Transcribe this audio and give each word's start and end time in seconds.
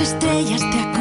Las 0.00 0.12
estrellas 0.14 0.60
te 0.60 0.66
acompañarán. 0.66 0.99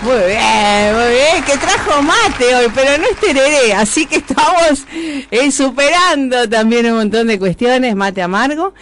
Muy 0.02 0.16
bien, 0.16 0.96
muy 0.96 1.10
bien, 1.10 1.44
que 1.46 1.58
trajo 1.58 2.02
mate 2.02 2.56
hoy, 2.56 2.68
pero 2.74 2.98
no 2.98 3.04
es 3.04 3.18
tereré, 3.20 3.74
así 3.74 4.06
que 4.06 4.18
estamos 4.18 4.86
eh, 5.30 5.52
superando 5.52 6.48
también 6.48 6.86
un 6.86 7.00
montón 7.00 7.28
de 7.28 7.38
cuestiones, 7.38 7.98
mate 7.98 8.22
amargo, 8.22 8.74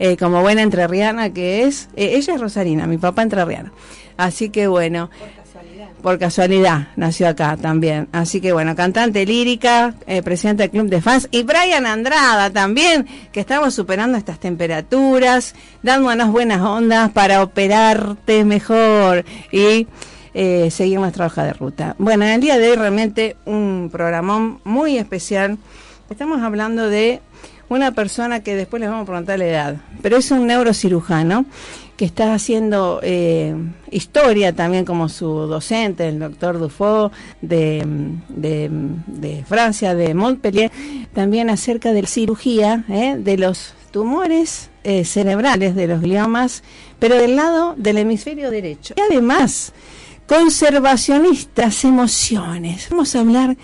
eh, 0.00 0.16
como 0.16 0.40
buena 0.40 0.62
entrerriana 0.62 1.32
que 1.32 1.62
es. 1.62 1.88
Ella 1.94 2.34
es 2.34 2.40
Rosarina, 2.40 2.88
mi 2.88 2.98
papá 2.98 3.22
entrerriano. 3.22 3.70
Así 4.16 4.50
que 4.50 4.66
bueno 4.66 5.10
por 6.04 6.18
casualidad 6.18 6.88
nació 6.96 7.28
acá 7.28 7.56
también. 7.56 8.08
Así 8.12 8.42
que 8.42 8.52
bueno, 8.52 8.76
cantante 8.76 9.24
lírica, 9.24 9.94
eh, 10.06 10.22
presidente 10.22 10.64
del 10.64 10.70
club 10.70 10.88
de 10.90 11.00
fans 11.00 11.28
y 11.30 11.44
Brian 11.44 11.86
Andrada 11.86 12.50
también, 12.50 13.06
que 13.32 13.40
estamos 13.40 13.72
superando 13.72 14.18
estas 14.18 14.38
temperaturas, 14.38 15.54
dándonos 15.82 16.30
buenas 16.30 16.60
ondas 16.60 17.10
para 17.10 17.42
operarte 17.42 18.44
mejor 18.44 19.24
y 19.50 19.86
eh, 20.34 20.70
seguir 20.70 21.00
nuestra 21.00 21.24
hoja 21.24 21.42
de 21.42 21.54
ruta. 21.54 21.96
Bueno, 21.98 22.26
en 22.26 22.32
el 22.32 22.40
día 22.42 22.58
de 22.58 22.72
hoy 22.72 22.76
realmente 22.76 23.36
un 23.46 23.88
programón 23.90 24.60
muy 24.62 24.98
especial. 24.98 25.56
Estamos 26.10 26.42
hablando 26.42 26.90
de 26.90 27.22
una 27.70 27.92
persona 27.92 28.40
que 28.40 28.54
después 28.54 28.78
les 28.78 28.90
vamos 28.90 29.04
a 29.04 29.06
preguntar 29.06 29.38
la 29.38 29.46
edad, 29.46 29.76
pero 30.02 30.18
es 30.18 30.30
un 30.30 30.46
neurocirujano 30.46 31.46
que 31.96 32.04
está 32.04 32.34
haciendo 32.34 33.00
eh, 33.02 33.54
historia 33.90 34.52
también 34.52 34.84
como 34.84 35.08
su 35.08 35.26
docente, 35.26 36.08
el 36.08 36.18
doctor 36.18 36.58
Dufaux 36.58 37.14
de, 37.40 37.86
de, 38.28 39.44
Francia, 39.46 39.94
de 39.94 40.14
Montpellier, 40.14 40.70
también 41.12 41.50
acerca 41.50 41.92
de 41.92 42.06
cirugía 42.06 42.84
eh, 42.88 43.16
de 43.18 43.38
los 43.38 43.74
tumores 43.90 44.70
eh, 44.82 45.04
cerebrales, 45.04 45.76
de 45.76 45.86
los 45.86 46.00
gliomas, 46.00 46.64
pero 46.98 47.16
del 47.16 47.36
lado 47.36 47.74
del 47.76 47.98
hemisferio 47.98 48.50
derecho. 48.50 48.94
Y 48.96 49.00
además, 49.00 49.72
conservacionistas 50.26 51.84
emociones. 51.84 52.88
Vamos 52.90 53.14
a 53.14 53.20
hablar 53.20 53.56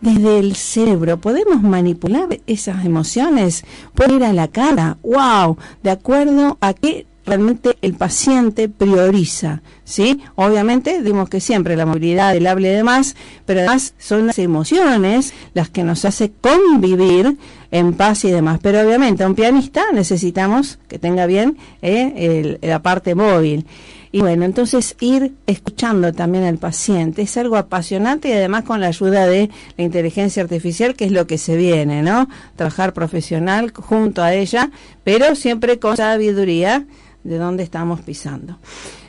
desde 0.00 0.38
el 0.38 0.56
cerebro. 0.56 1.18
¿Podemos 1.20 1.62
manipular 1.62 2.40
esas 2.46 2.84
emociones? 2.84 3.64
Poner 3.94 4.24
a 4.24 4.32
la 4.32 4.48
cara. 4.48 4.98
¡Wow! 5.02 5.58
De 5.82 5.90
acuerdo 5.90 6.56
a 6.60 6.72
qué 6.72 7.06
realmente 7.24 7.76
el 7.82 7.94
paciente 7.94 8.68
prioriza, 8.68 9.62
¿sí? 9.84 10.20
Obviamente, 10.34 11.02
dimos 11.02 11.28
que 11.28 11.40
siempre 11.40 11.76
la 11.76 11.86
movilidad, 11.86 12.34
el 12.34 12.46
hable 12.46 12.68
de 12.68 12.82
más, 12.82 13.16
pero 13.46 13.60
además 13.60 13.94
son 13.98 14.26
las 14.26 14.38
emociones 14.38 15.32
las 15.54 15.68
que 15.68 15.84
nos 15.84 16.04
hace 16.04 16.32
convivir 16.32 17.36
en 17.70 17.92
paz 17.94 18.24
y 18.24 18.30
demás. 18.30 18.58
Pero 18.62 18.80
obviamente 18.80 19.24
a 19.24 19.26
un 19.26 19.34
pianista 19.34 19.84
necesitamos 19.92 20.78
que 20.88 20.98
tenga 20.98 21.26
bien 21.26 21.58
eh, 21.82 22.58
el, 22.62 22.68
la 22.68 22.82
parte 22.82 23.14
móvil. 23.14 23.66
Y 24.14 24.20
bueno, 24.20 24.44
entonces 24.44 24.94
ir 25.00 25.32
escuchando 25.48 26.12
también 26.12 26.44
al 26.44 26.58
paciente 26.58 27.22
es 27.22 27.36
algo 27.36 27.56
apasionante 27.56 28.28
y 28.28 28.32
además 28.32 28.62
con 28.62 28.80
la 28.80 28.86
ayuda 28.86 29.26
de 29.26 29.50
la 29.76 29.82
inteligencia 29.82 30.40
artificial, 30.40 30.94
que 30.94 31.06
es 31.06 31.10
lo 31.10 31.26
que 31.26 31.36
se 31.36 31.56
viene, 31.56 32.00
¿no? 32.00 32.28
Trabajar 32.54 32.92
profesional 32.92 33.72
junto 33.74 34.22
a 34.22 34.32
ella, 34.32 34.70
pero 35.02 35.34
siempre 35.34 35.80
con 35.80 35.96
sabiduría 35.96 36.86
de 37.24 37.38
dónde 37.38 37.64
estamos 37.64 38.02
pisando. 38.02 38.60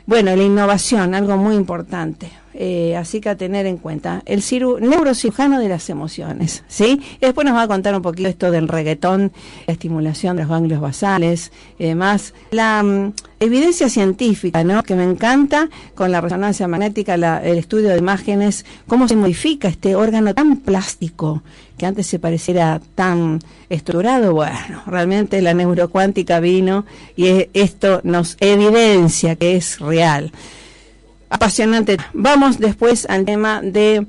Bueno, 0.06 0.36
la 0.36 0.42
innovación, 0.42 1.16
algo 1.16 1.36
muy 1.36 1.56
importante. 1.56 2.30
Eh, 2.58 2.96
así 2.96 3.20
que 3.20 3.28
a 3.28 3.36
tener 3.36 3.66
en 3.66 3.76
cuenta. 3.76 4.22
El 4.24 4.40
ciru 4.40 4.78
neurocirujano 4.78 5.60
de 5.60 5.68
las 5.68 5.90
emociones, 5.90 6.64
¿sí? 6.68 7.02
Y 7.16 7.26
después 7.26 7.44
nos 7.44 7.54
va 7.54 7.62
a 7.62 7.68
contar 7.68 7.94
un 7.94 8.00
poquito 8.00 8.28
esto 8.28 8.50
del 8.50 8.68
reggaetón, 8.68 9.30
la 9.66 9.72
estimulación 9.74 10.36
de 10.36 10.42
los 10.42 10.50
ganglios 10.50 10.80
basales 10.80 11.52
y 11.78 11.84
demás. 11.84 12.32
La 12.52 12.82
mm, 12.82 13.12
evidencia 13.40 13.90
científica, 13.90 14.64
¿no? 14.64 14.82
Que 14.84 14.94
me 14.94 15.04
encanta 15.04 15.68
con 15.94 16.10
la 16.12 16.22
resonancia 16.22 16.66
magnética, 16.66 17.18
la, 17.18 17.44
el 17.44 17.58
estudio 17.58 17.90
de 17.90 17.98
imágenes, 17.98 18.64
cómo 18.86 19.08
se 19.08 19.16
modifica 19.16 19.68
este 19.68 19.96
órgano 19.96 20.32
tan 20.32 20.56
plástico 20.56 21.42
que 21.76 21.86
antes 21.86 22.06
se 22.06 22.18
pareciera 22.18 22.80
tan 22.94 23.40
estructurado. 23.68 24.32
Bueno, 24.34 24.82
realmente 24.86 25.40
la 25.42 25.54
neurocuántica 25.54 26.40
vino 26.40 26.84
y 27.16 27.26
es, 27.26 27.48
esto 27.54 28.00
nos 28.04 28.36
evidencia 28.40 29.36
que 29.36 29.56
es 29.56 29.78
real 29.78 30.32
apasionante. 31.28 31.96
Vamos 32.12 32.58
después 32.58 33.06
al 33.08 33.24
tema 33.24 33.60
de 33.62 34.06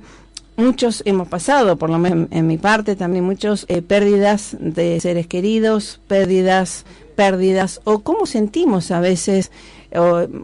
muchos 0.55 1.03
hemos 1.05 1.27
pasado, 1.27 1.77
por 1.77 1.89
lo 1.89 1.99
menos 1.99 2.27
en, 2.31 2.47
mi 2.47 2.57
parte, 2.57 2.95
también 2.95 3.23
muchos 3.23 3.65
eh, 3.69 3.81
pérdidas 3.81 4.55
de 4.59 4.99
seres 4.99 5.27
queridos, 5.27 5.99
pérdidas, 6.07 6.85
pérdidas, 7.15 7.81
o 7.83 7.99
cómo 7.99 8.25
sentimos 8.25 8.91
a 8.91 8.99
veces 8.99 9.51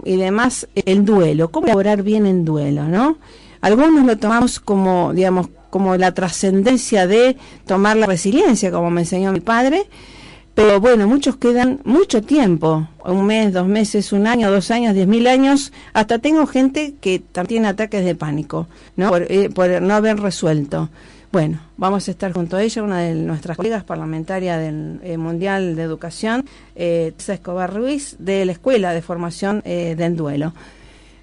y 0.06 0.16
demás 0.16 0.68
el 0.74 1.04
duelo, 1.04 1.52
cómo 1.52 1.68
elaborar 1.68 2.02
bien 2.02 2.26
en 2.26 2.46
duelo, 2.46 2.88
¿no? 2.88 3.18
Algunos 3.62 4.06
lo 4.06 4.18
tomamos 4.18 4.60
como, 4.60 5.14
digamos, 5.14 5.50
como 5.74 5.98
la 5.98 6.14
trascendencia 6.14 7.08
de 7.08 7.36
tomar 7.66 7.98
la 7.98 8.06
resiliencia, 8.06 8.70
como 8.70 8.92
me 8.92 9.02
enseñó 9.02 9.32
mi 9.32 9.40
padre, 9.40 9.88
pero 10.54 10.80
bueno, 10.80 11.08
muchos 11.08 11.38
quedan 11.38 11.80
mucho 11.84 12.22
tiempo, 12.22 12.88
un 13.04 13.26
mes, 13.26 13.52
dos 13.52 13.66
meses, 13.66 14.14
un 14.14 14.28
año, 14.28 14.52
dos 14.52 14.70
años, 14.70 14.94
diez 14.94 15.08
mil 15.08 15.26
años, 15.26 15.74
hasta 15.94 16.20
tengo 16.20 16.46
gente 16.46 16.94
que 17.02 17.24
tiene 17.48 17.70
ataques 17.70 18.06
de 18.06 18.14
pánico, 18.14 18.68
¿no? 18.98 19.10
Por, 19.10 19.24
eh, 19.32 19.50
por 19.50 19.82
no 19.82 19.96
haber 19.96 20.20
resuelto. 20.20 20.90
Bueno, 21.32 21.60
vamos 21.78 22.08
a 22.08 22.12
estar 22.12 22.32
junto 22.34 22.56
a 22.56 22.62
ella, 22.62 22.84
una 22.84 23.00
de 23.00 23.16
nuestras 23.16 23.58
colegas 23.58 23.84
parlamentarias 23.84 24.60
del 24.60 25.00
eh, 25.02 25.18
Mundial 25.18 25.76
de 25.76 25.82
Educación, 25.82 26.46
eh, 26.76 27.14
Escobar 27.18 27.74
Ruiz, 27.74 28.18
de 28.20 28.46
la 28.46 28.52
Escuela 28.52 28.94
de 28.94 29.02
Formación 29.02 29.64
eh, 29.66 29.96
del 29.98 30.16
Duelo. 30.16 30.54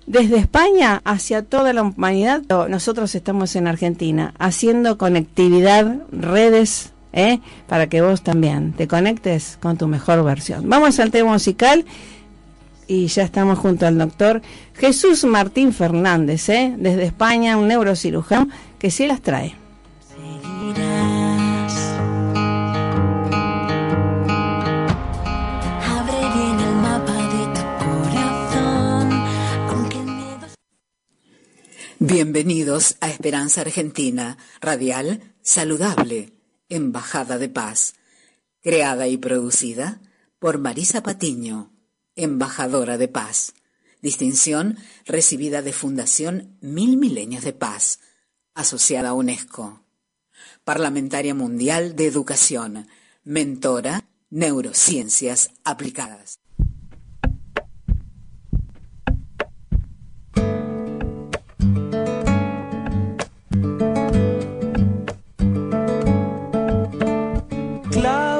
Desde 0.06 0.38
España 0.38 1.00
hacia 1.04 1.42
toda 1.42 1.72
la 1.72 1.82
humanidad, 1.82 2.42
nosotros 2.68 3.14
estamos 3.14 3.54
en 3.54 3.68
Argentina 3.68 4.34
haciendo 4.38 4.98
conectividad, 4.98 5.98
redes, 6.10 6.92
¿eh? 7.12 7.40
para 7.68 7.88
que 7.88 8.00
vos 8.00 8.22
también 8.22 8.72
te 8.72 8.88
conectes 8.88 9.58
con 9.60 9.76
tu 9.76 9.86
mejor 9.86 10.24
versión. 10.24 10.68
Vamos 10.68 10.98
al 10.98 11.10
tema 11.10 11.32
musical 11.32 11.84
y 12.88 13.06
ya 13.06 13.22
estamos 13.22 13.58
junto 13.58 13.86
al 13.86 13.98
doctor 13.98 14.42
Jesús 14.74 15.24
Martín 15.24 15.72
Fernández, 15.72 16.48
¿eh? 16.48 16.74
desde 16.76 17.04
España, 17.04 17.56
un 17.56 17.68
neurocirujano 17.68 18.48
que 18.78 18.90
sí 18.90 19.06
las 19.06 19.20
trae. 19.20 19.59
Bienvenidos 32.02 32.96
a 33.02 33.10
Esperanza 33.10 33.60
Argentina, 33.60 34.38
radial, 34.62 35.34
saludable, 35.42 36.32
Embajada 36.70 37.36
de 37.36 37.50
Paz, 37.50 37.92
creada 38.62 39.06
y 39.06 39.18
producida 39.18 40.00
por 40.38 40.56
Marisa 40.56 41.02
Patiño, 41.02 41.74
embajadora 42.16 42.96
de 42.96 43.08
paz. 43.08 43.52
Distinción 44.00 44.78
recibida 45.04 45.60
de 45.60 45.74
Fundación 45.74 46.56
Mil 46.62 46.96
Milenios 46.96 47.44
de 47.44 47.52
Paz, 47.52 48.00
asociada 48.54 49.10
a 49.10 49.12
UNESCO. 49.12 49.84
Parlamentaria 50.64 51.34
Mundial 51.34 51.96
de 51.96 52.06
Educación, 52.06 52.88
mentora, 53.24 54.08
neurociencias 54.30 55.50
aplicadas. 55.64 56.38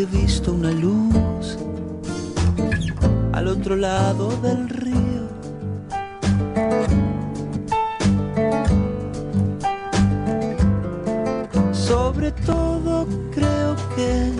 he 0.00 0.06
visto 0.06 0.52
una 0.52 0.70
luz 0.70 1.58
al 3.32 3.48
otro 3.48 3.74
lado 3.74 4.28
del 4.42 4.68
río. 4.68 5.26
Sobre 11.72 12.30
todo 12.30 13.08
creo 13.32 13.74
que 13.96 14.30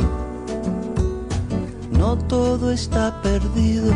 no 1.90 2.16
todo 2.16 2.70
está 2.70 3.20
perdido. 3.20 3.92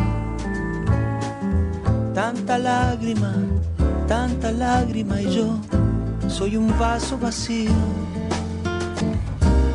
Tanta 2.13 2.59
lágrima, 2.59 3.35
tanta 4.09 4.51
lágrima 4.51 5.23
y 5.23 5.31
yo 5.31 5.61
soy 6.27 6.57
un 6.57 6.77
vaso 6.77 7.17
vacío. 7.19 7.71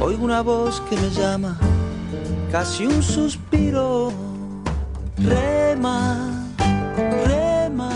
Oigo 0.02 0.26
una 0.26 0.42
voz 0.42 0.82
que 0.90 0.96
me 0.96 1.10
llama, 1.10 1.58
casi 2.52 2.86
un 2.86 3.02
suspiro. 3.02 4.12
Rema, 5.18 6.46
rema, 7.26 7.92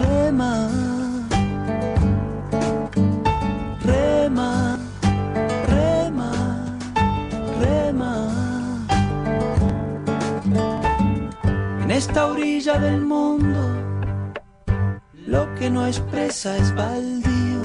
rema. 0.00 0.70
Rema, 3.82 4.78
rema, 5.68 6.32
rema. 7.60 8.12
En 11.82 11.90
esta 11.90 12.26
orilla 12.26 12.78
del 12.78 13.00
mundo, 13.00 13.60
lo 15.26 15.54
que 15.56 15.68
no 15.70 15.86
expresa 15.86 16.56
es 16.56 16.74
baldío. 16.74 17.62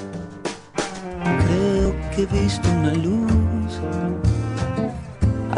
Creo 1.45 1.95
que 2.11 2.23
he 2.23 2.25
visto 2.25 2.69
una 2.69 2.93
luz 2.93 3.48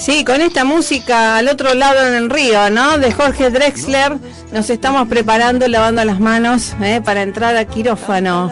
Sí, 0.00 0.24
con 0.24 0.40
esta 0.40 0.64
música 0.64 1.36
al 1.36 1.48
otro 1.48 1.74
lado 1.74 2.06
en 2.08 2.14
el 2.14 2.30
río, 2.30 2.70
¿no? 2.70 2.96
De 2.96 3.12
Jorge 3.12 3.50
Drexler, 3.50 4.16
nos 4.50 4.70
estamos 4.70 5.06
preparando, 5.08 5.68
lavando 5.68 6.02
las 6.06 6.18
manos 6.18 6.74
¿eh? 6.82 7.02
para 7.04 7.20
entrar 7.20 7.54
a 7.54 7.66
quirófano, 7.66 8.50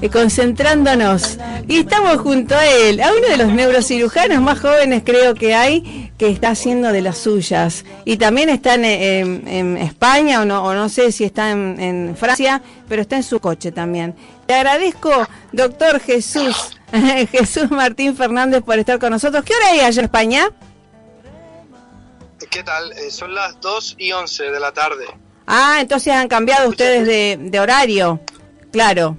y 0.00 0.08
concentrándonos. 0.08 1.38
Y 1.68 1.76
estamos 1.76 2.18
junto 2.18 2.56
a 2.56 2.66
él, 2.66 3.00
a 3.00 3.12
uno 3.12 3.28
de 3.28 3.36
los 3.36 3.46
neurocirujanos 3.52 4.40
más 4.42 4.58
jóvenes 4.58 5.04
creo 5.06 5.36
que 5.36 5.54
hay, 5.54 6.10
que 6.18 6.30
está 6.30 6.50
haciendo 6.50 6.90
de 6.90 7.00
las 7.00 7.18
suyas. 7.18 7.84
Y 8.04 8.16
también 8.16 8.48
está 8.48 8.74
en, 8.74 9.76
España, 9.76 10.40
o 10.40 10.44
no, 10.44 10.64
o 10.64 10.74
no 10.74 10.88
sé 10.88 11.12
si 11.12 11.22
está 11.22 11.52
en, 11.52 11.76
en 11.78 12.16
Francia, 12.16 12.60
pero 12.88 13.02
está 13.02 13.14
en 13.14 13.22
su 13.22 13.38
coche 13.38 13.70
también. 13.70 14.16
Te 14.46 14.54
agradezco, 14.54 15.12
doctor 15.52 16.00
Jesús, 16.00 16.76
Jesús 17.30 17.70
Martín 17.70 18.16
Fernández, 18.16 18.62
por 18.64 18.80
estar 18.80 18.98
con 18.98 19.12
nosotros. 19.12 19.44
¿Qué 19.44 19.54
hora 19.54 19.68
hay 19.70 19.80
allá 19.80 20.00
en 20.00 20.04
España? 20.06 20.50
¿Qué 22.50 22.62
tal? 22.62 22.92
Eh, 22.92 23.10
son 23.10 23.34
las 23.34 23.60
2 23.60 23.96
y 23.98 24.12
11 24.12 24.50
de 24.50 24.60
la 24.60 24.72
tarde. 24.72 25.06
Ah, 25.46 25.78
entonces 25.80 26.12
han 26.12 26.28
cambiado 26.28 26.68
ustedes 26.68 27.06
de, 27.06 27.36
de 27.40 27.60
horario. 27.60 28.20
Claro. 28.72 29.16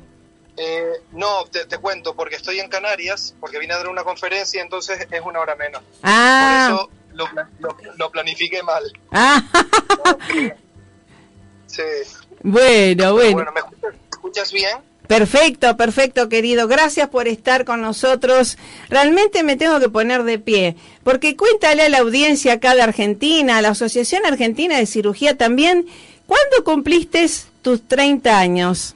Eh, 0.58 0.92
no, 1.14 1.46
te, 1.46 1.66
te 1.66 1.78
cuento, 1.78 2.16
porque 2.16 2.36
estoy 2.36 2.60
en 2.60 2.70
Canarias, 2.70 3.34
porque 3.40 3.60
vine 3.60 3.74
a 3.74 3.78
dar 3.78 3.88
una 3.88 4.04
conferencia, 4.04 4.62
entonces 4.62 5.08
es 5.10 5.22
una 5.22 5.40
hora 5.40 5.56
menos. 5.56 5.82
Ah, 6.04 6.68
Por 6.70 6.80
eso 6.80 6.90
lo, 7.14 7.26
lo, 7.60 7.78
lo 7.98 8.12
planifiqué 8.12 8.62
mal. 8.64 8.84
ah. 9.12 9.42
Sí. 11.68 11.84
bueno, 12.42 13.14
bueno. 13.14 13.34
Bueno, 13.34 13.52
¿me 13.52 13.60
escuchas, 13.60 13.94
me 13.94 14.10
escuchas 14.10 14.52
bien? 14.52 14.78
Perfecto, 15.10 15.76
perfecto, 15.76 16.30
querido. 16.30 16.68
Gracias 16.68 17.10
por 17.10 17.28
estar 17.28 17.66
con 17.66 17.82
nosotros. 17.82 18.60
Realmente 18.90 19.42
me 19.42 19.56
tengo 19.56 19.80
que 19.80 19.90
poner 19.90 20.22
de 20.22 20.38
pie, 20.38 20.76
porque 21.04 21.36
cuéntale 21.36 21.82
a 21.82 21.90
la 21.90 21.98
audiencia 21.98 22.54
acá 22.54 22.76
de 22.76 22.84
Argentina, 22.84 23.58
a 23.58 23.64
la 23.64 23.70
Asociación 23.70 24.24
Argentina 24.28 24.78
de 24.78 24.86
Cirugía 24.86 25.36
también, 25.36 25.88
¿cuándo 26.28 26.64
cumpliste 26.64 27.28
tus 27.64 27.88
30 27.88 28.38
años? 28.38 28.94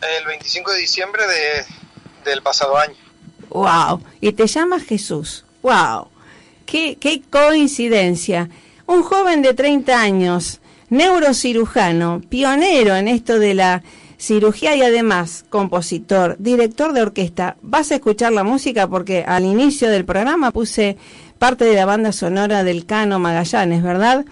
El 0.00 0.24
25 0.24 0.72
de 0.72 0.78
diciembre 0.78 1.24
de, 1.26 2.30
del 2.30 2.40
pasado 2.40 2.78
año. 2.78 2.96
Wow, 3.50 4.02
y 4.22 4.32
te 4.32 4.46
llamas 4.46 4.84
Jesús. 4.84 5.44
Wow, 5.60 6.08
qué, 6.64 6.96
qué 6.98 7.20
coincidencia. 7.28 8.48
Un 8.86 9.02
joven 9.02 9.42
de 9.42 9.52
30 9.52 10.00
años, 10.00 10.61
neurocirujano, 10.92 12.20
pionero 12.28 12.94
en 12.94 13.08
esto 13.08 13.38
de 13.38 13.54
la 13.54 13.82
cirugía 14.18 14.76
y 14.76 14.82
además 14.82 15.42
compositor, 15.48 16.36
director 16.38 16.92
de 16.92 17.00
orquesta. 17.00 17.56
Vas 17.62 17.90
a 17.90 17.94
escuchar 17.94 18.32
la 18.32 18.44
música 18.44 18.86
porque 18.86 19.24
al 19.26 19.46
inicio 19.46 19.88
del 19.88 20.04
programa 20.04 20.50
puse 20.50 20.98
parte 21.38 21.64
de 21.64 21.76
la 21.76 21.86
banda 21.86 22.12
sonora 22.12 22.62
del 22.62 22.84
Cano 22.84 23.18
Magallanes, 23.18 23.82
¿verdad? 23.82 24.26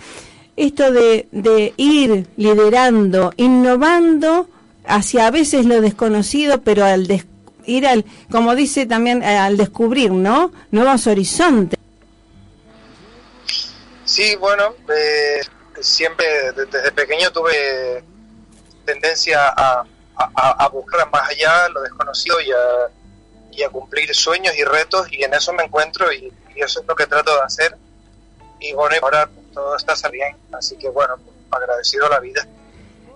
Esto 0.55 0.93
de, 0.93 1.73
ir 1.79 2.26
liderando, 2.37 3.33
innovando 3.38 4.47
hacia 4.85 5.29
a 5.29 5.31
veces 5.31 5.64
lo 5.64 5.81
desconocido, 5.81 6.61
pero 6.61 6.85
al 6.85 7.09
ir 7.64 7.87
al, 7.87 8.05
como 8.31 8.55
dice 8.55 8.85
también, 8.85 9.23
eh, 9.23 9.38
al 9.38 9.57
descubrir, 9.57 10.12
¿no? 10.12 10.52
Nuevos 10.73 11.07
horizontes. 11.07 11.79
Sí, 14.05 14.37
bueno, 14.38 14.75
eh, 14.95 15.40
siempre 15.81 16.27
desde 16.53 16.93
pequeño 16.93 17.31
tuve 17.31 18.03
tendencia 18.85 19.49
a, 19.49 19.85
a, 20.17 20.69
buscar 20.69 21.09
más 21.11 21.29
allá 21.29 21.69
lo 21.69 21.83
desconocido 21.83 22.41
y 22.41 22.51
a, 22.51 22.91
y 23.53 23.63
a 23.63 23.69
cumplir 23.69 24.15
sueños 24.15 24.55
y 24.57 24.65
retos 24.65 25.07
y 25.11 25.23
en 25.23 25.35
eso 25.35 25.53
me 25.53 25.65
encuentro 25.65 26.13
y, 26.13 26.33
eso 26.57 26.81
es 26.81 26.87
lo 26.87 26.95
que 26.95 27.07
trato 27.07 27.35
de 27.35 27.41
hacer 27.41 27.75
y 28.59 28.75
bueno, 28.75 28.95
ahora 29.03 29.31
todo 29.55 29.75
está 29.77 29.97
saliendo, 29.97 30.37
así 30.53 30.77
que 30.77 30.91
bueno, 30.91 31.15
agradecido 31.51 32.07
la 32.11 32.21
vida. 32.21 32.47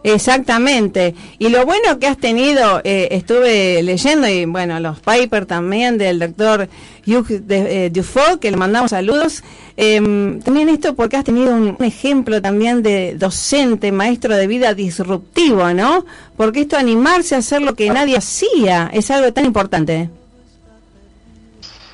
Exactamente. 0.03 1.15
Y 1.39 1.49
lo 1.49 1.65
bueno 1.65 1.99
que 1.99 2.07
has 2.07 2.19
tenido, 2.19 2.81
eh, 2.85 3.09
estuve 3.11 3.83
leyendo, 3.83 4.29
y 4.29 4.45
bueno, 4.45 4.79
los 4.79 5.01
papers 5.01 5.47
también 5.47 5.97
del 5.97 6.19
doctor 6.19 6.69
Hugh 7.07 7.27
de, 7.27 7.87
eh, 7.87 8.39
que 8.41 8.51
le 8.51 8.57
mandamos 8.57 8.91
saludos. 8.91 9.43
Em, 9.77 10.41
también 10.41 10.69
esto 10.69 10.95
porque 10.95 11.17
has 11.17 11.25
tenido 11.25 11.53
un, 11.53 11.77
ejemplo 11.85 12.41
también 12.41 12.83
de 12.83 13.15
docente, 13.17 13.91
maestro 13.91 14.37
de 14.37 14.47
vida 14.47 14.73
disruptivo, 14.75 15.73
¿no? 15.73 16.07
Porque 16.37 16.61
esto 16.61 16.77
animarse 16.77 17.35
a 17.35 17.39
hacer 17.39 17.61
lo 17.61 17.75
que 17.75 17.91
nadie 17.91 18.17
hacía 18.17 18.91
es 18.93 19.11
algo 19.11 19.33
tan 19.33 19.45
importante. 19.45 20.11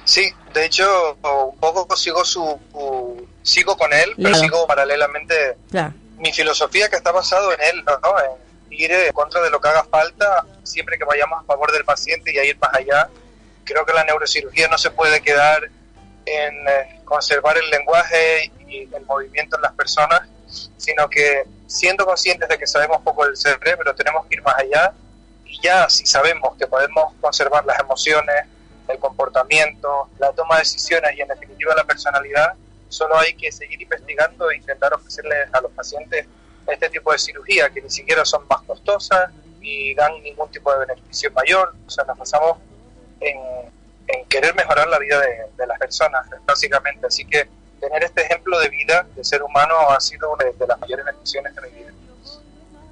Sí, 0.05 0.29
de 0.53 0.67
hecho, 0.67 1.17
un 1.23 1.59
poco 1.59 1.97
sigo 1.97 2.25
su, 2.25 2.59
sigo 3.43 3.77
con 3.77 3.93
él, 3.93 4.11
pero 4.17 4.35
sigo 4.35 4.67
paralelamente 4.67 5.57
mi 6.19 6.33
filosofía 6.33 6.91
que 6.91 6.97
está 6.97 7.13
basado 7.13 7.53
en 7.53 7.61
él, 7.63 7.85
¿no? 7.85 7.95
En 8.21 8.51
ir 8.71 8.93
en 8.93 9.13
contra 9.13 9.41
de 9.41 9.51
lo 9.51 9.61
que 9.61 9.69
haga 9.69 9.85
falta, 9.85 10.45
siempre 10.65 10.99
que 10.99 11.05
vayamos 11.05 11.43
a 11.43 11.45
favor 11.45 11.73
del 11.73 11.85
paciente 11.85 12.33
y 12.33 12.39
a 12.39 12.45
ir 12.45 12.59
más 12.59 12.75
allá. 12.75 13.09
Creo 13.65 13.87
que 13.87 13.93
la 13.93 14.05
neurocirugía 14.05 14.69
no 14.69 14.79
se 14.79 14.91
puede 14.91 15.23
quedar 15.23 15.71
en 16.27 16.69
eh, 16.69 17.00
conservar 17.11 17.59
el 17.59 17.69
lenguaje 17.71 18.53
y 18.69 18.89
el 18.95 19.05
movimiento 19.05 19.57
en 19.57 19.63
las 19.63 19.73
personas, 19.73 20.23
sino 20.77 21.11
que 21.11 21.43
siendo 21.67 22.07
conscientes 22.07 22.49
de 22.49 22.57
que 22.57 22.69
sabemos 22.69 23.03
poco 23.03 23.27
del 23.27 23.37
cerebro, 23.37 23.93
tenemos 23.97 24.25
que 24.27 24.37
ir 24.37 24.43
más 24.43 24.55
allá 24.55 24.93
y 25.45 25.61
ya 25.61 25.91
si 25.91 26.07
sabemos 26.07 26.57
que 26.57 26.69
podemos 26.69 27.13
conservar 27.21 27.65
las 27.67 27.81
emociones, 27.81 28.47
el 28.87 28.99
comportamiento, 29.01 30.09
la 30.21 30.31
toma 30.33 30.55
de 30.55 30.61
decisiones 30.61 31.11
y 31.17 31.21
en 31.21 31.27
definitiva 31.27 31.75
la 31.75 31.83
personalidad, 31.83 32.55
solo 32.89 33.19
hay 33.19 33.35
que 33.35 33.51
seguir 33.51 33.83
investigando 33.83 34.49
e 34.49 34.59
intentar 34.59 34.95
ofrecerles 34.95 35.53
a 35.53 35.61
los 35.61 35.73
pacientes 35.73 36.27
este 36.69 36.89
tipo 36.91 37.11
de 37.11 37.19
cirugía 37.19 37.71
que 37.71 37.83
ni 37.83 37.91
siquiera 37.91 38.25
son 38.25 38.47
más 38.49 38.63
costosas 38.63 39.33
y 39.61 39.95
dan 39.97 40.13
ningún 40.23 40.49
tipo 40.53 40.73
de 40.73 40.87
beneficio 40.87 41.33
mayor. 41.33 41.75
O 41.89 41.91
sea, 41.91 42.05
nos 42.05 42.17
basamos 42.17 42.59
en, 43.21 43.37
querer 44.29 44.55
mejorar 44.55 44.89
la 44.89 44.99
vida 44.99 45.21
de, 45.21 45.67
las 45.67 45.79
personas, 45.79 46.27
básicamente. 46.47 47.07
Así 47.07 47.25
que 47.25 47.49
tener 47.81 48.05
este 48.05 48.23
ejemplo 48.23 48.59
de 48.59 48.69
vida 48.69 49.07
de 49.15 49.25
ser 49.25 49.43
humano 49.43 49.75
ha 49.91 50.01
sido 50.01 50.33
una 50.33 50.45
de 50.45 50.67
las 50.67 50.81
mayores 50.81 51.05
bendiciones 51.05 51.55
de 51.55 51.63
mi 51.63 51.69
vida. 51.69 51.91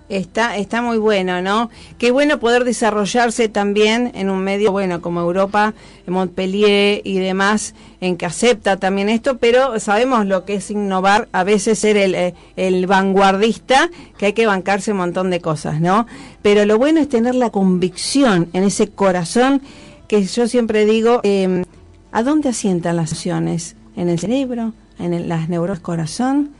Está, 0.08 0.56
está 0.56 0.80
muy 0.80 0.96
bueno, 0.96 1.42
¿no? 1.42 1.68
Qué 1.98 2.10
bueno 2.10 2.40
poder 2.40 2.64
desarrollarse 2.64 3.50
también 3.50 4.12
en 4.14 4.30
un 4.30 4.42
medio, 4.42 4.72
bueno, 4.72 5.02
como 5.02 5.20
Europa, 5.20 5.74
Montpellier 6.06 7.02
y 7.04 7.18
demás, 7.18 7.74
en 8.00 8.16
que 8.16 8.24
acepta 8.24 8.78
también 8.78 9.10
esto, 9.10 9.36
pero 9.36 9.78
sabemos 9.80 10.24
lo 10.24 10.46
que 10.46 10.54
es 10.54 10.70
innovar, 10.70 11.28
a 11.32 11.44
veces 11.44 11.78
ser 11.78 11.98
el, 11.98 12.14
eh, 12.14 12.34
el 12.56 12.86
vanguardista, 12.86 13.90
que 14.16 14.26
hay 14.26 14.32
que 14.32 14.46
bancarse 14.46 14.92
un 14.92 14.98
montón 14.98 15.28
de 15.28 15.42
cosas, 15.42 15.78
¿no? 15.78 16.06
Pero 16.40 16.64
lo 16.64 16.78
bueno 16.78 17.00
es 17.00 17.10
tener 17.10 17.34
la 17.34 17.50
convicción 17.50 18.48
en 18.54 18.64
ese 18.64 18.88
corazón 18.88 19.60
que 20.08 20.24
yo 20.24 20.48
siempre 20.48 20.86
digo, 20.86 21.20
eh, 21.22 21.64
¿a 22.10 22.22
dónde 22.22 22.48
asientan 22.48 22.96
las 22.96 23.12
acciones? 23.12 23.76
¿En 23.94 24.08
el 24.08 24.18
cerebro? 24.18 24.72
¿En 24.98 25.28
las 25.28 25.48
neuronas 25.48 25.80
corazón? 25.80 26.54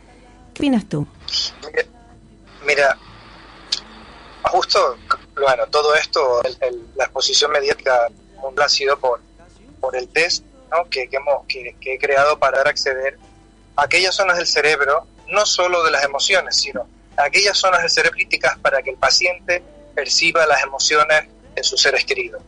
¿Qué 0.55 0.61
opinas 0.63 0.85
tú? 0.89 1.07
Mira, 2.67 2.97
justo, 4.43 4.99
bueno, 5.35 5.67
todo 5.69 5.95
esto, 5.95 6.43
la 6.97 7.05
exposición 7.05 7.51
mediática 7.51 8.09
ha 8.63 8.69
sido 8.69 8.99
por, 8.99 9.21
por 9.81 9.97
el 9.97 10.09
test 10.09 10.45
que, 10.91 11.09
hemos, 11.11 11.47
que, 11.47 11.75
he 11.81 11.99
creado 11.99 12.39
para 12.39 12.61
acceder 12.61 13.19
a 13.77 13.85
aquellas 13.85 14.15
zonas 14.15 14.37
del 14.37 14.47
cerebro, 14.47 15.07
no 15.29 15.47
solo 15.47 15.83
de 15.85 15.91
las 15.91 16.05
emociones, 16.05 16.57
sino 16.57 16.87
a 17.17 17.25
aquellas 17.25 17.57
zonas 17.57 17.81
del 17.81 17.91
cerebro 17.91 18.17
críticas 18.17 18.59
para 18.59 18.83
que 18.83 18.91
el 18.91 18.97
paciente 18.97 19.63
perciba 19.95 20.47
las 20.47 20.63
emociones 20.63 21.25
en 21.57 21.65
sus 21.65 21.81
seres 21.81 22.05
queridos. 22.05 22.43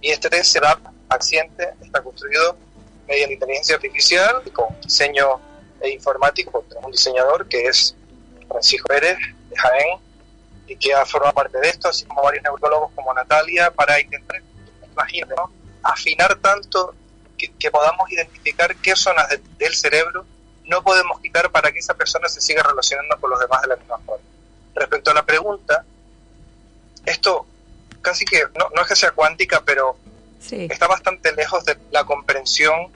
Y 0.00 0.10
este 0.10 0.30
test 0.30 0.52
se 0.52 0.60
da 0.60 0.78
paciente, 1.08 1.74
está 1.82 2.02
construido 2.02 2.56
mediante 3.06 3.34
inteligencia 3.34 3.74
artificial 3.76 4.42
y 4.46 4.50
con 4.50 4.68
diseño 4.80 5.40
informático, 5.84 6.64
tenemos 6.68 6.86
un 6.86 6.92
diseñador 6.92 7.48
que 7.48 7.66
es 7.66 7.94
Francisco 8.48 8.86
Pérez 8.88 9.18
de 9.48 9.56
Jaén, 9.56 9.98
y 10.70 10.76
que 10.76 10.94
ha 10.94 11.04
formado 11.04 11.34
parte 11.34 11.58
de 11.58 11.68
esto, 11.68 11.88
así 11.88 12.04
como 12.04 12.22
varios 12.22 12.44
neurólogos 12.44 12.92
como 12.94 13.12
Natalia, 13.12 13.72
para 13.72 14.00
intentar, 14.00 14.40
imagínate, 14.92 15.34
afinar 15.82 16.36
tanto 16.36 16.94
que, 17.36 17.70
podamos 17.72 18.08
identificar 18.12 18.76
qué 18.76 18.94
zonas 18.94 19.26
del 19.58 19.74
cerebro 19.74 20.24
no 20.66 20.84
podemos 20.84 21.18
quitar 21.20 21.50
para 21.50 21.72
que 21.72 21.80
esa 21.80 21.94
persona 21.94 22.28
se 22.28 22.40
siga 22.40 22.62
relacionando 22.62 23.18
con 23.18 23.30
los 23.30 23.40
demás 23.40 23.62
de 23.62 23.68
la 23.68 23.76
misma 23.76 23.98
forma. 23.98 24.24
Respecto 24.76 25.10
a 25.10 25.14
la 25.14 25.26
pregunta, 25.26 25.84
esto 27.04 27.46
casi 28.02 28.24
que, 28.24 28.42
no, 28.58 28.68
no 28.74 28.82
es 28.82 28.88
que 28.88 28.96
sea 28.96 29.10
cuántica, 29.12 29.62
pero 29.64 29.96
está 30.50 30.86
bastante 30.86 31.32
lejos 31.32 31.64
de 31.64 31.76
la 31.90 32.04
comprensión 32.04 32.88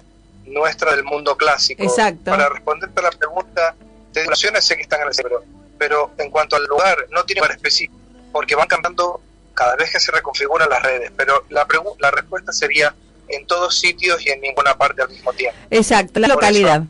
nuestra 0.47 0.95
del 0.95 1.05
mundo 1.05 1.37
clásico. 1.37 1.83
Exacto. 1.83 2.31
Para 2.31 2.49
responderte 2.49 3.01
a 3.01 3.03
la 3.05 3.11
pregunta, 3.11 3.75
de 4.13 4.23
relaciones 4.23 4.65
sé 4.65 4.77
que 4.77 4.83
están 4.83 5.03
en 5.03 5.09
el 5.09 5.15
cerebro, 5.15 5.45
pero 5.79 6.13
en 6.19 6.31
cuanto 6.31 6.57
al 6.57 6.65
lugar, 6.65 7.07
no 7.11 7.25
tiene 7.25 7.41
lugar 7.41 7.57
específico, 7.57 7.99
porque 8.33 8.55
van 8.55 8.67
cambiando 8.67 9.21
cada 9.55 9.77
vez 9.77 9.91
que 9.91 10.01
se 10.01 10.11
reconfiguran 10.13 10.69
las 10.69 10.83
redes, 10.83 11.13
pero 11.17 11.45
la, 11.49 11.67
la 11.99 12.11
respuesta 12.11 12.53
sería 12.53 12.95
en 13.29 13.47
todos 13.47 13.79
sitios 13.79 14.25
y 14.25 14.31
en 14.31 14.41
ninguna 14.41 14.77
parte 14.77 15.03
al 15.03 15.09
mismo 15.09 15.33
tiempo. 15.33 15.59
Exacto, 15.71 16.21
la 16.21 16.29
localidad. 16.29 16.83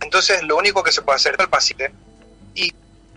entonces, 0.00 0.42
lo 0.42 0.56
único 0.56 0.82
que 0.82 0.92
se 0.92 1.02
puede 1.02 1.16
hacer 1.16 1.34
es 1.34 1.40
el 1.40 1.48
paciente 1.48 1.92
y 2.54 2.72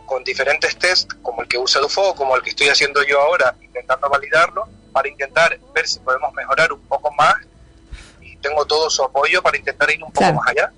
con 0.09 0.23
diferentes 0.23 0.75
test, 0.75 1.11
como 1.21 1.43
el 1.43 1.47
que 1.47 1.59
usa 1.59 1.79
Dufo, 1.79 2.15
como 2.15 2.35
el 2.35 2.41
que 2.41 2.49
estoy 2.49 2.67
haciendo 2.67 3.03
yo 3.03 3.21
ahora, 3.21 3.55
intentando 3.61 4.09
validarlo, 4.09 4.67
para 4.91 5.07
intentar 5.07 5.59
ver 5.71 5.87
si 5.87 5.99
podemos 5.99 6.33
mejorar 6.33 6.73
un 6.73 6.81
poco 6.81 7.11
más, 7.13 7.35
y 8.19 8.35
tengo 8.37 8.65
todo 8.65 8.89
su 8.89 9.03
apoyo 9.03 9.43
para 9.43 9.59
intentar 9.59 9.87
ir 9.91 10.03
un 10.03 10.11
poco 10.11 10.33
más 10.33 10.47
allá, 10.47 10.71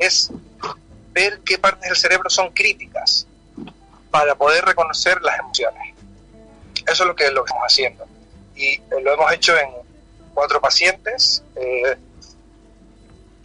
es 0.00 0.32
ver 1.12 1.38
qué 1.44 1.58
partes 1.58 1.88
del 1.88 1.96
cerebro 1.96 2.28
son 2.28 2.50
críticas 2.50 3.28
para 4.10 4.34
poder 4.34 4.64
reconocer 4.64 5.22
las 5.22 5.38
emociones. 5.38 5.94
Eso 6.84 7.04
es 7.04 7.06
lo 7.06 7.14
que, 7.14 7.30
lo 7.30 7.44
que 7.44 7.50
estamos 7.50 7.72
haciendo. 7.72 8.04
Y 8.56 8.74
eh, 8.74 8.82
lo 9.00 9.12
hemos 9.12 9.32
hecho 9.32 9.56
en 9.56 9.68
cuatro 10.34 10.60
pacientes 10.60 11.44
eh, 11.54 11.96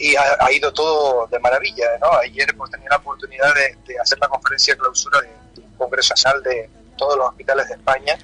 y 0.01 0.15
ha, 0.15 0.51
ido 0.51 0.74
todo 0.74 1.27
de 1.27 1.39
maravilla. 1.39 1.86
¿no? 2.00 2.12
Ayer 2.17 2.50
hemos 2.50 2.70
tenido 2.72 2.89
la 2.89 2.98
oportunidad 2.98 3.53
de, 3.53 4.00
hacer 4.00 4.17
la 4.20 4.27
conferencia 4.27 4.74
de 4.74 4.79
clausura 4.79 5.22
de, 5.22 5.62
un 5.62 5.74
congreso 5.75 6.13
nacional 6.13 6.41
de 6.43 6.70
todos 6.98 7.17
los 7.17 7.29
hospitales 7.29 7.67
de 7.67 7.75
España 7.75 8.17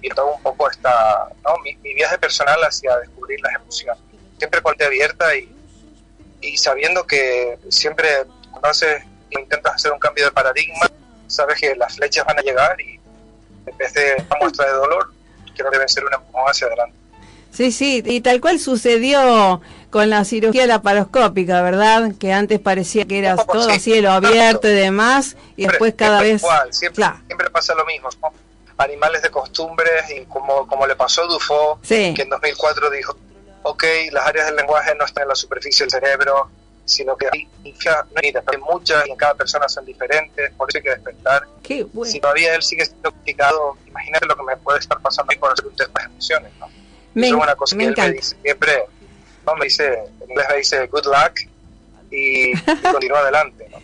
y 0.00 0.08
todo 0.08 0.34
un 0.34 0.42
poco 0.42 0.70
esta, 0.70 1.28
¿no? 1.44 1.58
mi, 1.58 1.74
viaje 1.94 2.16
personal 2.18 2.58
hacia 2.64 2.96
descubrir 2.96 3.40
las 3.42 3.54
emociones. 3.54 4.02
Siempre 4.38 4.62
con 4.62 4.74
abierta 4.80 5.36
y, 5.36 5.54
y 6.40 6.56
sabiendo 6.56 7.06
que 7.06 7.58
siempre 7.68 8.08
entonces 8.54 9.02
intentas 9.30 9.74
hacer 9.74 9.92
un 9.92 9.98
cambio 9.98 10.24
de 10.24 10.30
paradigma, 10.30 10.86
sabes 11.26 11.60
que 11.60 11.74
las 11.76 11.94
flechas 11.96 12.24
van 12.24 12.38
a 12.38 12.42
llegar 12.42 12.80
y 12.80 12.98
en 13.66 13.76
vez 13.76 13.92
de 13.92 14.14
una 14.30 14.40
muestra 14.40 14.66
de 14.66 14.72
dolor, 14.72 15.12
que 15.54 15.62
no 15.62 15.70
deben 15.70 15.88
ser 15.88 16.04
una 16.04 16.16
empujón 16.16 16.44
hacia 16.46 16.68
adelante. 16.68 16.96
Sí, 17.50 17.72
sí, 17.72 18.02
y 18.04 18.20
tal 18.20 18.40
cual 18.40 18.58
sucedió 18.58 19.60
con 19.90 20.10
la 20.10 20.24
cirugía 20.24 20.66
laparoscópica, 20.66 21.62
¿verdad? 21.62 22.12
Que 22.18 22.32
antes 22.32 22.60
parecía 22.60 23.06
que 23.06 23.18
era 23.18 23.36
todo 23.36 23.70
cielo 23.80 24.10
abierto 24.10 24.68
y 24.68 24.74
demás, 24.74 25.36
y 25.56 25.66
después 25.66 25.94
cada 25.96 26.20
vez... 26.20 26.42
siempre, 26.70 27.04
siempre, 27.26 27.50
pasa 27.50 27.74
lo 27.74 27.84
mismo, 27.86 28.08
animales 28.76 29.22
de 29.22 29.30
costumbres, 29.30 30.04
y 30.10 30.24
como, 30.26 30.66
como 30.66 30.86
le 30.86 30.94
pasó 30.94 31.22
a 31.22 31.26
Dufo, 31.26 31.80
que 31.86 32.14
en 32.16 32.28
2004 32.28 32.90
dijo, 32.90 33.16
ok, 33.62 33.84
las 34.12 34.26
áreas 34.26 34.46
del 34.46 34.56
lenguaje 34.56 34.94
no 34.94 35.04
están 35.04 35.22
en 35.22 35.28
la 35.28 35.34
superficie 35.34 35.84
del 35.84 35.90
cerebro, 35.90 36.50
sino 36.84 37.16
que 37.16 37.26
hay, 37.30 37.46
hay 37.64 38.58
muchas 38.58 39.06
y 39.06 39.10
en 39.10 39.16
cada 39.16 39.34
persona 39.34 39.68
son 39.68 39.84
diferentes, 39.84 40.52
por 40.52 40.68
eso 40.68 40.78
hay 40.78 40.84
que 40.84 40.90
despertar. 40.90 41.46
Qué 41.62 41.84
bueno. 41.84 42.10
Si 42.10 42.18
todavía 42.18 42.54
él 42.54 42.62
sigue 42.62 42.86
siendo 42.86 43.12
criticado, 43.12 43.76
imagínate 43.86 44.26
lo 44.26 44.36
que 44.36 44.42
me 44.42 44.56
puede 44.56 44.78
estar 44.78 44.98
pasando 45.00 45.30
ahí 45.30 45.38
por 45.38 45.52
hacer 45.52 45.66
un 45.66 45.76
test 45.76 45.94
de 45.94 46.04
emociones. 46.04 46.52
¿no? 46.58 46.66
Me, 47.20 47.28
es 47.28 47.32
una 47.34 47.54
cosa 47.56 47.76
me 47.76 47.82
que 47.84 47.88
él 47.88 47.92
encanta. 47.92 48.10
me 48.10 48.16
dice 48.16 48.36
siempre, 48.42 48.72
no, 49.46 49.54
me 49.56 49.64
dice, 49.64 49.86
en 50.24 50.30
inglés 50.30 50.46
me 50.50 50.56
dice 50.58 50.86
good 50.86 51.04
luck 51.06 51.40
y, 52.10 52.50
y 52.50 52.52
continúa 52.92 53.20
adelante. 53.20 53.68
¿no? 53.70 53.78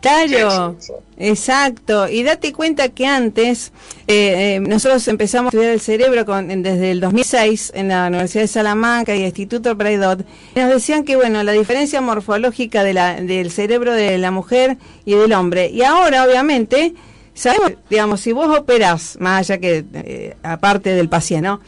Claro, 0.00 0.76
Sí, 0.78 0.86
sí, 0.86 0.92
sí. 0.92 1.28
exacto. 1.28 2.08
Y 2.08 2.22
date 2.22 2.52
cuenta 2.52 2.88
que 2.88 3.04
antes 3.04 3.72
eh, 4.06 4.54
eh, 4.56 4.60
nosotros 4.60 5.08
empezamos 5.08 5.52
a 5.52 5.56
estudiar 5.56 5.72
el 5.72 5.80
cerebro 5.80 6.24
con, 6.24 6.52
en- 6.52 6.62
desde 6.62 6.92
el 6.92 7.00
2006 7.00 7.72
en 7.74 7.88
la 7.88 8.06
Universidad 8.06 8.44
de 8.44 8.48
Salamanca 8.48 9.16
y 9.16 9.20
el 9.22 9.26
Instituto 9.26 9.74
Braidot. 9.74 10.24
Nos 10.54 10.68
decían 10.70 11.02
que, 11.04 11.16
bueno, 11.16 11.42
la 11.42 11.50
diferencia 11.50 12.00
morfológica 12.00 12.84
de 12.84 12.92
la, 12.94 13.20
del 13.20 13.50
cerebro 13.50 13.92
de 13.92 14.18
la 14.18 14.30
mujer 14.30 14.76
y 15.04 15.14
del 15.14 15.32
hombre. 15.32 15.68
Y 15.70 15.82
ahora, 15.82 16.24
obviamente, 16.24 16.94
sabemos, 17.34 17.72
digamos, 17.90 18.20
si 18.20 18.30
vos 18.30 18.56
operás, 18.56 19.16
más 19.18 19.40
allá 19.50 19.58
que, 19.58 19.84
eh, 19.94 20.36
aparte 20.44 20.90
del 20.90 21.08
paciente, 21.08 21.48
¿no? 21.48 21.60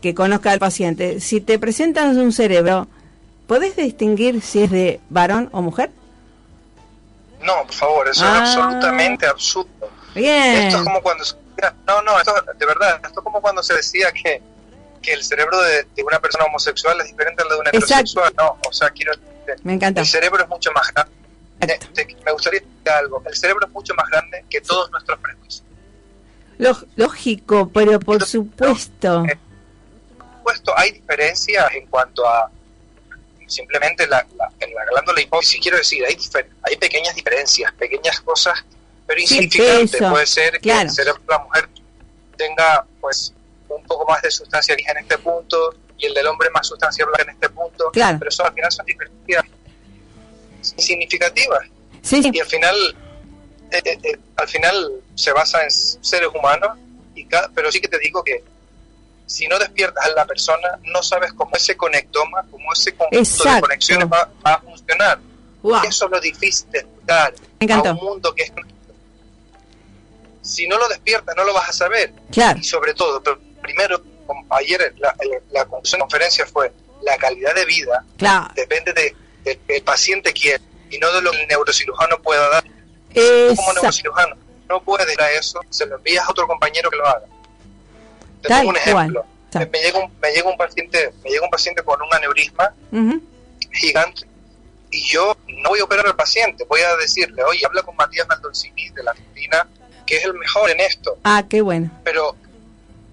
Que 0.00 0.14
conozca 0.14 0.50
al 0.52 0.58
paciente, 0.58 1.20
si 1.20 1.40
te 1.40 1.58
presentan 1.58 2.16
un 2.18 2.32
cerebro, 2.32 2.88
¿podés 3.46 3.76
distinguir 3.76 4.40
si 4.40 4.62
es 4.62 4.70
de 4.70 5.00
varón 5.10 5.48
o 5.52 5.60
mujer? 5.62 5.90
No, 7.42 7.64
por 7.64 7.74
favor, 7.74 8.08
eso 8.08 8.24
Ah. 8.24 8.42
es 8.44 8.56
absolutamente 8.56 9.26
absurdo. 9.26 9.90
Bien. 10.14 10.66
Esto 10.66 10.78
es 10.78 10.84
como 10.84 11.02
cuando 11.02 11.24
se- 11.24 11.36
no, 11.86 12.02
no, 12.02 12.18
esto 12.18 12.32
de 12.58 12.66
verdad, 12.66 12.96
esto 13.04 13.20
es 13.20 13.24
como 13.24 13.40
cuando 13.40 13.62
se 13.62 13.74
decía 13.74 14.10
que, 14.12 14.40
que 15.02 15.12
el 15.12 15.22
cerebro 15.22 15.60
de, 15.62 15.86
de 15.94 16.02
una 16.02 16.18
persona 16.18 16.44
homosexual 16.46 16.98
es 17.00 17.06
diferente 17.08 17.42
al 17.42 17.48
de 17.48 17.54
un 17.56 17.66
Exacto. 17.68 17.84
heterosexual. 17.86 18.34
No, 18.38 18.58
o 18.68 18.72
sea, 18.72 18.90
quiero 18.90 19.12
decirte, 19.12 19.56
Me 19.62 19.74
encanta. 19.74 20.00
el 20.00 20.06
cerebro 20.06 20.42
es 20.42 20.48
mucho 20.48 20.70
más 20.72 20.92
grande. 20.92 21.12
Te- 21.60 21.78
te- 22.04 22.16
me 22.24 22.32
gustaría 22.32 22.60
decir 22.60 22.90
algo. 22.90 23.22
El 23.26 23.34
cerebro 23.36 23.66
es 23.66 23.72
mucho 23.72 23.94
más 23.94 24.08
grande 24.10 24.44
que 24.48 24.60
todos 24.62 24.90
nuestros 24.90 25.18
prejuicios. 25.18 25.62
Ló- 26.58 26.86
Lógico, 26.96 27.70
pero 27.72 28.00
por 28.00 28.16
Entonces, 28.16 28.30
supuesto. 28.32 29.24
eh, 29.26 29.38
supuesto, 30.56 30.72
hay 30.78 30.92
diferencias 30.92 31.72
en 31.74 31.86
cuanto 31.86 32.26
a 32.28 32.50
simplemente 33.46 34.06
la, 34.06 34.24
la- 34.36 34.50
en 34.60 34.74
la 34.74 34.84
glándula 34.86 35.20
hipófisis. 35.20 35.60
Quiero 35.60 35.76
decir, 35.78 36.04
hay, 36.04 36.16
hay 36.62 36.76
pequeñas 36.76 37.14
diferencias, 37.14 37.72
pequeñas 37.72 38.20
cosas, 38.20 38.64
pero 39.06 39.20
insignificantes. 39.20 40.00
Puede 40.00 40.26
ser 40.26 40.52
que 40.52 40.60
claro. 40.60 40.82
el 40.82 40.90
cerebro 40.90 41.20
de 41.20 41.26
la 41.28 41.38
mujer 41.40 41.68
tenga 42.36 42.84
pues 43.00 43.32
un 43.68 43.82
poco 43.84 44.04
más 44.10 44.22
de 44.22 44.30
sustancia 44.30 44.74
gris 44.74 44.88
en 44.88 44.98
este 44.98 45.18
punto 45.18 45.74
y 45.98 46.06
el 46.06 46.14
del 46.14 46.26
hombre 46.28 46.48
más 46.50 46.66
sustancia 46.66 47.04
blanca 47.04 47.22
en 47.24 47.30
este 47.30 47.48
punto. 47.50 47.90
Claro. 47.92 48.18
Pero 48.18 48.28
eso 48.28 48.44
al 48.44 48.52
final 48.54 48.70
son 48.72 48.86
diferencias 48.86 49.44
significativas 50.62 51.60
Sí, 52.02 52.22
sí. 52.22 52.30
y 52.32 52.40
al 52.40 52.46
final 52.46 52.76
eh, 53.72 53.82
eh, 53.84 53.98
eh, 54.02 54.18
al 54.36 54.48
final 54.48 54.90
se 55.14 55.32
basa 55.32 55.62
en 55.64 55.70
seres 55.70 56.28
humanos 56.34 56.78
y 57.14 57.24
cada- 57.26 57.50
pero 57.54 57.70
sí 57.70 57.80
que 57.80 57.88
te 57.88 57.98
digo 57.98 58.22
que 58.24 58.42
si 59.30 59.46
no 59.46 59.58
despiertas 59.60 60.04
a 60.04 60.08
la 60.10 60.24
persona 60.26 60.78
no 60.86 61.02
sabes 61.04 61.32
cómo 61.34 61.52
ese 61.56 61.76
conectoma 61.76 62.42
cómo 62.50 62.72
ese 62.72 62.92
conjunto 62.94 63.18
Exacto. 63.18 63.54
de 63.54 63.60
conexiones 63.60 64.08
va, 64.12 64.28
va 64.44 64.54
a 64.54 64.60
funcionar 64.60 65.20
Guau. 65.62 65.84
eso 65.86 66.06
es 66.06 66.10
lo 66.10 66.20
difícil 66.20 66.68
de 66.72 66.78
explicar 66.80 67.32
a 67.86 67.92
un 67.92 67.96
mundo 67.96 68.34
que 68.34 68.42
es 68.44 68.52
si 70.42 70.66
no 70.66 70.78
lo 70.78 70.88
despiertas 70.88 71.36
no 71.36 71.44
lo 71.44 71.54
vas 71.54 71.68
a 71.68 71.72
saber 71.72 72.12
Claro. 72.32 72.58
y 72.58 72.64
sobre 72.64 72.94
todo 72.94 73.22
pero 73.22 73.38
primero 73.62 74.02
ayer 74.50 74.94
la, 74.98 75.14
la, 75.18 75.38
la 75.50 75.64
la 75.90 75.98
conferencia 75.98 76.46
fue 76.46 76.72
la 77.02 77.16
calidad 77.16 77.54
de 77.54 77.64
vida 77.66 78.04
Claro. 78.16 78.48
depende 78.54 78.92
de, 78.92 79.14
de- 79.44 79.60
del 79.68 79.82
paciente 79.82 80.32
quiere 80.32 80.62
y 80.90 80.98
no 80.98 81.12
de 81.12 81.22
lo 81.22 81.30
que 81.30 81.42
el 81.42 81.46
neurocirujano 81.48 82.20
pueda 82.20 82.48
dar 82.48 82.64
Tú 82.64 83.20
como 83.20 83.50
Exacto. 83.50 83.72
neurocirujano 83.74 84.36
no 84.68 84.80
puedes 84.82 85.16
dar 85.16 85.30
eso, 85.32 85.60
se 85.68 85.84
lo 85.86 85.96
envías 85.96 86.24
a 86.26 86.30
otro 86.30 86.46
compañero 86.46 86.88
que 86.90 86.96
lo 86.96 87.04
haga. 87.04 87.26
Te 88.42 88.48
Tal 88.48 88.58
pongo 88.60 88.70
un 88.70 88.76
ejemplo. 88.76 89.24
Tal. 89.50 89.68
Me 89.70 89.80
llega 89.80 89.98
un, 89.98 90.12
me 90.20 90.32
llega 90.32 90.48
un 90.48 90.56
paciente, 90.56 91.12
me 91.24 91.30
llega 91.30 91.44
un 91.44 91.50
paciente 91.50 91.82
con 91.82 92.00
un 92.00 92.14
aneurisma 92.14 92.72
Ujú. 92.92 93.20
gigante 93.72 94.22
y 94.92 95.02
yo 95.04 95.36
no 95.62 95.70
voy 95.70 95.80
a 95.80 95.84
operar 95.84 96.06
al 96.06 96.16
paciente, 96.16 96.64
voy 96.68 96.80
a 96.80 96.96
decirle, 96.96 97.42
oye, 97.44 97.64
habla 97.66 97.82
con 97.82 97.94
Matías 97.96 98.26
Maldolcini 98.28 98.88
de 98.90 99.02
la 99.04 99.10
Argentina, 99.12 99.66
que 100.06 100.16
es 100.16 100.24
el 100.24 100.34
mejor 100.34 100.70
en 100.70 100.80
esto, 100.80 101.18
Ah, 101.24 101.44
qué 101.48 101.60
bueno. 101.62 101.90
pero 102.04 102.34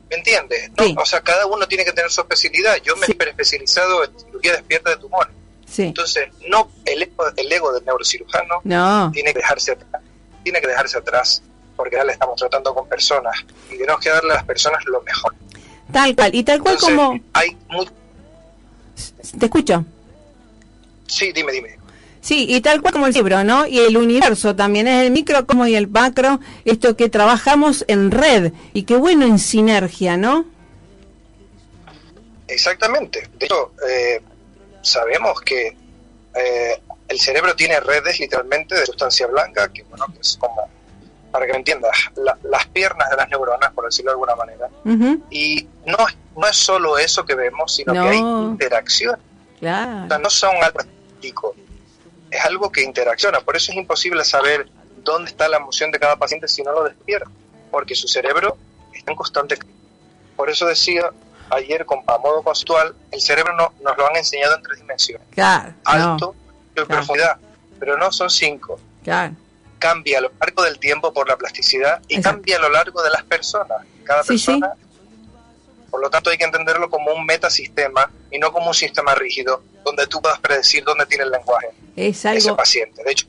¿me 0.09 0.15
entiendes? 0.15 0.71
No, 0.77 0.83
Sí. 0.85 0.95
O 0.97 1.05
sea, 1.05 1.21
cada 1.21 1.45
uno 1.45 1.67
tiene 1.67 1.83
que 1.85 1.91
tener 1.91 2.09
su 2.09 2.21
especialidad. 2.21 2.77
Yo 2.83 2.95
me 2.95 3.05
Sí. 3.05 3.11
he 3.11 3.15
hiperespecializado 3.15 4.03
en 4.05 4.19
cirugía 4.19 4.53
despierta 4.53 4.89
de 4.91 4.97
tumores. 4.97 5.33
Sí. 5.67 5.83
Entonces, 5.83 6.29
no 6.47 6.71
el 6.85 7.03
ego, 7.03 7.25
el 7.35 7.51
ego 7.51 7.73
del 7.73 7.83
neurocirujano 7.85 8.61
No. 8.63 9.11
tiene 9.13 9.33
que 9.33 9.39
dejarse 9.39 9.73
atrás, 9.73 10.01
tiene 10.43 10.61
que 10.61 10.67
dejarse 10.67 10.97
atrás, 10.97 11.43
porque 11.77 11.95
ahora 11.95 12.07
le 12.07 12.13
estamos 12.13 12.35
tratando 12.37 12.73
con 12.75 12.87
personas 12.89 13.35
y 13.71 13.77
tenemos 13.77 14.01
que 14.01 14.09
darle 14.09 14.31
a 14.33 14.35
las 14.35 14.43
personas 14.43 14.83
lo 14.85 15.01
mejor. 15.03 15.33
Tal 15.93 16.13
cual. 16.15 16.35
Y 16.35 16.43
tal 16.43 16.59
cual 16.61 16.73
Entonces, 16.73 16.97
como... 16.97 17.19
hay 17.33 17.55
mu- 17.69 17.85
Te 19.39 19.45
escucho. 19.45 19.85
sí, 21.07 21.31
dime, 21.31 21.51
dime. 21.53 21.77
Sí, 22.19 22.45
y 22.49 22.59
tal 22.59 22.81
cual 22.81 22.91
como 22.93 23.07
el 23.07 23.13
cerebro, 23.13 23.45
¿no? 23.45 23.65
Y 23.67 23.79
el 23.79 23.95
universo 23.95 24.53
también 24.53 24.85
es 24.87 25.05
el 25.05 25.11
micro 25.11 25.45
como 25.47 25.65
y 25.65 25.75
el 25.75 25.87
macro, 25.87 26.41
esto 26.65 26.97
que 26.97 27.07
trabajamos 27.07 27.85
en 27.87 28.11
red 28.11 28.51
y 28.73 28.83
qué 28.83 28.97
bueno 28.97 29.25
en 29.25 29.39
sinergia, 29.39 30.17
¿no? 30.17 30.43
Exactamente. 32.47 33.29
De 33.37 33.45
hecho, 33.45 33.71
eh, 33.89 34.21
sabemos 34.81 35.39
que 35.41 35.67
eh, 36.35 36.81
el 37.07 37.19
cerebro 37.19 37.55
tiene 37.55 37.79
redes 37.79 38.19
literalmente 38.19 38.75
de 38.75 38.85
sustancia 38.85 39.27
blanca, 39.27 39.71
que 39.71 39.83
bueno, 39.83 40.05
que 40.13 40.19
es 40.19 40.37
como, 40.39 40.69
para 41.31 41.45
que 41.45 41.51
me 41.53 41.57
entiendas, 41.59 41.91
la- 42.15 42.37
las 42.43 42.65
piernas 42.67 43.09
de 43.09 43.15
las 43.17 43.29
neuronas, 43.29 43.71
por 43.73 43.85
decirlo 43.85 44.11
de 44.11 44.13
alguna 44.13 44.35
manera. 44.35 44.67
Ujú, 44.85 45.23
Y 45.29 45.67
no, 45.85 45.97
no 46.35 46.47
es 46.47 46.55
solo 46.57 46.97
eso 46.97 47.25
que 47.25 47.35
vemos, 47.35 47.75
sino 47.75 47.93
No. 47.93 48.03
que 48.03 48.09
hay 48.09 48.17
interacción. 48.19 49.15
O 49.15 49.59
sea, 49.59 50.05
Claro. 50.07 50.19
no 50.19 50.29
son 50.29 50.55
algo 50.63 50.79
estático, 50.79 51.55
es 52.31 52.43
algo 52.45 52.71
que 52.71 52.81
interacciona. 52.83 53.41
Por 53.41 53.55
eso 53.55 53.71
es 53.71 53.77
imposible 53.77 54.23
saber 54.23 54.69
dónde 55.03 55.31
está 55.31 55.47
la 55.47 55.57
emoción 55.57 55.91
de 55.91 55.99
cada 55.99 56.15
paciente 56.17 56.47
si 56.47 56.61
no 56.63 56.71
lo 56.71 56.83
despierta, 56.83 57.29
porque 57.71 57.95
su 57.95 58.07
cerebro 58.07 58.57
está 58.93 59.11
en 59.11 59.17
constante. 59.17 59.57
Por 60.35 60.49
eso 60.49 60.65
decía 60.65 61.09
ayer, 61.49 61.85
con- 61.85 62.01
a 62.07 62.17
modo 62.17 62.43
conceptual, 62.43 62.93
el 63.11 63.21
cerebro 63.21 63.53
no, 63.55 63.73
nos 63.81 63.97
lo 63.97 64.07
han 64.07 64.15
enseñado 64.17 64.55
en 64.55 64.61
tres 64.63 64.79
dimensiones: 64.79 65.25
Claro. 65.31 65.73
alto 65.85 66.35
y 66.71 66.73
Claro. 66.75 66.87
profundidad, 66.87 67.37
pero 67.79 67.97
no 67.97 68.11
son 68.11 68.29
cinco. 68.29 68.77
No, 68.79 69.03
claro. 69.03 69.33
Cambia 69.79 70.17
a 70.19 70.21
lo 70.21 70.31
largo 70.39 70.63
del 70.63 70.79
tiempo 70.79 71.13
por 71.13 71.27
la 71.27 71.35
plasticidad 71.37 72.01
y 72.07 72.15
Exacto. 72.15 72.37
cambia 72.37 72.57
a 72.57 72.59
lo 72.61 72.69
largo 72.69 73.01
de 73.03 73.09
las 73.09 73.23
personas. 73.23 73.77
Cada 74.03 74.23
Sí, 74.23 74.37
sí. 74.37 74.45
persona. 74.47 74.73
Por 75.89 76.01
lo 76.01 76.09
tanto, 76.09 76.29
hay 76.29 76.37
que 76.37 76.43
entenderlo 76.43 76.89
como 76.89 77.11
un 77.13 77.25
metasistema 77.25 78.11
y 78.29 78.39
no 78.39 78.51
como 78.51 78.67
un 78.67 78.73
sistema 78.73 79.15
rígido 79.15 79.63
donde 79.85 80.05
tú 80.07 80.21
puedas 80.21 80.39
predecir 80.39 80.83
dónde 80.83 81.05
tiene 81.05 81.23
el 81.23 81.31
lenguaje 81.31 81.67
Es 81.95 82.25
ese 82.25 82.53
paciente. 82.53 83.03
De 83.03 83.11
hecho, 83.11 83.25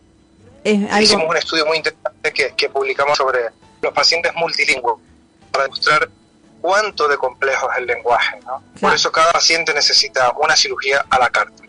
es 0.65 0.79
hicimos 1.03 1.27
un 1.29 1.37
estudio 1.37 1.65
muy 1.67 1.77
interesante 1.77 2.33
que, 2.33 2.53
que 2.57 2.69
publicamos 2.69 3.17
sobre 3.17 3.41
los 3.81 3.93
pacientes 3.93 4.33
multilingües 4.35 4.97
para 5.53 5.65
demostrar 5.65 6.09
cuánto 6.61 7.07
de 7.07 7.17
complejo 7.17 7.71
es 7.71 7.79
el 7.79 7.87
lenguaje. 7.87 8.39
¿no? 8.45 8.63
Por 8.81 8.93
eso 8.93 9.13
cada 9.13 9.33
paciente 9.33 9.73
necesita 9.73 10.33
una 10.43 10.57
cirugía 10.57 11.05
a 11.09 11.19
la 11.19 11.31
carta. 11.31 11.63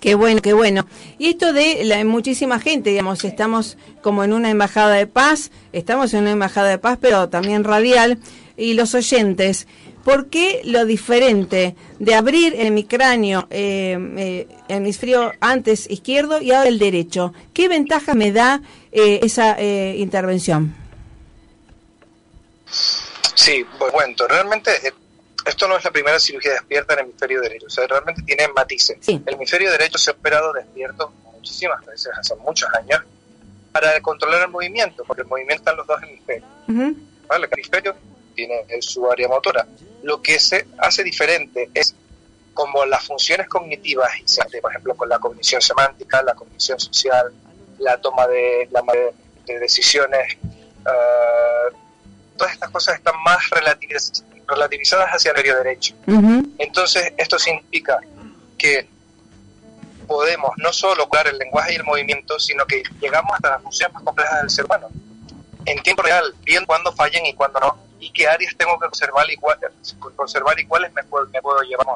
Qué 0.00 0.14
bueno, 0.14 0.40
qué 0.40 0.52
bueno. 0.52 0.86
Y 1.18 1.28
esto 1.28 1.52
de 1.52 1.84
la, 1.84 2.04
muchísima 2.04 2.58
gente, 2.58 2.90
digamos, 2.90 3.24
estamos 3.24 3.76
como 4.02 4.24
en 4.24 4.32
una 4.32 4.50
embajada 4.50 4.94
de 4.94 5.06
paz, 5.06 5.50
estamos 5.72 6.14
en 6.14 6.20
una 6.22 6.32
embajada 6.32 6.68
de 6.68 6.78
paz, 6.78 6.98
pero 7.00 7.28
también 7.28 7.64
radial, 7.64 8.18
y 8.56 8.74
los 8.74 8.94
oyentes, 8.94 9.68
¿por 10.04 10.28
qué 10.28 10.62
lo 10.64 10.84
diferente 10.84 11.76
de 11.98 12.14
abrir 12.14 12.54
el 12.54 12.68
hemisferio, 12.68 13.46
eh, 13.50 13.96
eh, 14.16 14.48
hemisferio 14.68 15.32
antes 15.40 15.88
izquierdo 15.88 16.40
y 16.40 16.50
ahora 16.50 16.68
el 16.68 16.78
derecho? 16.78 17.32
¿Qué 17.52 17.68
ventaja 17.68 18.14
me 18.14 18.32
da 18.32 18.62
eh, 18.90 19.20
esa 19.22 19.56
eh, 19.58 19.96
intervención? 19.98 20.74
Sí, 23.34 23.64
cuento. 23.78 24.26
Realmente 24.26 24.70
eh, 24.86 24.92
esto 25.48 25.66
no 25.68 25.76
es 25.76 25.84
la 25.84 25.90
primera 25.90 26.18
cirugía 26.18 26.52
despierta 26.52 26.94
en 26.94 27.00
el 27.00 27.04
hemisferio 27.06 27.40
derecho. 27.40 27.66
O 27.66 27.70
sea, 27.70 27.86
realmente 27.86 28.22
tiene 28.22 28.48
matices. 28.48 28.98
Sí. 29.00 29.22
El 29.26 29.34
hemisferio 29.34 29.70
derecho 29.70 29.98
se 29.98 30.10
ha 30.10 30.14
operado 30.14 30.52
despierto 30.52 31.12
muchísimas 31.32 31.84
veces, 31.86 32.12
hace 32.18 32.34
muchos 32.36 32.68
años, 32.74 33.00
para 33.72 34.00
controlar 34.00 34.42
el 34.42 34.48
movimiento, 34.48 35.04
porque 35.06 35.22
el 35.22 35.28
movimiento 35.28 35.60
está 35.62 35.70
en 35.72 35.76
los 35.78 35.86
dos 35.86 36.02
hemisferios. 36.02 36.48
Ujú, 36.68 36.96
¿vale? 37.26 37.46
El 37.46 37.52
hemisferio 37.52 37.96
tiene 38.34 38.64
su 38.80 39.10
área 39.10 39.28
motora. 39.28 39.66
Lo 40.02 40.22
que 40.22 40.38
se 40.38 40.66
hace 40.78 41.02
diferente 41.02 41.70
es 41.74 41.94
como 42.54 42.84
las 42.86 43.04
funciones 43.04 43.48
cognitivas, 43.48 44.10
por 44.60 44.70
ejemplo, 44.72 44.94
con 44.96 45.08
la 45.08 45.18
cognición 45.18 45.62
semántica, 45.62 46.22
la 46.22 46.34
cognición 46.34 46.78
social, 46.80 47.32
la 47.78 48.00
toma 48.00 48.26
de, 48.26 48.68
la 48.72 48.82
de 49.46 49.58
decisiones, 49.60 50.34
eh, 50.34 51.74
todas 52.36 52.52
estas 52.52 52.70
cosas 52.70 52.96
están 52.96 53.14
más 53.22 53.38
relativiz- 53.50 54.24
relativizadas 54.48 55.10
hacia 55.10 55.30
el 55.30 55.36
hemisferio 55.38 55.62
derecho. 55.62 55.94
ujú, 56.06 56.52
Entonces, 56.58 57.12
esto 57.16 57.38
significa 57.38 57.98
que 58.56 58.88
podemos 60.06 60.50
no 60.56 60.72
solo 60.72 61.06
curar 61.08 61.28
el 61.28 61.38
lenguaje 61.38 61.74
y 61.74 61.76
el 61.76 61.84
movimiento, 61.84 62.38
sino 62.38 62.64
que 62.66 62.82
llegamos 63.00 63.32
hasta 63.34 63.50
las 63.50 63.62
funciones 63.62 63.94
más 63.94 64.02
complejas 64.02 64.40
del 64.40 64.50
ser 64.50 64.64
humano. 64.64 64.88
En 65.66 65.82
tiempo 65.82 66.02
real, 66.02 66.34
viendo 66.44 66.66
cuándo 66.66 66.92
fallen 66.92 67.26
y 67.26 67.34
cuándo 67.34 67.60
no, 67.60 67.76
y 68.00 68.10
qué 68.10 68.26
áreas 68.26 68.54
tengo 68.56 68.78
que 68.78 68.86
conservar 68.86 69.26
y, 69.30 69.36
conservar 70.16 70.58
y 70.58 70.64
cuáles 70.66 70.92
me 70.94 71.04
puedo, 71.04 71.26
me 71.28 71.42
puedo 71.42 71.60
llevar. 71.60 71.86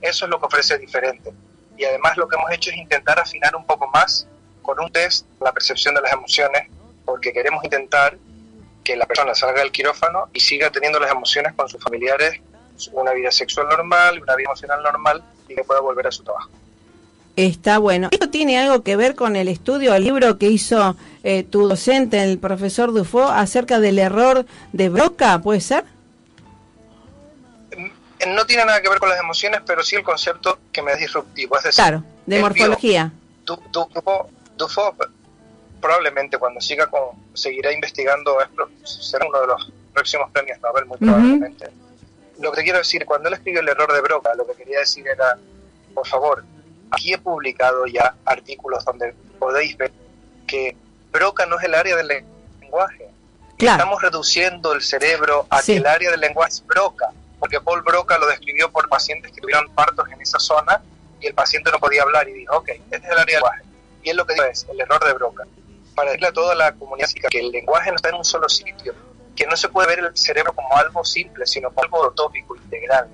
Eso 0.00 0.24
es 0.24 0.30
lo 0.30 0.40
que 0.40 0.46
ofrece 0.46 0.78
diferente. 0.78 1.32
Y 1.76 1.84
además 1.84 2.16
lo 2.16 2.26
que 2.26 2.36
hemos 2.36 2.50
hecho 2.52 2.70
es 2.70 2.76
intentar 2.76 3.18
afinar 3.18 3.54
un 3.54 3.66
poco 3.66 3.86
más 3.88 4.26
con 4.62 4.80
un 4.80 4.90
test 4.90 5.26
la 5.40 5.52
percepción 5.52 5.94
de 5.94 6.00
las 6.00 6.12
emociones, 6.12 6.68
porque 7.04 7.32
queremos 7.32 7.62
intentar 7.62 8.16
que 8.84 8.96
la 8.96 9.06
persona 9.06 9.34
salga 9.34 9.62
del 9.62 9.72
quirófano 9.72 10.28
y 10.32 10.40
siga 10.40 10.70
teniendo 10.70 11.00
las 11.00 11.10
emociones 11.10 11.54
con 11.54 11.68
sus 11.68 11.82
familiares, 11.82 12.40
una 12.92 13.12
vida 13.12 13.30
sexual 13.30 13.66
normal, 13.68 14.20
una 14.20 14.36
vida 14.36 14.46
emocional 14.46 14.82
normal 14.82 15.24
y 15.48 15.54
que 15.54 15.64
pueda 15.64 15.80
volver 15.80 16.06
a 16.06 16.12
su 16.12 16.22
trabajo. 16.22 16.50
Está 17.36 17.78
bueno. 17.78 18.08
¿Esto 18.12 18.30
tiene 18.30 18.58
algo 18.58 18.84
que 18.84 18.94
ver 18.94 19.16
con 19.16 19.34
el 19.34 19.48
estudio, 19.48 19.94
el 19.94 20.04
libro 20.04 20.38
que 20.38 20.48
hizo 20.48 20.96
eh, 21.24 21.42
tu 21.42 21.66
docente, 21.66 22.22
el 22.22 22.38
profesor 22.38 22.92
Dufo, 22.92 23.24
acerca 23.24 23.80
del 23.80 23.98
error 23.98 24.46
de 24.72 24.88
Broca? 24.88 25.40
¿Puede 25.40 25.60
ser? 25.60 25.84
Mm, 27.76 28.34
no 28.34 28.46
tiene 28.46 28.64
nada 28.64 28.80
que 28.80 28.88
ver 28.88 29.00
con 29.00 29.08
las 29.08 29.18
emociones, 29.18 29.62
pero 29.66 29.82
sí 29.82 29.96
el 29.96 30.04
concepto 30.04 30.60
que 30.70 30.82
me 30.82 30.92
es 30.92 30.98
disruptivo. 31.00 31.56
Es 31.56 31.64
decir, 31.64 31.82
claro, 31.82 32.04
de 32.26 32.40
morfología. 32.40 33.10
Dufo, 33.44 34.94
probablemente 35.84 36.38
cuando 36.38 36.60
siga 36.60 36.86
con, 36.86 37.10
seguirá 37.34 37.70
investigando, 37.70 38.38
será 38.84 39.26
uno 39.26 39.40
de 39.40 39.46
los 39.46 39.72
próximos 39.92 40.30
premios 40.30 40.58
Nobel, 40.60 40.86
muy 40.86 40.96
probablemente. 40.96 41.68
Lo 42.38 42.50
que 42.50 42.56
te 42.56 42.62
quiero 42.64 42.78
decir, 42.78 43.04
cuando 43.04 43.28
él 43.28 43.34
escribió 43.34 43.60
el 43.60 43.68
error 43.68 43.92
de 43.92 44.00
Broca, 44.00 44.34
lo 44.34 44.46
que 44.46 44.54
quería 44.54 44.80
decir 44.80 45.06
era, 45.06 45.36
por 45.94 46.06
favor, 46.06 46.42
Aquí 46.94 47.12
he 47.12 47.18
publicado 47.18 47.86
ya 47.86 48.14
artículos 48.24 48.84
donde 48.84 49.14
podéis 49.38 49.76
ver 49.76 49.90
que 50.46 50.76
Broca 51.10 51.44
no 51.44 51.58
es 51.58 51.64
el 51.64 51.74
área 51.74 51.96
del 51.96 52.24
lenguaje. 52.60 53.08
Estamos 53.58 54.00
reduciendo 54.00 54.72
el 54.72 54.80
cerebro 54.80 55.46
a 55.50 55.60
que 55.60 55.76
el 55.76 55.86
área 55.86 56.10
del 56.12 56.20
lenguaje 56.20 56.52
es 56.52 56.66
Broca, 56.66 57.10
porque 57.40 57.60
Paul 57.60 57.82
Broca 57.82 58.16
lo 58.18 58.28
describió 58.28 58.70
por 58.70 58.88
pacientes 58.88 59.32
que 59.32 59.40
tuvieron 59.40 59.68
partos 59.70 60.06
en 60.12 60.20
esa 60.20 60.38
zona 60.38 60.82
y 61.20 61.26
el 61.26 61.34
paciente 61.34 61.70
no 61.72 61.78
podía 61.80 62.02
hablar 62.02 62.28
y 62.28 62.32
dijo, 62.32 62.58
ok, 62.58 62.68
este 62.68 62.96
es 62.96 63.04
el 63.04 63.18
área 63.18 63.24
del 63.24 63.34
lenguaje. 63.34 63.62
Y 64.04 64.10
él 64.10 64.16
lo 64.16 64.26
que 64.26 64.34
dice 64.34 64.50
es 64.50 64.66
el 64.70 64.80
error 64.80 65.04
de 65.04 65.12
Broca. 65.14 65.44
Para 65.94 66.10
decirle 66.10 66.28
a 66.28 66.32
toda 66.32 66.54
la 66.54 66.72
comunidad 66.72 67.08
que 67.30 67.38
el 67.38 67.50
lenguaje 67.50 67.90
no 67.90 67.96
está 67.96 68.08
en 68.08 68.16
un 68.16 68.24
solo 68.24 68.48
sitio, 68.48 68.94
que 69.36 69.46
no 69.46 69.56
se 69.56 69.68
puede 69.68 69.88
ver 69.88 69.98
el 70.00 70.16
cerebro 70.16 70.52
como 70.52 70.76
algo 70.76 71.04
simple, 71.04 71.46
sino 71.46 71.70
como 71.70 71.84
algo 71.84 72.08
utópico, 72.08 72.56
integral 72.56 73.08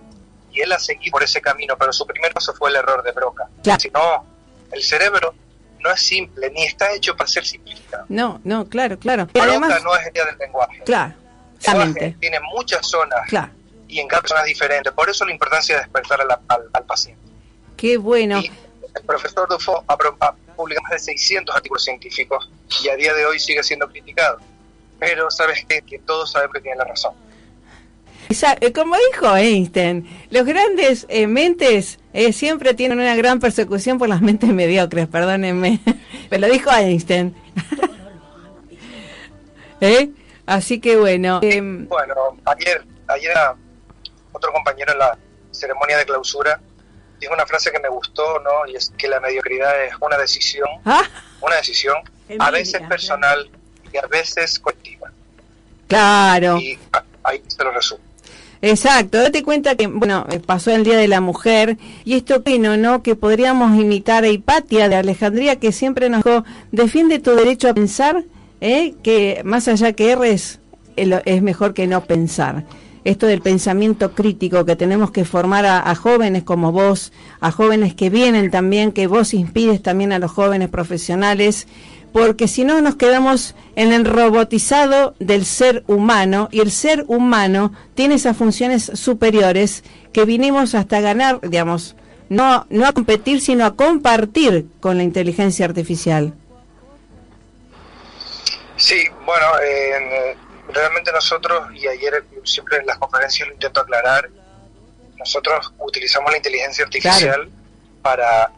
y 0.52 0.60
él 0.60 0.72
ha 0.72 0.78
seguido 0.78 1.12
por 1.12 1.22
ese 1.22 1.40
camino, 1.40 1.76
pero 1.78 1.92
su 1.92 2.06
primer 2.06 2.32
paso 2.32 2.54
fue 2.54 2.70
el 2.70 2.76
error 2.76 3.02
de 3.02 3.12
Broca. 3.12 3.48
Si 3.78 3.90
no, 3.90 4.24
el 4.72 4.82
cerebro 4.82 5.34
no 5.80 5.90
es 5.90 6.00
simple, 6.00 6.50
ni 6.50 6.64
está 6.64 6.92
hecho 6.92 7.16
para 7.16 7.28
ser 7.28 7.44
simplificado. 7.44 8.04
No, 8.08 8.40
no, 8.44 8.68
claro, 8.68 8.98
claro. 8.98 9.26
Broca 9.26 9.48
Además, 9.48 9.82
no 9.82 9.94
es 9.96 10.06
el 10.06 10.12
día 10.12 10.24
del 10.24 10.38
lenguaje. 10.38 10.82
Claro, 10.84 11.14
Tiene 12.20 12.40
muchas 12.52 12.86
zonas 12.86 13.20
y 13.88 13.98
en 13.98 14.08
cada 14.08 14.22
persona 14.22 14.40
es 14.42 14.46
diferente. 14.46 14.92
Por 14.92 15.08
eso 15.08 15.24
la 15.24 15.32
importancia 15.32 15.76
de 15.76 15.82
despertar 15.82 16.20
al, 16.20 16.84
paciente. 16.84 17.22
Qué 17.76 17.96
bueno. 17.96 18.38
el 18.38 19.02
profesor 19.06 19.48
Dufo 19.48 19.84
ha, 20.60 20.62
publicado 20.62 20.82
más 20.82 20.92
de 20.92 20.98
600 20.98 21.56
artículos 21.56 21.84
científicos 21.84 22.50
y 22.82 22.88
a 22.88 22.96
día 22.96 23.14
de 23.14 23.26
hoy 23.26 23.38
sigue 23.38 23.62
siendo 23.62 23.88
criticado. 23.88 24.38
Pero 24.98 25.30
sabes 25.30 25.64
qué? 25.68 25.82
que 25.82 25.98
todos 25.98 26.30
sabemos 26.30 26.54
que 26.54 26.60
tiene 26.60 26.76
la 26.76 26.84
razón. 26.84 27.14
Eh, 28.60 28.72
como 28.72 28.94
dijo 29.10 29.34
Einstein, 29.36 30.06
los 30.30 30.46
grandes 30.46 31.06
eh, 31.08 31.26
mentes 31.26 31.98
eh, 32.12 32.32
siempre 32.32 32.74
tienen 32.74 33.00
una 33.00 33.16
gran 33.16 33.40
persecución 33.40 33.98
por 33.98 34.08
las 34.08 34.20
mentes 34.20 34.50
mediocres, 34.50 35.08
perdónenme. 35.08 35.80
Pero 36.30 36.46
lo 36.46 36.52
dijo 36.52 36.70
Einstein. 36.70 37.34
Así 40.46 40.80
que 40.80 40.96
bueno. 40.96 41.40
Em, 41.42 41.88
bueno, 41.88 42.14
ayer, 42.44 42.84
ayer 43.08 43.32
otro 44.32 44.52
compañero 44.52 44.92
en 44.92 44.98
la 44.98 45.18
ceremonia 45.50 45.96
de 45.98 46.04
clausura 46.04 46.60
dijo 47.20 47.32
una 47.34 47.46
frase 47.46 47.70
que 47.70 47.78
me 47.78 47.88
gustó, 47.88 48.40
¿no? 48.40 48.66
Y 48.66 48.76
es 48.76 48.92
que 48.96 49.08
la 49.08 49.20
mediocridad 49.20 49.84
es 49.84 49.92
una 50.00 50.16
decisión, 50.16 50.68
¿Ah? 50.84 51.02
una 51.40 51.56
decisión, 51.56 51.96
a 52.38 52.50
veces 52.50 52.80
personal 52.88 53.50
y 53.92 53.96
a 53.98 54.06
veces 54.06 54.58
colectiva. 54.58 55.10
Claro. 55.86 56.58
Y 56.58 56.78
ahí 57.24 57.42
se 57.46 57.64
lo 57.64 57.70
resumo. 57.72 58.02
Exacto, 58.62 59.18
date 59.18 59.42
cuenta 59.42 59.74
que, 59.74 59.86
bueno, 59.86 60.26
eh, 60.30 60.38
pasó 60.38 60.70
el 60.70 60.84
Día 60.84 60.98
de 60.98 61.08
la 61.08 61.22
Mujer 61.22 61.78
y 62.04 62.14
esto 62.14 62.36
opino, 62.36 62.76
¿no? 62.76 63.02
Que 63.02 63.16
podríamos 63.16 63.78
imitar 63.78 64.24
a 64.24 64.28
Hipatia 64.28 64.88
de 64.90 64.96
Alejandría 64.96 65.56
que 65.56 65.72
siempre 65.72 66.10
nos 66.10 66.22
dijo, 66.22 66.44
defiende 66.70 67.20
tu 67.20 67.34
derecho 67.34 67.70
a 67.70 67.74
pensar, 67.74 68.24
¿eh? 68.60 68.94
que 69.02 69.40
más 69.44 69.66
allá 69.66 69.92
que 69.92 70.10
erres, 70.10 70.60
es 70.96 71.42
mejor 71.42 71.72
que 71.72 71.86
no 71.86 72.04
pensar. 72.04 72.64
Esto 73.04 73.26
del 73.26 73.40
pensamiento 73.40 74.12
crítico 74.12 74.64
que 74.64 74.76
tenemos 74.76 75.10
que 75.10 75.24
formar 75.24 75.64
a, 75.66 75.94
jóvenes 75.94 76.42
como 76.42 76.72
vos, 76.72 77.12
a 77.40 77.50
jóvenes 77.50 77.94
que 77.94 78.10
vienen 78.10 78.50
también, 78.50 78.92
que 78.92 79.06
vos 79.06 79.32
inspires 79.32 79.82
también 79.82 80.12
a 80.12 80.18
los 80.18 80.30
jóvenes 80.30 80.68
profesionales 80.68 81.66
porque 82.12 82.48
si 82.48 82.64
no 82.64 82.80
nos 82.80 82.96
quedamos 82.96 83.54
en 83.76 83.92
el 83.92 84.04
robotizado 84.04 85.14
del 85.18 85.44
ser 85.44 85.84
humano 85.86 86.48
y 86.50 86.60
el 86.60 86.70
ser 86.70 87.04
humano 87.06 87.72
tiene 87.94 88.16
esas 88.16 88.36
funciones 88.36 88.90
superiores 88.94 89.84
que 90.12 90.24
vinimos 90.24 90.74
hasta 90.74 91.00
ganar, 91.00 91.40
digamos, 91.40 91.94
no, 92.28 92.66
no 92.70 92.86
a 92.86 92.92
competir, 92.92 93.40
sino 93.40 93.64
a 93.64 93.76
compartir 93.76 94.66
con 94.80 94.96
la 94.96 95.02
inteligencia 95.02 95.64
artificial. 95.64 96.34
Sí, 98.76 99.04
bueno, 99.26 99.46
realmente 100.72 101.12
nosotros, 101.12 101.68
y 101.74 101.86
ayer 101.86 102.24
siempre 102.44 102.78
en 102.78 102.86
las 102.86 102.98
conferencias 102.98 103.48
lo 103.48 103.54
intento 103.54 103.80
aclarar, 103.80 104.28
nosotros 105.18 105.72
utilizamos 105.78 106.30
la 106.30 106.38
inteligencia 106.38 106.84
artificial 106.84 107.50
para 108.02 108.50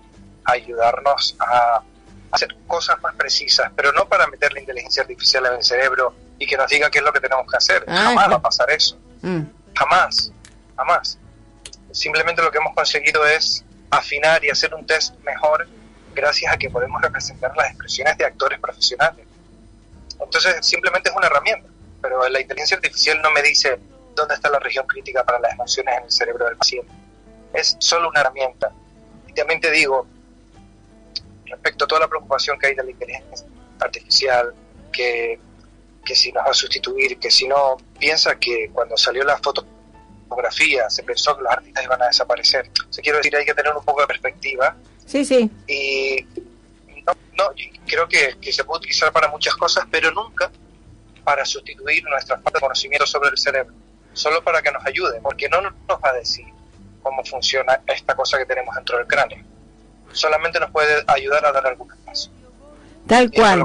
ayudarnos 0.45 1.37
a 1.39 1.83
hacer 2.31 2.57
cosas 2.67 3.01
más 3.03 3.15
precisas, 3.15 3.71
pero 3.77 3.93
no 3.93 4.09
para 4.09 4.27
meter 4.27 4.53
la 4.53 4.61
inteligencia 4.61 5.03
artificial 5.03 5.47
en 5.47 5.55
el 5.55 5.63
cerebro 5.63 6.15
y 6.39 6.47
que 6.47 6.57
nos 6.57 6.69
diga 6.69 6.91
qué 6.91 6.99
es 6.99 7.05
lo 7.05 7.13
que 7.13 7.21
tenemos 7.21 7.51
que 7.51 7.57
hacer. 7.57 7.85
Ah, 7.87 8.05
jamás 8.05 8.31
va 8.31 8.35
a 8.37 8.43
pasar 8.43 8.71
eso. 8.71 8.99
Mm. 9.21 9.43
Jamás, 9.75 10.33
jamás. 10.77 11.19
Simplemente 11.91 12.43
lo 12.43 12.51
que 12.51 12.59
hemos 12.59 12.75
conseguido 12.75 13.27
es 13.27 13.65
afinar 13.91 14.43
y 14.45 14.51
hacer 14.51 14.75
un 14.75 14.87
test 14.87 15.15
mejor 15.25 15.69
gracias 16.15 16.53
a 16.53 16.57
que 16.57 16.71
podemos 16.71 17.01
representar 17.03 17.55
las 17.57 17.69
expresiones 17.69 18.17
de 18.17 18.25
actores 18.25 18.59
profesionales. 18.59 19.27
Entonces, 20.21 20.67
simplemente 20.67 21.11
es 21.11 21.17
una 21.17 21.27
herramienta, 21.27 21.69
pero 22.03 22.29
la 22.29 22.41
inteligencia 22.41 22.77
artificial 22.77 23.23
no 23.23 23.31
me 23.31 23.43
dice 23.43 23.79
dónde 24.15 24.35
está 24.35 24.51
la 24.51 24.59
región 24.59 24.87
crítica 24.87 25.25
para 25.25 25.39
las 25.39 25.53
emociones 25.53 25.97
en 25.99 26.05
el 26.05 26.11
cerebro 26.11 26.47
del 26.47 26.57
paciente. 26.57 26.93
Es 27.55 27.77
solo 27.79 28.09
una 28.09 28.21
herramienta. 28.21 28.73
Y 29.29 29.33
también 29.33 29.61
te 29.61 29.71
digo, 29.71 30.07
respecto 31.47 31.85
a 31.85 31.89
toda 31.89 32.01
la 32.03 32.09
preocupación 32.09 32.59
que 32.59 32.67
hay 32.67 32.75
de 32.75 32.85
la 32.85 32.91
inteligencia 32.91 33.47
artificial, 33.81 34.55
que, 34.93 35.39
que 36.05 36.15
si 36.15 36.33
nos 36.33 36.45
va 36.45 36.51
a 36.51 36.55
sustituir, 36.55 37.19
que 37.19 37.31
si 37.31 37.47
no, 37.47 37.77
piensa 37.99 38.37
que 38.37 38.71
cuando 38.73 38.97
salió 38.97 39.25
la 39.25 39.39
fotografía 39.39 40.89
se 40.91 41.03
pensó 41.03 41.37
que 41.37 41.43
los 41.43 41.53
artistas 41.53 41.85
iban 41.85 42.03
a 42.03 42.07
desaparecer. 42.07 42.71
se 42.91 43.03
quiero 43.03 43.19
decir, 43.19 43.37
hay 43.37 43.45
que 43.45 43.55
tener 43.55 43.75
un 43.75 43.85
poco 43.85 44.01
de 44.01 44.07
perspectiva. 44.07 44.77
Sí, 45.07 45.25
sí. 45.25 45.51
Y 45.67 46.27
no, 47.07 47.13
no 47.37 47.51
creo 47.87 48.09
que, 48.09 48.37
que 48.41 48.53
se 48.53 48.65
puede 48.65 48.79
utilizar 48.79 49.13
para 49.13 49.29
muchas 49.29 49.55
cosas, 49.57 49.87
pero 49.91 50.11
nunca 50.11 50.51
para 51.25 51.45
sustituir 51.45 52.05
nuestra 52.05 52.37
falta 52.37 52.59
de 52.59 52.61
conocimiento 52.61 53.07
sobre 53.07 53.31
el 53.31 53.39
cerebro, 53.39 53.75
solo 54.13 54.43
para 54.43 54.63
que 54.63 54.71
nos 54.71 54.85
ayude, 54.85 55.21
porque 55.21 55.49
no 55.49 55.61
nos 55.61 55.73
va 55.89 56.11
a 56.11 56.13
decir 56.13 56.47
cómo 57.03 57.25
funciona 57.25 57.81
esta 57.87 58.15
cosa 58.15 58.39
que 58.39 58.47
tenemos 58.47 58.75
dentro 58.75 58.99
del 58.99 59.07
cráneo 59.07 59.53
solamente 60.13 60.61
nos 60.61 60.71
puede 60.71 61.03
ayudar 61.07 61.45
a 61.47 61.53
dar 61.53 61.67
algunos 61.67 61.97
pasos. 61.99 62.31
Tal 63.07 63.31
cual. 63.33 63.65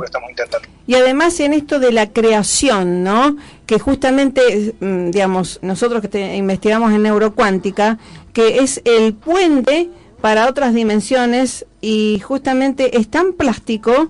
Y 0.88 0.96
además 0.96 1.40
en 1.40 1.54
esto 1.54 1.80
de 1.80 1.92
la 1.92 2.12
creación, 2.12 3.04
¿no? 3.04 3.38
Que 3.68 3.78
justamente, 3.78 4.74
mm, 4.80 5.12
digamos, 5.12 5.60
nosotros 5.62 6.02
que 6.10 6.36
investigamos 6.36 6.92
en 6.92 7.04
neurocuántica, 7.04 8.00
que 8.34 8.60
es 8.60 8.82
el 8.84 9.14
puente 9.14 9.90
para 10.22 10.48
otras 10.48 10.74
dimensiones 10.74 11.66
y 11.82 12.20
justamente 12.20 12.98
es 12.98 13.10
tan 13.12 13.34
plástico 13.34 14.10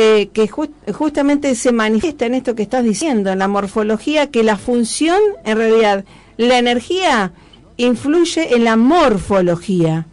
eh, 0.00 0.28
que 0.32 0.46
justamente 0.92 1.56
se 1.56 1.72
manifiesta 1.72 2.26
en 2.26 2.34
esto 2.34 2.54
que 2.54 2.62
estás 2.62 2.84
diciendo, 2.84 3.32
en 3.32 3.40
la 3.40 3.48
morfología, 3.48 4.30
que 4.30 4.44
la 4.44 4.56
función, 4.56 5.20
en 5.44 5.56
realidad, 5.56 6.04
la 6.36 6.56
energía 6.56 7.32
influye 7.76 8.54
en 8.54 8.62
la 8.62 8.76
morfología. 8.76 10.06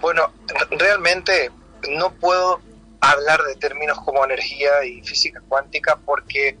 Bueno, 0.00 0.32
realmente 0.72 1.52
no 1.88 2.10
puedo 2.14 2.60
hablar 3.00 3.40
de 3.44 3.54
términos 3.54 3.96
como 4.04 4.24
energía 4.24 4.84
y 4.84 5.00
física 5.02 5.40
cuántica 5.46 5.96
porque 6.04 6.58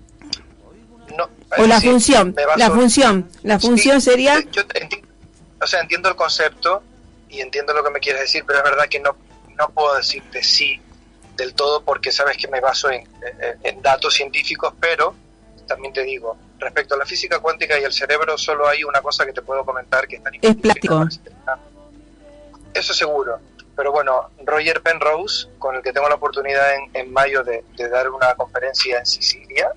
no 1.18 1.28
o 1.58 1.66
la 1.66 1.80
función 1.80 2.34
la 2.56 2.70
función 2.70 3.28
la 3.42 3.58
función 3.60 4.00
sería 4.00 4.40
yo 4.50 4.62
o 5.60 5.66
sea 5.66 5.80
entiendo 5.80 6.08
el 6.08 6.16
concepto 6.16 6.82
y 7.28 7.40
entiendo 7.40 7.72
lo 7.72 7.82
que 7.82 7.90
me 7.90 7.98
quieres 7.98 8.22
decir, 8.22 8.44
pero 8.46 8.58
es 8.58 8.64
verdad 8.64 8.84
que 8.88 9.00
no, 9.00 9.16
no 9.58 9.68
puedo 9.70 9.96
decirte 9.96 10.42
sí 10.42 10.80
del 11.36 11.54
todo 11.54 11.82
porque 11.82 12.12
sabes 12.12 12.36
que 12.36 12.48
me 12.48 12.60
baso 12.60 12.90
en, 12.90 13.08
en 13.62 13.82
datos 13.82 14.14
científicos, 14.14 14.74
pero 14.80 15.14
también 15.66 15.92
te 15.94 16.02
digo, 16.02 16.36
respecto 16.58 16.94
a 16.94 16.98
la 16.98 17.06
física 17.06 17.38
cuántica 17.40 17.78
y 17.78 17.84
el 17.84 17.92
cerebro, 17.92 18.36
solo 18.36 18.68
hay 18.68 18.84
una 18.84 19.00
cosa 19.00 19.24
que 19.24 19.32
te 19.32 19.42
puedo 19.42 19.64
comentar 19.64 20.06
que 20.06 20.16
está 20.16 20.30
Es 20.40 20.54
plástico. 20.56 21.06
Eso 22.74 22.94
seguro. 22.94 23.38
Pero 23.74 23.90
bueno, 23.90 24.30
Roger 24.44 24.82
Penrose, 24.82 25.48
con 25.58 25.76
el 25.76 25.82
que 25.82 25.92
tengo 25.92 26.08
la 26.08 26.16
oportunidad 26.16 26.74
en, 26.74 26.90
en 26.92 27.12
mayo 27.12 27.42
de, 27.42 27.64
de, 27.76 27.88
dar 27.88 28.10
una 28.10 28.34
conferencia 28.34 28.98
en 28.98 29.06
Sicilia, 29.06 29.70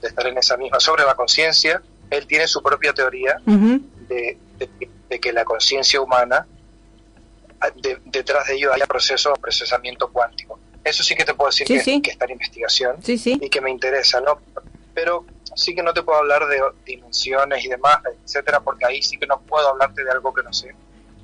de 0.00 0.08
estar 0.08 0.24
en 0.26 0.38
esa 0.38 0.56
misma, 0.56 0.78
sobre 0.78 1.04
la 1.04 1.14
conciencia, 1.14 1.82
él 2.10 2.26
tiene 2.26 2.46
su 2.46 2.62
propia 2.62 2.92
teoría 2.92 3.38
uh 3.46 3.50
-huh. 3.50 3.80
de, 4.08 4.38
de, 4.56 4.88
de, 5.08 5.20
que 5.20 5.32
la 5.32 5.44
conciencia 5.44 6.00
humana, 6.00 6.46
detrás 8.06 8.46
de 8.46 8.54
ello 8.54 8.72
hay 8.72 8.82
proceso 8.82 9.32
de 9.32 9.40
procesamiento 9.40 10.08
cuántico. 10.08 10.59
Eso 10.84 11.02
sí 11.02 11.14
que 11.14 11.24
te 11.24 11.34
puedo 11.34 11.50
decir 11.50 11.66
sí, 11.66 11.74
que, 11.74 11.80
sí. 11.82 12.02
que, 12.02 12.10
está 12.10 12.24
en 12.24 12.32
investigación 12.32 12.96
sí, 13.02 13.38
y 13.40 13.48
que 13.50 13.60
me 13.60 13.70
interesa, 13.70 14.20
¿no? 14.20 14.40
Pero 14.94 15.26
sí 15.54 15.74
que 15.74 15.82
no 15.82 15.92
te 15.92 16.02
puedo 16.02 16.18
hablar 16.18 16.46
de 16.46 16.60
dimensiones 16.86 17.64
y 17.64 17.68
demás, 17.68 17.98
etcétera, 18.24 18.60
porque 18.60 18.86
ahí 18.86 19.02
sí 19.02 19.18
que 19.18 19.26
no 19.26 19.40
puedo 19.40 19.68
hablarte 19.68 20.04
de 20.04 20.10
algo 20.10 20.32
que 20.32 20.42
no 20.42 20.52
sé. 20.52 20.74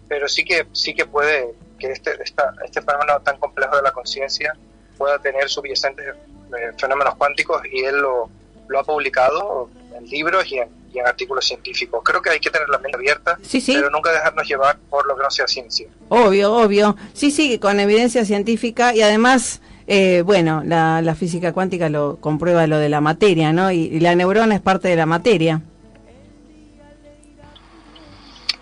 Pero 0.08 0.28
sí 0.28 0.44
que 0.44 0.66
sí 0.72 0.94
que 0.94 1.06
puede 1.06 1.54
que 1.78 1.92
este 1.92 2.22
esta, 2.22 2.54
este 2.64 2.82
fenómeno 2.82 3.20
tan 3.20 3.38
complejo 3.38 3.76
de 3.76 3.82
la 3.82 3.92
conciencia 3.92 4.56
pueda 4.96 5.18
tener 5.18 5.48
subyacentes 5.48 6.06
eh, 6.06 6.72
fenómenos 6.78 7.16
cuánticos 7.16 7.62
y 7.70 7.84
él 7.84 7.96
lo, 7.96 8.30
lo 8.68 8.78
ha 8.78 8.84
publicado 8.84 9.68
en 9.96 10.06
libros 10.06 10.50
y 10.50 10.58
en, 10.58 10.68
y 10.92 10.98
en, 10.98 11.06
artículos 11.06 11.44
científicos. 11.44 12.00
Creo 12.04 12.22
que 12.22 12.30
hay 12.30 12.40
que 12.40 12.50
tener 12.50 12.68
la 12.68 12.78
mente 12.78 12.96
abierta, 12.96 13.38
sí, 13.42 13.60
sí. 13.60 13.72
pero 13.74 13.90
nunca 13.90 14.12
dejarnos 14.12 14.46
llevar 14.46 14.78
por 14.90 15.06
lo 15.06 15.16
que 15.16 15.22
no 15.22 15.30
sea 15.30 15.46
ciencia. 15.46 15.88
Obvio, 16.08 16.54
obvio. 16.54 16.96
Sí, 17.12 17.30
sí, 17.30 17.58
con 17.58 17.80
evidencia 17.80 18.24
científica 18.24 18.94
y 18.94 19.02
además 19.02 19.60
eh, 19.86 20.22
bueno, 20.24 20.62
la, 20.64 21.00
la, 21.00 21.14
física 21.14 21.52
cuántica 21.52 21.88
lo 21.88 22.16
comprueba 22.16 22.66
lo 22.66 22.78
de 22.78 22.88
la 22.88 23.00
materia, 23.00 23.52
¿no? 23.52 23.70
Y, 23.70 23.82
y, 23.82 24.00
la 24.00 24.16
neurona 24.16 24.56
es 24.56 24.60
parte 24.60 24.88
de 24.88 24.96
la 24.96 25.06
materia. 25.06 25.62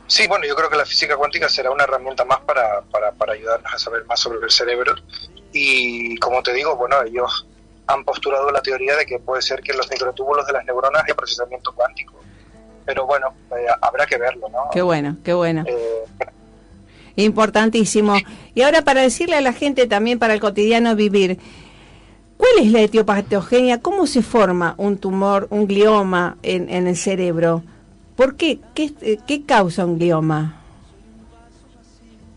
Sí, 0.06 0.26
bueno, 0.28 0.46
yo 0.46 0.54
creo 0.54 0.68
que 0.68 0.76
la 0.76 0.84
física 0.84 1.16
cuántica 1.16 1.48
será 1.48 1.70
una 1.70 1.84
herramienta 1.84 2.24
más 2.26 2.40
para, 2.40 2.82
para, 2.82 3.12
para 3.12 3.32
ayudarnos 3.32 3.72
a 3.72 3.78
saber 3.78 4.04
más 4.04 4.20
sobre 4.20 4.44
el 4.44 4.50
cerebro. 4.50 4.94
Y 5.52 6.16
como 6.18 6.42
te 6.42 6.52
digo, 6.52 6.76
bueno, 6.76 6.96
ellos 7.02 7.46
han 7.86 8.04
postulado 8.04 8.50
la 8.50 8.60
teoría 8.60 8.96
de 8.96 9.04
que 9.06 9.18
puede 9.18 9.42
ser 9.42 9.60
que 9.60 9.72
los 9.72 9.90
microtúbulos 9.90 10.46
de 10.46 10.52
las 10.52 10.64
neuronas 10.64 11.02
hay 11.06 11.14
procesamiento 11.14 11.72
cuántico. 11.74 12.14
Pero 12.84 13.06
bueno, 13.06 13.34
eh, 13.56 13.66
habrá 13.80 14.06
que 14.06 14.16
verlo, 14.16 14.48
¿no? 14.48 14.70
Qué 14.72 14.82
bueno, 14.82 15.16
qué 15.24 15.32
bueno. 15.32 15.64
Eh, 15.66 16.04
Importantísimo. 17.16 18.16
Y 18.54 18.62
ahora 18.62 18.82
para 18.82 19.02
decirle 19.02 19.36
a 19.36 19.40
la 19.40 19.52
gente 19.52 19.86
también 19.86 20.18
para 20.18 20.34
el 20.34 20.40
cotidiano 20.40 20.96
vivir, 20.96 21.38
¿cuál 22.36 22.52
es 22.58 22.72
la 22.72 22.80
etiopatogenia? 22.80 23.80
¿Cómo 23.80 24.06
se 24.06 24.22
forma 24.22 24.74
un 24.78 24.98
tumor, 24.98 25.46
un 25.50 25.66
glioma 25.66 26.36
en, 26.42 26.68
en 26.68 26.86
el 26.86 26.96
cerebro? 26.96 27.62
¿Por 28.16 28.36
qué? 28.36 28.58
qué? 28.74 29.18
¿Qué 29.26 29.44
causa 29.44 29.84
un 29.84 29.98
glioma? 29.98 30.60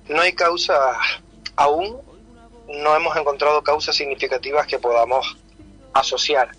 No 0.10 0.21
hay 0.21 0.33
causa, 0.33 0.73
aún 1.55 1.97
no 2.67 2.95
hemos 2.95 3.15
encontrado 3.15 3.62
causas 3.63 3.95
significativas 3.95 4.67
que 4.67 4.80
podamos 4.80 5.38
asociar. 5.93 6.49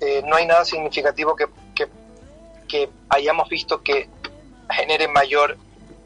Eh, 0.00 0.22
no 0.26 0.36
hay 0.36 0.46
nada 0.46 0.64
significativo 0.64 1.34
que, 1.36 1.46
que, 1.74 1.88
que 2.68 2.88
hayamos 3.08 3.48
visto 3.48 3.82
que 3.82 4.08
genere 4.70 5.08
mayor 5.08 5.56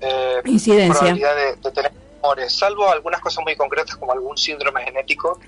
eh, 0.00 0.40
incidencia 0.44 0.92
probabilidad 0.92 1.36
de, 1.36 1.56
de, 1.56 1.70
tener 1.70 1.92
tumores, 2.20 2.52
salvo 2.52 2.88
algunas 2.88 3.20
cosas 3.20 3.44
muy 3.44 3.54
concretas 3.56 3.96
como 3.96 4.12
algún 4.12 4.36
síndrome 4.36 4.82
genético, 4.82 5.38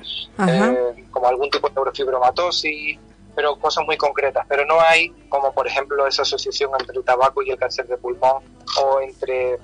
eh, 0.46 1.06
como 1.10 1.26
algún 1.26 1.50
tipo 1.50 1.68
de 1.68 1.74
neurofibromatosis, 1.74 2.98
pero 3.34 3.56
cosas 3.56 3.84
muy 3.84 3.96
concretas. 3.96 4.46
Pero 4.48 4.64
no 4.64 4.80
hay, 4.80 5.10
como 5.28 5.52
por 5.52 5.66
ejemplo, 5.66 6.06
esa 6.06 6.22
asociación 6.22 6.70
entre 6.78 6.96
el 6.96 7.04
tabaco 7.04 7.42
y 7.42 7.50
el 7.50 7.58
cáncer 7.58 7.86
de 7.86 7.96
pulmón 7.96 8.42
o 8.80 9.00
entre 9.00 9.58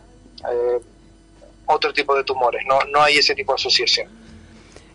otro 1.66 1.92
tipo 1.92 2.14
de 2.14 2.25
tumores. 2.25 2.62
No, 2.66 2.79
no 2.90 3.03
hay 3.03 3.18
ese 3.18 3.35
tipo 3.35 3.53
de 3.53 3.57
asociación. 3.57 4.09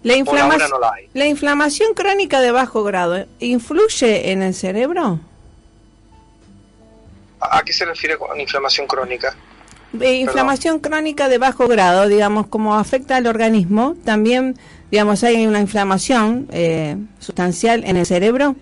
La, 0.04 0.16
inflama 0.16 0.58
no 0.58 0.80
la, 0.80 0.94
la 1.14 1.26
inflamación 1.26 1.94
crónica 1.94 2.40
de 2.40 2.52
bajo 2.52 2.84
grado 2.84 3.26
influye 3.40 4.32
en 4.32 4.42
el 4.44 4.54
cerebro? 4.54 5.20
¿A 7.40 7.64
qué 7.64 7.74
se 7.74 7.86
refiere 7.86 8.18
con 8.18 8.40
inflamación 8.40 8.88
crónica? 8.88 9.36
de 9.92 10.16
inflamación 10.16 10.80
Perdón. 10.80 11.00
crónica 11.00 11.30
de 11.30 11.38
bajo 11.38 11.68
grado, 11.68 12.08
digamos, 12.08 12.48
como 12.48 12.76
afecta 12.76 13.16
al 13.16 13.28
organismo, 13.28 13.96
también, 14.04 14.58
digamos, 14.92 15.24
hay 15.24 15.46
una 15.48 15.62
inflamación 15.62 16.48
eh, 16.52 16.98
sustancial 17.20 17.84
en 17.86 17.98
el 17.98 18.06
cerebro. 18.06 18.56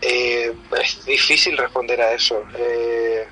Eh, 0.00 0.52
es 0.80 1.04
difícil 1.04 1.56
responder 1.56 2.00
a 2.00 2.12
eso. 2.12 2.42
Eh, 2.56 3.26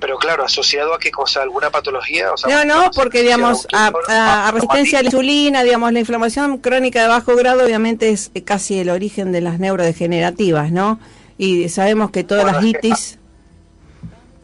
pero 0.00 0.18
claro, 0.18 0.44
asociado 0.44 0.94
a 0.94 0.98
qué 0.98 1.10
cosa, 1.10 1.42
alguna 1.42 1.70
patología. 1.70 2.32
O 2.32 2.36
sea, 2.36 2.64
no, 2.64 2.74
no, 2.74 2.90
porque 2.90 3.22
digamos 3.22 3.66
a, 3.72 3.92
a, 4.08 4.48
a, 4.48 4.50
resistencia 4.50 4.98
a 4.98 5.02
la 5.02 5.06
insulina, 5.06 5.62
digamos 5.62 5.92
la 5.92 6.00
inflamación 6.00 6.58
crónica 6.58 7.02
de 7.02 7.08
bajo 7.08 7.36
grado, 7.36 7.64
obviamente 7.64 8.10
es 8.10 8.30
casi 8.44 8.78
el 8.78 8.88
origen 8.88 9.32
de 9.32 9.40
las 9.42 9.58
neurodegenerativas, 9.58 10.72
¿no? 10.72 10.98
y 11.40 11.70
sabemos 11.70 12.10
que 12.10 12.22
todas 12.22 12.44
bueno, 12.44 12.60
las 12.60 12.66
itis... 12.66 13.18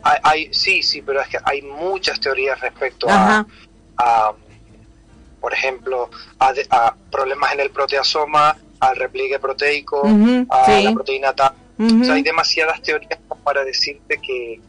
Hay, 0.02 0.18
hay, 0.22 0.54
sí, 0.54 0.82
sí, 0.82 1.02
pero 1.02 1.20
es 1.20 1.28
que 1.28 1.36
hay 1.44 1.60
muchas 1.60 2.18
teorías 2.18 2.58
respecto 2.58 3.06
a, 3.10 3.44
a, 3.98 4.32
por 5.38 5.52
ejemplo, 5.52 6.08
a, 6.38 6.54
de, 6.54 6.66
a, 6.70 6.94
problemas 7.10 7.52
en 7.52 7.60
el 7.60 7.70
proteasoma, 7.70 8.56
al 8.80 8.96
repliegue 8.96 9.38
proteico, 9.38 10.00
uh 10.04 10.08
-huh, 10.08 10.46
a 10.48 10.64
sí. 10.64 10.84
la 10.84 10.92
proteína. 10.92 11.30
Uh 11.32 11.84
-huh. 11.84 12.00
o 12.00 12.04
sea, 12.04 12.14
hay 12.14 12.22
demasiadas 12.22 12.80
teorías 12.80 13.18
para 13.46 13.64
decirte 13.64 14.18
que 14.18 14.60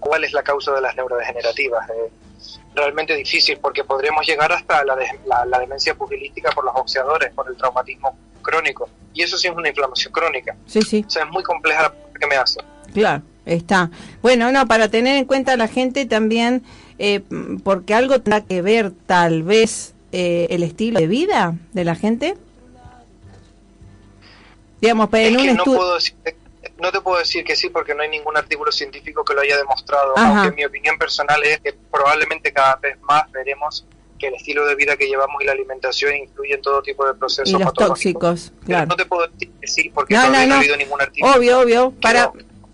cuál 0.00 0.24
es 0.24 0.32
la 0.32 0.42
causa 0.42 0.72
de 0.72 0.80
las 0.80 0.96
neurodegenerativas. 0.96 1.88
Eh, 1.90 2.10
realmente 2.74 3.14
difícil 3.14 3.58
porque 3.58 3.84
podríamos 3.84 4.26
llegar 4.26 4.50
hasta 4.50 4.84
la, 4.84 4.96
de, 4.96 5.06
la, 5.26 5.44
la 5.44 5.60
demencia 5.60 5.94
pugilística 5.94 6.50
por 6.50 6.64
los 6.64 6.74
boxeadores, 6.74 7.32
por 7.32 7.48
el 7.48 7.56
traumatismo 7.56 8.16
crónico. 8.42 8.88
Y 9.14 9.22
eso 9.22 9.38
sí 9.38 9.46
es 9.46 9.54
una 9.54 9.68
inflamación 9.68 10.12
crónica. 10.12 10.56
Sí, 10.66 10.82
sí. 10.82 11.04
O 11.06 11.10
sea, 11.10 11.22
es 11.22 11.30
muy 11.30 11.44
compleja 11.44 11.82
la 11.82 11.94
que 12.18 12.26
me 12.26 12.34
hace. 12.34 12.58
Claro, 12.92 13.22
está. 13.46 13.90
Bueno, 14.22 14.50
no, 14.50 14.66
para 14.66 14.88
tener 14.88 15.14
en 15.14 15.24
cuenta 15.24 15.52
a 15.52 15.56
la 15.56 15.68
gente 15.68 16.04
también, 16.04 16.64
eh, 16.98 17.20
porque 17.62 17.94
algo 17.94 18.20
tendrá 18.20 18.40
que 18.40 18.60
ver 18.60 18.90
tal 19.06 19.44
vez 19.44 19.94
eh, 20.10 20.48
el 20.50 20.64
estilo 20.64 20.98
de 20.98 21.06
vida 21.06 21.54
de 21.72 21.84
la 21.84 21.94
gente. 21.94 22.36
Digamos, 24.80 25.10
pero 25.10 25.28
es 25.28 25.34
en 25.34 25.40
un 25.40 25.48
estudio... 25.58 25.78
puedo 25.78 25.94
decir, 25.94 26.16
no 26.80 26.90
te 26.92 27.00
puedo 27.00 27.18
decir 27.18 27.44
que 27.44 27.56
sí 27.56 27.68
porque 27.68 27.94
no 27.94 28.02
hay 28.02 28.08
ningún 28.08 28.36
artículo 28.36 28.72
científico 28.72 29.24
que 29.24 29.34
lo 29.34 29.40
haya 29.40 29.56
demostrado, 29.56 30.14
Ajá. 30.16 30.42
aunque 30.42 30.56
mi 30.56 30.64
opinión 30.64 30.98
personal 30.98 31.42
es 31.44 31.60
que 31.60 31.74
probablemente 31.90 32.52
cada 32.52 32.76
vez 32.76 33.00
más 33.02 33.30
veremos 33.32 33.86
que 34.20 34.28
el 34.28 34.34
estilo 34.34 34.66
de 34.66 34.76
vida 34.76 34.96
que 34.96 35.08
llevamos 35.08 35.42
y 35.42 35.46
la 35.46 35.52
alimentación 35.52 36.14
influye 36.14 36.54
en 36.54 36.62
todo 36.62 36.82
tipo 36.82 37.06
de 37.06 37.14
procesos 37.14 37.48
y 37.48 37.62
los 37.64 37.72
tóxicos, 37.72 38.52
claro. 38.64 38.84
Pero 38.84 38.86
no 38.86 38.96
te 38.96 39.06
puedo 39.06 39.26
decir 39.26 39.50
que 39.60 39.66
sí 39.66 39.90
porque 39.92 40.14
no, 40.14 40.30
no, 40.30 40.46
no, 40.46 40.54
ha 40.54 40.58
habido 40.58 40.76
ningún 40.76 41.00
artículo. 41.00 41.34
Obvio, 41.34 41.60
obvio. 41.60 41.94
Para, 42.02 42.30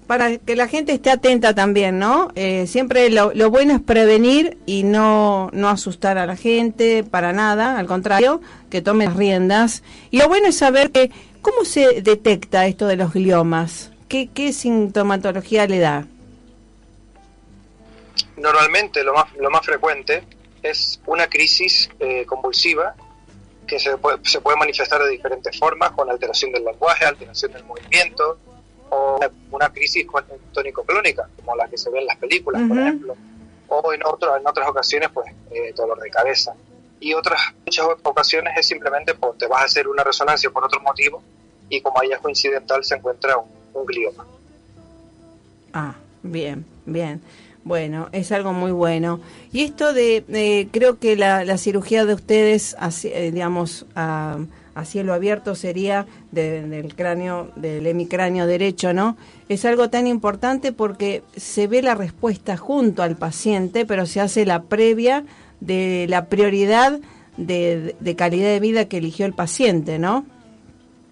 para 0.06 0.36
que 0.38 0.56
la 0.56 0.68
gente 0.68 0.92
esté 0.92 1.10
atenta 1.10 1.54
también, 1.54 1.98
¿no? 1.98 2.30
Eh, 2.34 2.66
siempre 2.66 3.08
lo, 3.10 3.32
lo, 3.32 3.50
bueno 3.50 3.74
es 3.74 3.80
prevenir 3.80 4.58
y 4.66 4.82
no, 4.82 5.50
no 5.52 5.68
asustar 5.68 6.18
a 6.18 6.26
la 6.26 6.36
gente 6.36 7.04
para 7.04 7.32
nada, 7.32 7.78
al 7.78 7.86
contrario, 7.86 8.40
que 8.68 8.82
tome 8.82 9.06
las 9.06 9.16
riendas. 9.16 9.82
Y 10.10 10.18
lo 10.18 10.28
bueno 10.28 10.48
es 10.48 10.58
saber 10.58 10.90
que, 10.90 11.10
¿cómo 11.42 11.64
se 11.64 12.02
detecta 12.02 12.66
esto 12.66 12.86
de 12.86 12.96
los 12.96 13.12
gliomas? 13.12 13.92
¿Qué, 14.08 14.28
qué 14.32 14.52
sintomatología 14.52 15.66
le 15.66 15.78
da? 15.80 16.06
Normalmente 18.36 19.02
lo 19.02 19.14
más, 19.14 19.34
lo 19.36 19.50
más 19.50 19.64
frecuente 19.64 20.22
es 20.62 21.00
una 21.06 21.26
crisis 21.28 21.90
eh, 21.98 22.24
convulsiva 22.26 22.94
que 23.66 23.78
se 23.78 23.96
puede, 23.98 24.18
se 24.22 24.40
puede 24.40 24.56
manifestar 24.56 25.02
de 25.02 25.10
diferentes 25.10 25.58
formas, 25.58 25.90
con 25.92 26.08
alteración 26.08 26.52
del 26.52 26.64
lenguaje, 26.64 27.04
alteración 27.04 27.52
del 27.52 27.64
movimiento, 27.64 28.38
o 28.90 29.18
una 29.50 29.68
crisis 29.72 30.06
tónico-clónica, 30.52 31.28
como 31.36 31.56
la 31.56 31.66
que 31.68 31.76
se 31.76 31.90
ve 31.90 31.98
en 31.98 32.06
las 32.06 32.16
películas, 32.16 32.62
uh 32.62 32.64
-huh. 32.64 32.68
por 32.68 32.78
ejemplo, 32.78 33.16
o 33.68 33.92
en, 33.92 34.00
otro, 34.04 34.36
en 34.36 34.46
otras 34.46 34.68
ocasiones, 34.68 35.10
pues, 35.12 35.26
eh, 35.50 35.72
dolor 35.74 35.98
de 36.00 36.10
cabeza. 36.10 36.54
Y 37.00 37.12
otras 37.14 37.40
muchas 37.64 37.86
ocasiones 38.04 38.56
es 38.56 38.66
simplemente, 38.66 39.14
pues, 39.14 39.36
te 39.38 39.46
vas 39.46 39.62
a 39.62 39.64
hacer 39.64 39.88
una 39.88 40.04
resonancia 40.04 40.48
por 40.50 40.64
otro 40.64 40.80
motivo, 40.80 41.22
y 41.68 41.80
como 41.80 41.98
hallazgo 41.98 42.28
incidental 42.28 42.84
se 42.84 42.94
encuentra 42.94 43.36
un, 43.36 43.48
un. 43.76 44.26
Ah, 45.72 45.94
bien, 46.22 46.64
bien. 46.86 47.20
Bueno, 47.64 48.08
es 48.12 48.30
algo 48.30 48.52
muy 48.52 48.70
bueno. 48.70 49.20
Y 49.52 49.62
esto 49.62 49.92
de, 49.92 50.68
creo 50.70 51.00
que 51.00 51.16
la, 51.16 51.44
la, 51.44 51.58
cirugía 51.58 52.04
de 52.04 52.14
ustedes, 52.14 52.76
así, 52.78 53.08
eh, 53.12 53.32
digamos, 53.32 53.86
a, 53.96 54.38
cielo 54.84 55.12
abierto 55.14 55.54
sería 55.54 56.06
del 56.30 56.94
cráneo, 56.94 57.50
del 57.56 57.86
hemicráneo 57.86 58.46
derecho, 58.46 58.92
¿no? 58.92 59.16
Es 59.48 59.64
algo 59.64 59.90
tan 59.90 60.06
importante 60.06 60.70
porque 60.70 61.24
se 61.34 61.66
ve 61.66 61.82
la 61.82 61.94
respuesta 61.94 62.56
junto 62.56 63.02
al 63.02 63.16
paciente, 63.16 63.84
pero 63.84 64.06
se 64.06 64.20
hace 64.20 64.46
la 64.46 64.62
previa 64.62 65.24
de 65.60 66.06
la 66.08 66.26
prioridad 66.26 67.00
de, 67.36 67.96
de 67.98 68.16
calidad 68.16 68.48
de 68.48 68.60
vida 68.60 68.84
que 68.84 68.98
eligió 68.98 69.26
el 69.26 69.32
paciente, 69.32 69.98
¿no? 69.98 70.24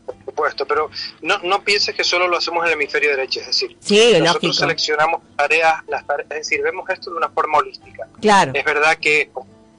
Por 0.06 0.16
supuesto, 0.24 0.66
pero 0.66 0.90
no, 1.22 1.38
no 1.38 1.64
pienses 1.64 1.94
que 1.94 2.04
solo 2.04 2.28
lo 2.28 2.36
hacemos 2.36 2.64
en 2.64 2.68
el 2.68 2.74
hemisferio 2.74 3.10
derecho, 3.10 3.40
es 3.40 3.46
decir, 3.46 3.76
sí, 3.80 4.12
nosotros 4.20 4.56
seleccionamos 4.56 5.22
tareas, 5.36 5.82
las 5.88 6.06
tareas, 6.06 6.30
es 6.30 6.36
decir, 6.38 6.62
vemos 6.62 6.88
esto 6.90 7.10
de 7.10 7.16
una 7.16 7.28
forma 7.30 7.58
holística. 7.58 8.06
Claro. 8.20 8.52
Es 8.54 8.64
verdad 8.64 8.96
que 8.96 9.30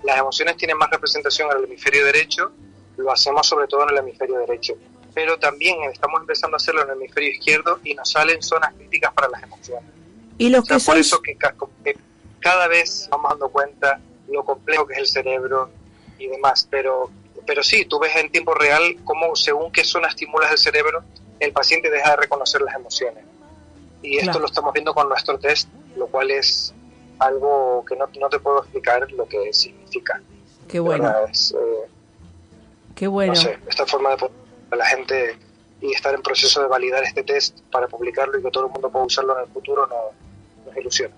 las 0.03 0.17
emociones 0.17 0.57
tienen 0.57 0.77
más 0.77 0.89
representación 0.89 1.51
en 1.51 1.57
el 1.57 1.63
hemisferio 1.65 2.05
derecho, 2.05 2.51
lo 2.97 3.11
hacemos 3.11 3.45
sobre 3.45 3.67
todo 3.67 3.83
en 3.83 3.89
el 3.89 3.97
hemisferio 3.97 4.39
derecho, 4.39 4.75
pero 5.13 5.37
también 5.37 5.83
estamos 5.91 6.21
empezando 6.21 6.55
a 6.55 6.57
hacerlo 6.57 6.83
en 6.83 6.89
el 6.89 6.95
hemisferio 6.97 7.31
izquierdo 7.31 7.79
y 7.83 7.93
nos 7.93 8.11
salen 8.11 8.41
zonas 8.41 8.73
críticas 8.73 9.13
para 9.13 9.29
las 9.29 9.43
emociones. 9.43 9.89
Y 10.37 10.49
los 10.49 10.65
que 10.67 10.77
por 10.79 10.97
eso 10.97 11.21
que, 11.21 11.37
cada 12.39 12.67
vez 12.67 13.07
vamos 13.09 13.31
dando 13.31 13.49
cuenta 13.49 13.99
lo 14.27 14.43
complejo 14.43 14.85
que 14.85 14.93
es 14.93 14.99
el 14.99 15.07
cerebro 15.07 15.69
y 16.17 16.27
demás, 16.27 16.67
pero 16.69 17.09
pero 17.45 17.63
sí, 17.63 17.85
tú 17.85 17.99
ves 17.99 18.15
en 18.15 18.31
tiempo 18.31 18.53
real 18.53 18.97
cómo 19.03 19.35
según 19.35 19.71
qué 19.71 19.83
zona 19.83 20.07
estimulas 20.07 20.51
el 20.51 20.57
cerebro, 20.57 21.03
el 21.39 21.51
paciente 21.51 21.89
deja 21.89 22.11
de 22.11 22.15
reconocer 22.17 22.61
las 22.61 22.75
emociones. 22.75 23.23
Y 24.01 24.17
esto 24.17 24.39
lo 24.39 24.45
estamos 24.45 24.73
viendo 24.73 24.93
con 24.93 25.09
nuestro 25.09 25.39
test, 25.39 25.69
lo 25.95 26.07
cual 26.07 26.31
es 26.31 26.73
algo 27.19 27.83
que 27.87 27.95
no, 27.95 28.07
no 28.19 28.29
te 28.29 28.39
puedo 28.39 28.59
explicar 28.59 29.11
lo 29.11 29.27
que 29.27 29.51
significa. 29.53 30.21
Qué 30.67 30.79
bueno. 30.79 31.09
Eh, 31.09 31.89
Qué 32.95 33.07
bueno. 33.07 33.33
No 33.33 33.39
sé, 33.39 33.57
esta 33.67 33.85
forma 33.85 34.15
de 34.15 34.29
a 34.71 34.75
la 34.75 34.85
gente 34.85 35.37
y 35.81 35.91
estar 35.91 36.13
en 36.15 36.21
proceso 36.21 36.61
de 36.61 36.67
validar 36.67 37.03
este 37.03 37.23
test 37.23 37.59
para 37.71 37.87
publicarlo 37.87 38.39
y 38.39 38.43
que 38.43 38.49
todo 38.49 38.65
el 38.65 38.71
mundo 38.71 38.89
pueda 38.89 39.05
usarlo 39.05 39.37
en 39.37 39.43
el 39.45 39.51
futuro 39.51 39.85
no, 39.87 40.65
nos 40.65 40.77
ilusiona. 40.77 41.13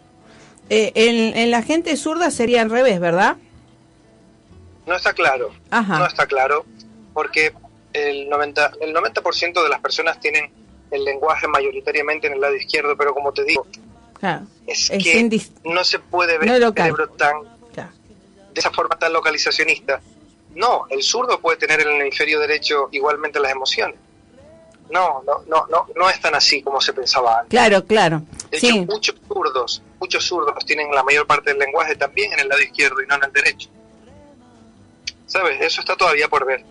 Eh, 0.70 0.92
en, 0.96 1.38
en, 1.38 1.52
la 1.52 1.62
gente 1.62 1.96
zurda 1.96 2.30
sería 2.30 2.62
al 2.62 2.70
revés, 2.70 3.00
¿verdad? 3.00 3.38
No 4.88 4.96
está 4.96 5.14
claro. 5.14 5.52
No 5.72 6.06
está 6.06 6.26
claro 6.26 6.66
porque 7.14 7.54
el 7.94 8.30
90%, 8.30 8.78
el 8.82 8.94
90 8.94 9.22
de 9.64 9.70
las 9.70 9.80
personas 9.82 10.20
tienen 10.20 10.50
el 10.90 11.04
lenguaje 11.04 11.48
mayoritariamente 11.48 12.28
en 12.28 12.34
el 12.34 12.42
lado 12.42 12.56
izquierdo, 12.56 12.96
pero 12.96 13.14
como 13.14 13.34
te 13.34 13.44
digo, 13.44 13.68
es, 14.66 14.90
que 14.90 15.42
no 15.66 15.84
se 15.84 16.00
puede 16.00 16.38
ver 16.38 16.50
el 16.50 16.74
cerebro 16.74 17.10
tan 17.10 17.58
de 18.58 18.62
esa 18.62 18.72
forma 18.72 18.98
tan 18.98 19.14
localizacionista. 19.14 20.02
No, 20.56 20.88
el 20.90 21.04
zurdo 21.04 21.40
puede 21.40 21.58
tener 21.58 21.82
en 21.82 21.90
el 21.90 22.02
hemisferio 22.02 22.40
derecho 22.40 22.90
igualmente 22.92 23.40
las 23.40 23.52
emociones. 23.52 24.00
No, 24.90 25.22
no, 25.28 25.44
no, 25.48 25.68
no, 25.68 25.86
no 25.96 26.10
es 26.10 26.20
tan 26.20 26.34
así 26.34 26.64
como 26.64 26.82
se 26.82 26.92
pensaba 26.92 27.42
antes. 27.42 27.52
Claro, 27.52 27.86
claro. 27.86 28.24
De 28.50 28.58
hecho, 28.58 28.76
muchos 28.78 29.16
zurdos, 29.28 29.84
muchos 30.00 30.26
zurdos 30.26 30.66
tienen 30.66 30.90
la 30.90 31.04
mayor 31.04 31.28
parte 31.28 31.52
del 31.52 31.60
lenguaje 31.60 31.96
también 31.96 32.34
en 32.34 32.40
el 32.40 32.48
lado 32.48 32.62
izquierdo 32.62 33.00
y 33.02 33.06
no 33.06 33.16
en 33.16 33.26
el 33.26 33.34
derecho. 33.34 33.70
¿Sabes? 35.28 35.62
Eso 35.62 35.82
está 35.82 35.96
todavía 35.96 36.28
por 36.28 36.46
ver. 36.46 36.64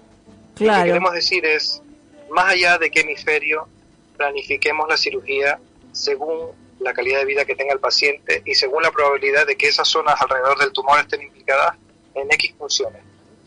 Lo 0.58 0.72
que 0.72 0.84
queremos 0.84 1.12
decir 1.12 1.44
es, 1.44 1.82
más 2.30 2.52
allá 2.52 2.78
de 2.78 2.90
qué 2.90 3.00
hemisferio, 3.00 3.68
planifiquemos 4.16 4.88
la 4.88 4.96
cirugía 4.96 5.60
según 5.92 6.50
la 6.80 6.92
calidad 6.92 7.20
de 7.20 7.24
vida 7.26 7.44
que 7.44 7.54
tenga 7.54 7.72
el 7.72 7.80
paciente 7.80 8.42
y 8.44 8.54
según 8.54 8.82
la 8.82 8.90
probabilidad 8.90 9.46
de 9.46 9.56
que 9.56 9.68
esas 9.68 9.88
zonas 9.88 10.20
alrededor 10.20 10.58
del 10.58 10.72
tumor 10.72 10.98
estén 10.98 11.22
implicadas 11.22 11.76
en 12.14 12.30
X 12.32 12.54
funciones, 12.58 13.02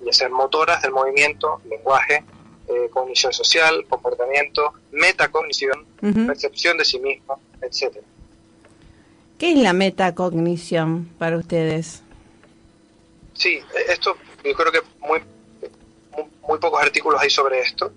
ya 0.06 0.14
sean 0.14 0.32
motoras 0.32 0.82
del 0.82 0.92
movimiento, 0.92 1.62
lenguaje, 1.70 2.24
eh, 2.68 2.90
cognición 2.92 3.34
social, 3.34 3.86
comportamiento, 3.90 4.74
metacognición, 4.92 5.86
percepción 6.28 6.78
de 6.78 6.86
sí 6.86 7.00
mismo, 7.00 7.40
etcétera. 7.62 8.06
¿Qué 9.40 9.54
es 9.54 9.58
la 9.58 9.74
metacognición 9.74 11.10
para 11.18 11.38
ustedes? 11.38 12.04
Sí, 13.34 13.60
esto 13.88 14.18
yo 14.44 14.54
creo 14.54 14.72
que 14.72 14.82
muy, 15.00 15.22
muy, 16.48 16.60
pocos 16.60 16.82
artículos 16.82 17.22
hay 17.22 17.30
sobre 17.30 17.62
esto. 17.62 17.92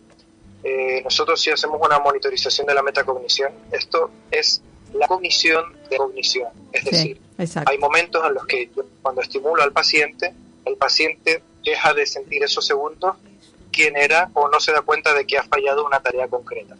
Eh, 0.64 1.00
nosotros 1.02 1.40
sí 1.40 1.50
hacemos 1.50 1.80
una 1.82 1.98
monitorización 1.98 2.66
de 2.66 2.74
la 2.74 2.82
metacognición. 2.82 3.52
Esto 3.70 4.10
es 4.30 4.62
la 4.92 5.06
cognición 5.08 5.64
de 5.90 5.96
cognición. 5.96 6.48
Es 6.72 6.84
decir, 6.84 7.20
hay 7.66 7.78
momentos 7.78 8.24
en 8.26 8.34
los 8.34 8.46
que 8.46 8.70
cuando 9.00 9.22
estimulo 9.22 9.62
al 9.62 9.72
paciente, 9.72 10.32
el 10.64 10.76
paciente 10.76 11.42
deja 11.64 11.94
de 11.94 12.06
sentir 12.06 12.42
esos 12.44 12.66
segundos 12.66 13.16
quién 13.72 13.96
era 13.96 14.30
o 14.34 14.48
no 14.48 14.60
se 14.60 14.72
da 14.72 14.82
cuenta 14.82 15.14
de 15.14 15.26
que 15.26 15.38
ha 15.38 15.44
fallado 15.44 15.86
una 15.86 16.00
tarea 16.00 16.28
concreta. 16.28 16.76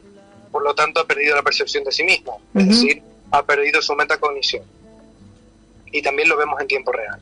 Por 0.51 0.63
lo 0.63 0.75
tanto, 0.75 1.01
ha 1.01 1.07
perdido 1.07 1.35
la 1.35 1.43
percepción 1.43 1.83
de 1.85 1.93
sí 1.93 2.05
mismo, 2.05 2.41
es 2.55 2.69
decir, 2.69 3.03
ha 3.31 3.43
perdido 3.43 3.81
su 3.81 3.95
metacognición. 3.95 4.65
Y 5.91 6.03
también 6.03 6.29
lo 6.29 6.37
vemos 6.37 6.61
en 6.61 6.69
tiempo 6.69 6.93
real 6.93 7.19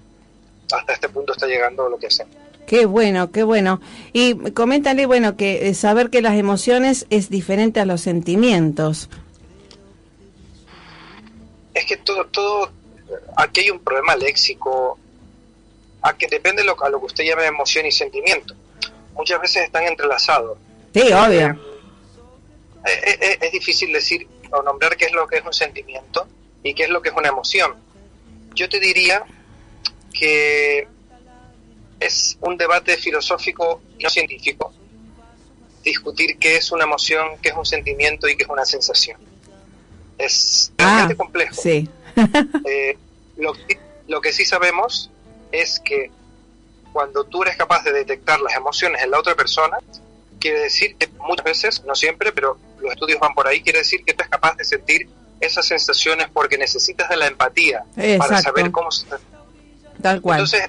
hasta 0.72 0.92
este 0.92 1.08
punto 1.08 1.32
está 1.32 1.46
llegando 1.46 1.88
lo 1.88 1.98
que 1.98 2.06
hacemos. 2.06 2.34
Qué 2.66 2.86
bueno, 2.86 3.32
qué 3.32 3.42
bueno. 3.42 3.80
Y 4.12 4.34
coméntale, 4.52 5.06
bueno, 5.06 5.36
que 5.36 5.68
eh, 5.68 5.74
saber 5.74 6.10
que 6.10 6.22
las 6.22 6.34
emociones 6.34 7.06
es 7.10 7.28
diferente 7.28 7.80
a 7.80 7.84
los 7.84 8.00
sentimientos. 8.00 9.08
Es 11.74 11.84
que 11.84 11.96
todo, 11.96 12.26
todo, 12.26 12.70
aquí 13.36 13.60
hay 13.60 13.70
un 13.70 13.80
problema 13.80 14.14
léxico, 14.14 14.98
a 16.02 16.16
que 16.16 16.28
depende 16.28 16.64
lo, 16.64 16.80
a 16.82 16.88
lo 16.90 17.00
que 17.00 17.06
usted 17.06 17.24
llame 17.24 17.44
emoción 17.46 17.86
y 17.86 17.92
sentimiento. 17.92 18.54
Muchas 19.14 19.40
veces 19.40 19.64
están 19.64 19.84
entrelazados. 19.84 20.56
Sí, 20.94 21.12
obvio. 21.12 21.58
Eh, 22.86 23.18
eh, 23.20 23.38
es 23.40 23.52
difícil 23.52 23.92
decir 23.92 24.26
o 24.52 24.62
nombrar 24.62 24.96
qué 24.96 25.06
es 25.06 25.12
lo 25.12 25.26
que 25.26 25.38
es 25.38 25.44
un 25.44 25.52
sentimiento 25.52 26.26
y 26.62 26.74
qué 26.74 26.84
es 26.84 26.90
lo 26.90 27.02
que 27.02 27.10
es 27.10 27.14
una 27.16 27.28
emoción. 27.28 27.74
Yo 28.54 28.68
te 28.68 28.80
diría 28.80 29.24
que 30.12 30.86
es 31.98 32.38
un 32.40 32.56
debate 32.56 32.96
filosófico 32.96 33.82
y 33.98 34.04
no 34.04 34.10
científico. 34.10 34.72
Discutir 35.84 36.38
qué 36.38 36.56
es 36.56 36.72
una 36.72 36.84
emoción, 36.84 37.38
qué 37.42 37.50
es 37.50 37.56
un 37.56 37.66
sentimiento 37.66 38.28
y 38.28 38.36
qué 38.36 38.44
es 38.44 38.48
una 38.48 38.64
sensación. 38.64 39.18
Es 40.18 40.72
realmente 40.76 41.14
ah, 41.14 41.16
complejo. 41.16 41.54
Sí. 41.60 41.88
Eh, 42.66 42.98
lo, 43.36 43.54
lo 44.08 44.20
que 44.20 44.32
sí 44.32 44.44
sabemos 44.44 45.10
es 45.52 45.80
que 45.80 46.10
cuando 46.92 47.24
tú 47.24 47.42
eres 47.42 47.56
capaz 47.56 47.84
de 47.84 47.92
detectar 47.92 48.40
las 48.40 48.54
emociones 48.54 49.02
en 49.02 49.10
la 49.10 49.18
otra 49.18 49.34
persona, 49.34 49.78
quiere 50.40 50.60
decir 50.60 50.96
que 50.96 51.08
muchas 51.18 51.44
veces, 51.44 51.84
no 51.84 51.94
siempre, 51.94 52.32
pero 52.32 52.58
los 52.80 52.92
estudios 52.92 53.20
van 53.20 53.34
por 53.34 53.46
ahí, 53.46 53.62
quiere 53.62 53.78
decir 53.80 54.04
que 54.04 54.12
tú 54.12 54.22
eres 54.22 54.30
capaz 54.30 54.56
de 54.56 54.64
sentir 54.64 55.08
esas 55.38 55.66
sensaciones 55.66 56.28
porque 56.32 56.58
necesitas 56.58 57.08
de 57.08 57.16
la 57.16 57.26
empatía 57.26 57.84
para 58.18 58.42
saber 58.42 58.70
cómo 58.70 58.90
se 58.90 59.06
entonces, 60.02 60.62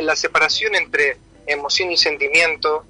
la, 0.00 0.16
separación 0.16 0.74
entre 0.74 1.16
emoción 1.46 1.90
y 1.90 1.96
sentimiento, 1.96 2.84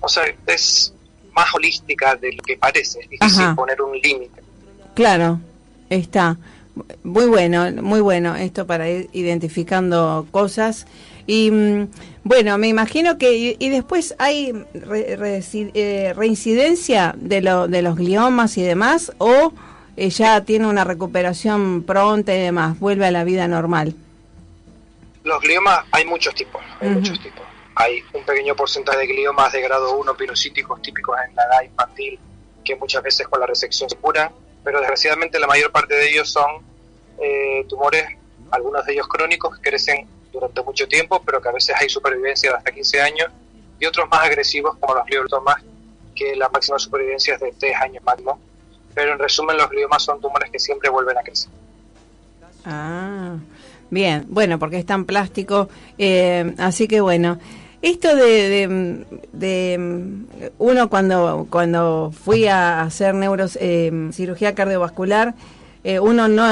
o 0.00 0.08
sea, 0.08 0.24
es 0.46 0.92
más 1.32 1.54
holística 1.54 2.16
de 2.16 2.32
lo 2.32 2.42
que 2.42 2.56
parece. 2.56 3.00
Es 3.00 3.10
difícil 3.10 3.54
poner 3.54 3.80
un 3.82 3.98
límite. 3.98 4.42
Claro, 4.94 5.40
está. 5.90 6.36
Muy 7.02 7.26
bueno, 7.26 7.70
muy 7.82 8.00
bueno 8.00 8.36
esto 8.36 8.66
para 8.66 8.88
ir 8.88 9.08
identificando 9.12 10.26
cosas. 10.30 10.86
Y 11.26 11.50
mm, 11.50 11.88
bueno, 12.24 12.56
me 12.56 12.68
imagino 12.68 13.18
que 13.18 13.56
y, 13.58 13.68
después 13.68 14.14
hay 14.18 14.52
eh, 14.74 16.12
reincidencia 16.16 17.14
de, 17.18 17.40
lo, 17.42 17.68
de 17.68 17.82
los 17.82 17.96
gliomas 17.96 18.56
y 18.58 18.62
demás, 18.62 19.12
o 19.18 19.52
ya 20.06 20.44
tiene 20.44 20.66
una 20.66 20.84
recuperación 20.84 21.82
pronta 21.82 22.34
y 22.34 22.40
demás, 22.40 22.78
vuelve 22.78 23.06
a 23.06 23.10
la 23.10 23.24
vida 23.24 23.48
normal? 23.48 23.94
Los 25.24 25.40
gliomas 25.40 25.84
hay 25.90 26.04
muchos 26.04 26.34
tipos, 26.34 26.62
hay 26.80 26.90
muchos 26.90 27.20
tipos. 27.20 27.42
Hay 27.74 28.02
un 28.12 28.24
pequeño 28.24 28.54
porcentaje 28.56 28.98
de 28.98 29.06
gliomas 29.06 29.52
de 29.52 29.60
grado 29.60 29.98
1 29.98 30.16
pirocíticos 30.16 30.80
típicos 30.82 31.16
en 31.28 31.34
la 31.36 31.42
edad 31.44 31.62
infantil 31.62 32.18
que 32.64 32.76
muchas 32.76 33.02
veces 33.02 33.26
con 33.28 33.40
la 33.40 33.46
resección 33.46 33.88
se 33.88 33.96
curan, 33.96 34.30
pero 34.64 34.78
desgraciadamente 34.78 35.38
la 35.38 35.46
mayor 35.46 35.72
parte 35.72 35.94
de 35.94 36.10
ellos 36.10 36.30
son 36.30 36.62
eh, 37.20 37.64
tumores, 37.68 38.04
algunos 38.50 38.84
de 38.86 38.92
ellos 38.92 39.08
crónicos 39.08 39.56
que 39.56 39.70
crecen 39.70 40.06
durante 40.32 40.62
mucho 40.62 40.86
tiempo, 40.86 41.22
pero 41.24 41.40
que 41.40 41.48
a 41.48 41.52
veces 41.52 41.74
hay 41.78 41.88
supervivencia 41.88 42.50
de 42.50 42.56
hasta 42.56 42.70
15 42.70 43.00
años, 43.00 43.28
y 43.80 43.86
otros 43.86 44.08
más 44.10 44.24
agresivos 44.24 44.76
como 44.78 44.94
los 44.94 45.04
gliomas, 45.06 45.62
que 46.14 46.36
la 46.36 46.48
máxima 46.48 46.78
supervivencia 46.78 47.34
es 47.34 47.40
de 47.40 47.52
3 47.52 47.76
años 47.80 48.04
máximo 48.04 48.38
pero 48.94 49.12
en 49.12 49.18
resumen 49.18 49.56
los 49.56 49.68
gliomas 49.70 50.02
son 50.02 50.20
tumores 50.20 50.50
que 50.50 50.58
siempre 50.58 50.90
vuelven 50.90 51.18
a 51.18 51.22
crecer. 51.22 51.50
Ah, 52.64 53.36
bien, 53.90 54.26
bueno, 54.28 54.58
porque 54.58 54.78
es 54.78 54.86
tan 54.86 55.04
plástico, 55.04 55.68
eh, 55.98 56.54
así 56.58 56.88
que 56.88 57.00
bueno. 57.00 57.38
Esto 57.80 58.16
de, 58.16 59.06
de, 59.32 60.10
uno 60.58 60.90
cuando 60.90 61.46
cuando 61.48 62.12
fui 62.12 62.48
a 62.48 62.82
hacer 62.82 63.14
neuros, 63.14 63.56
eh, 63.60 64.10
cirugía 64.12 64.56
cardiovascular, 64.56 65.36
eh, 65.84 66.00
uno 66.00 66.26
no, 66.26 66.44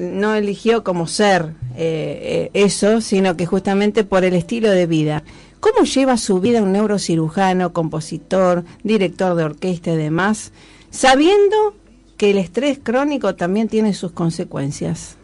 no 0.00 0.34
eligió 0.36 0.84
como 0.84 1.08
ser 1.08 1.54
eso, 1.74 3.00
sino 3.00 3.36
que 3.36 3.44
justamente 3.44 4.04
por 4.04 4.22
el 4.22 4.34
estilo 4.34 4.70
de 4.70 4.86
vida. 4.86 5.24
¿Cómo 5.58 5.84
lleva 5.84 6.16
su 6.16 6.40
vida 6.40 6.60
un 6.60 6.72
neurocirujano, 6.72 7.72
compositor, 7.72 8.64
director 8.82 9.36
de 9.36 9.44
orquesta 9.44 9.92
y 9.92 9.96
demás, 9.96 10.52
sabiendo 10.92 11.74
que 12.16 12.30
el 12.30 12.38
estrés 12.38 12.78
crónico 12.78 13.34
también 13.34 13.68
tiene 13.68 13.94
sus 13.94 14.12
consecuencias? 14.12 15.16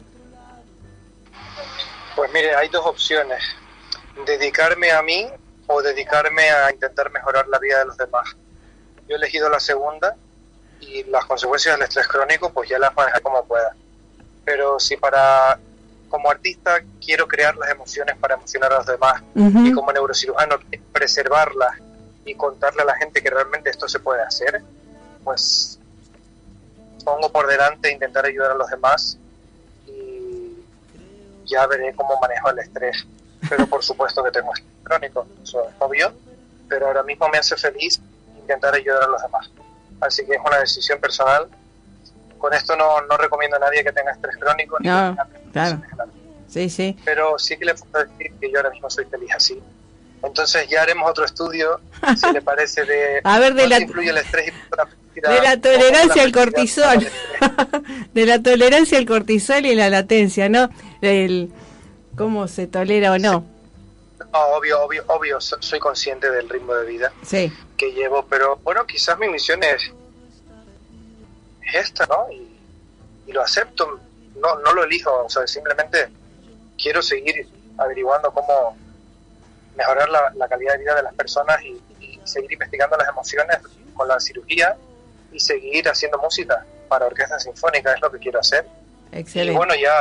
Pues 2.16 2.32
mire, 2.32 2.56
hay 2.56 2.68
dos 2.68 2.84
opciones. 2.84 3.40
Dedicarme 4.26 4.90
a 4.90 5.02
mí 5.02 5.28
o 5.68 5.80
dedicarme 5.80 6.50
a 6.50 6.72
intentar 6.72 7.12
mejorar 7.12 7.46
la 7.46 7.60
vida 7.60 7.78
de 7.78 7.84
los 7.84 7.96
demás. 7.96 8.36
Yo 9.06 9.14
he 9.14 9.18
elegido 9.18 9.48
la 9.48 9.60
segunda 9.60 10.16
y 10.80 11.04
las 11.04 11.24
consecuencias 11.26 11.76
del 11.76 11.84
estrés 11.84 12.08
crónico 12.08 12.52
pues 12.52 12.68
ya 12.68 12.78
las 12.78 12.94
manejaré 12.96 13.22
como 13.22 13.44
pueda. 13.44 13.76
Pero 14.44 14.80
si 14.80 14.96
para 14.96 15.60
como 16.08 16.30
artista 16.30 16.80
quiero 17.04 17.28
crear 17.28 17.54
las 17.56 17.70
emociones 17.70 18.16
para 18.16 18.34
emocionar 18.34 18.72
a 18.72 18.78
los 18.78 18.86
demás 18.86 19.22
y 19.34 19.72
como 19.72 19.92
neurocirujano 19.92 20.56
preservarlas 20.90 21.76
y 22.24 22.34
contarle 22.34 22.82
a 22.82 22.86
la 22.86 22.96
gente 22.96 23.22
que 23.22 23.30
realmente 23.30 23.70
esto 23.70 23.86
se 23.88 24.00
puede 24.00 24.22
hacer, 24.22 24.62
pues 25.28 25.78
pongo 27.04 27.30
por 27.30 27.46
delante 27.46 27.92
intentar 27.92 28.24
ayudar 28.24 28.52
a 28.52 28.54
los 28.54 28.66
demás 28.70 29.18
y 29.86 30.56
ya 31.44 31.66
veré 31.66 31.94
cómo 31.94 32.18
manejo 32.18 32.48
el 32.48 32.60
estrés. 32.60 33.06
Pero 33.46 33.66
por 33.66 33.84
supuesto 33.84 34.24
que 34.24 34.30
tengo 34.30 34.54
estrés 34.54 34.72
crónico, 34.82 35.26
eso 35.42 35.68
es 35.68 35.74
obvio, 35.80 36.14
pero 36.66 36.86
ahora 36.86 37.02
mismo 37.02 37.28
me 37.28 37.36
hace 37.36 37.56
feliz 37.56 38.00
intentar 38.40 38.74
ayudar 38.74 39.02
a 39.02 39.06
los 39.06 39.20
demás. 39.20 39.50
Así 40.00 40.24
que 40.24 40.32
es 40.32 40.40
una 40.42 40.60
decisión 40.60 40.98
personal. 40.98 41.46
Con 42.38 42.54
esto 42.54 42.74
no, 42.74 43.02
no 43.02 43.16
recomiendo 43.18 43.56
a 43.56 43.60
nadie 43.60 43.84
que 43.84 43.92
tenga 43.92 44.12
estrés 44.12 44.34
crónico 44.38 44.78
ni 44.80 44.88
No, 44.88 45.14
que 45.14 45.50
tenga 45.50 45.52
claro. 45.52 45.82
Sí, 46.48 46.70
sí. 46.70 46.98
Pero 47.04 47.38
sí 47.38 47.58
que 47.58 47.66
le 47.66 47.74
puedo 47.74 48.06
decir 48.06 48.32
que 48.40 48.50
yo 48.50 48.60
ahora 48.60 48.70
mismo 48.70 48.88
soy 48.88 49.04
feliz 49.04 49.30
así. 49.36 49.62
Entonces 50.22 50.66
ya 50.68 50.82
haremos 50.82 51.08
otro 51.10 51.24
estudio, 51.24 51.80
si 52.16 52.32
le 52.32 52.42
parece, 52.42 52.84
de 52.84 53.20
A 53.24 53.38
ver, 53.38 53.54
de 53.54 53.68
la- 53.68 53.80
influye 53.80 54.10
el 54.10 54.18
estrés 54.18 54.52
y 55.14 55.20
la 55.20 55.30
De 55.30 55.40
la 55.42 55.60
tolerancia 55.60 56.22
al 56.22 56.32
cortisol. 56.32 57.08
de 58.14 58.26
la 58.26 58.42
tolerancia 58.42 58.98
al 58.98 59.06
cortisol 59.06 59.64
y 59.66 59.74
la 59.74 59.88
latencia, 59.90 60.48
¿no? 60.48 60.68
El 61.00 61.50
cómo 62.16 62.48
se 62.48 62.66
tolera 62.66 63.12
o 63.12 63.18
no. 63.18 63.44
No, 64.32 64.40
obvio, 64.56 64.82
obvio, 64.82 65.04
obvio, 65.06 65.40
so- 65.40 65.56
soy 65.60 65.78
consciente 65.78 66.30
del 66.30 66.48
ritmo 66.48 66.74
de 66.74 66.86
vida 66.86 67.12
Sí, 67.22 67.52
que 67.76 67.92
llevo, 67.92 68.26
pero 68.26 68.56
bueno, 68.64 68.84
quizás 68.86 69.18
mi 69.18 69.28
misión 69.28 69.62
es, 69.62 69.82
es 71.66 71.74
esta, 71.74 72.06
¿no? 72.06 72.26
Y, 72.32 72.48
y 73.28 73.32
lo 73.32 73.42
acepto, 73.42 74.00
no, 74.40 74.58
no 74.60 74.72
lo 74.74 74.84
elijo, 74.84 75.24
o 75.24 75.30
sea, 75.30 75.46
simplemente 75.46 76.08
quiero 76.80 77.02
seguir 77.02 77.46
averiguando 77.78 78.30
cómo 78.32 78.76
mejorar 79.78 80.08
la, 80.10 80.32
la 80.36 80.48
calidad 80.48 80.72
de 80.74 80.78
vida 80.80 80.94
de 80.94 81.02
las 81.04 81.14
personas 81.14 81.56
y, 81.62 81.80
y 82.04 82.20
seguir 82.24 82.52
investigando 82.52 82.96
las 82.96 83.08
emociones 83.08 83.56
con 83.94 84.06
la 84.08 84.20
cirugía 84.20 84.76
y 85.32 85.40
seguir 85.40 85.88
haciendo 85.88 86.18
música 86.18 86.64
para 86.88 87.06
orquesta 87.06 87.38
sinfónica, 87.38 87.92
es 87.94 88.00
lo 88.00 88.10
que 88.10 88.18
quiero 88.18 88.40
hacer. 88.40 88.66
Y 89.12 89.18
excelente. 89.18 89.56
bueno, 89.56 89.74
ya 89.74 89.94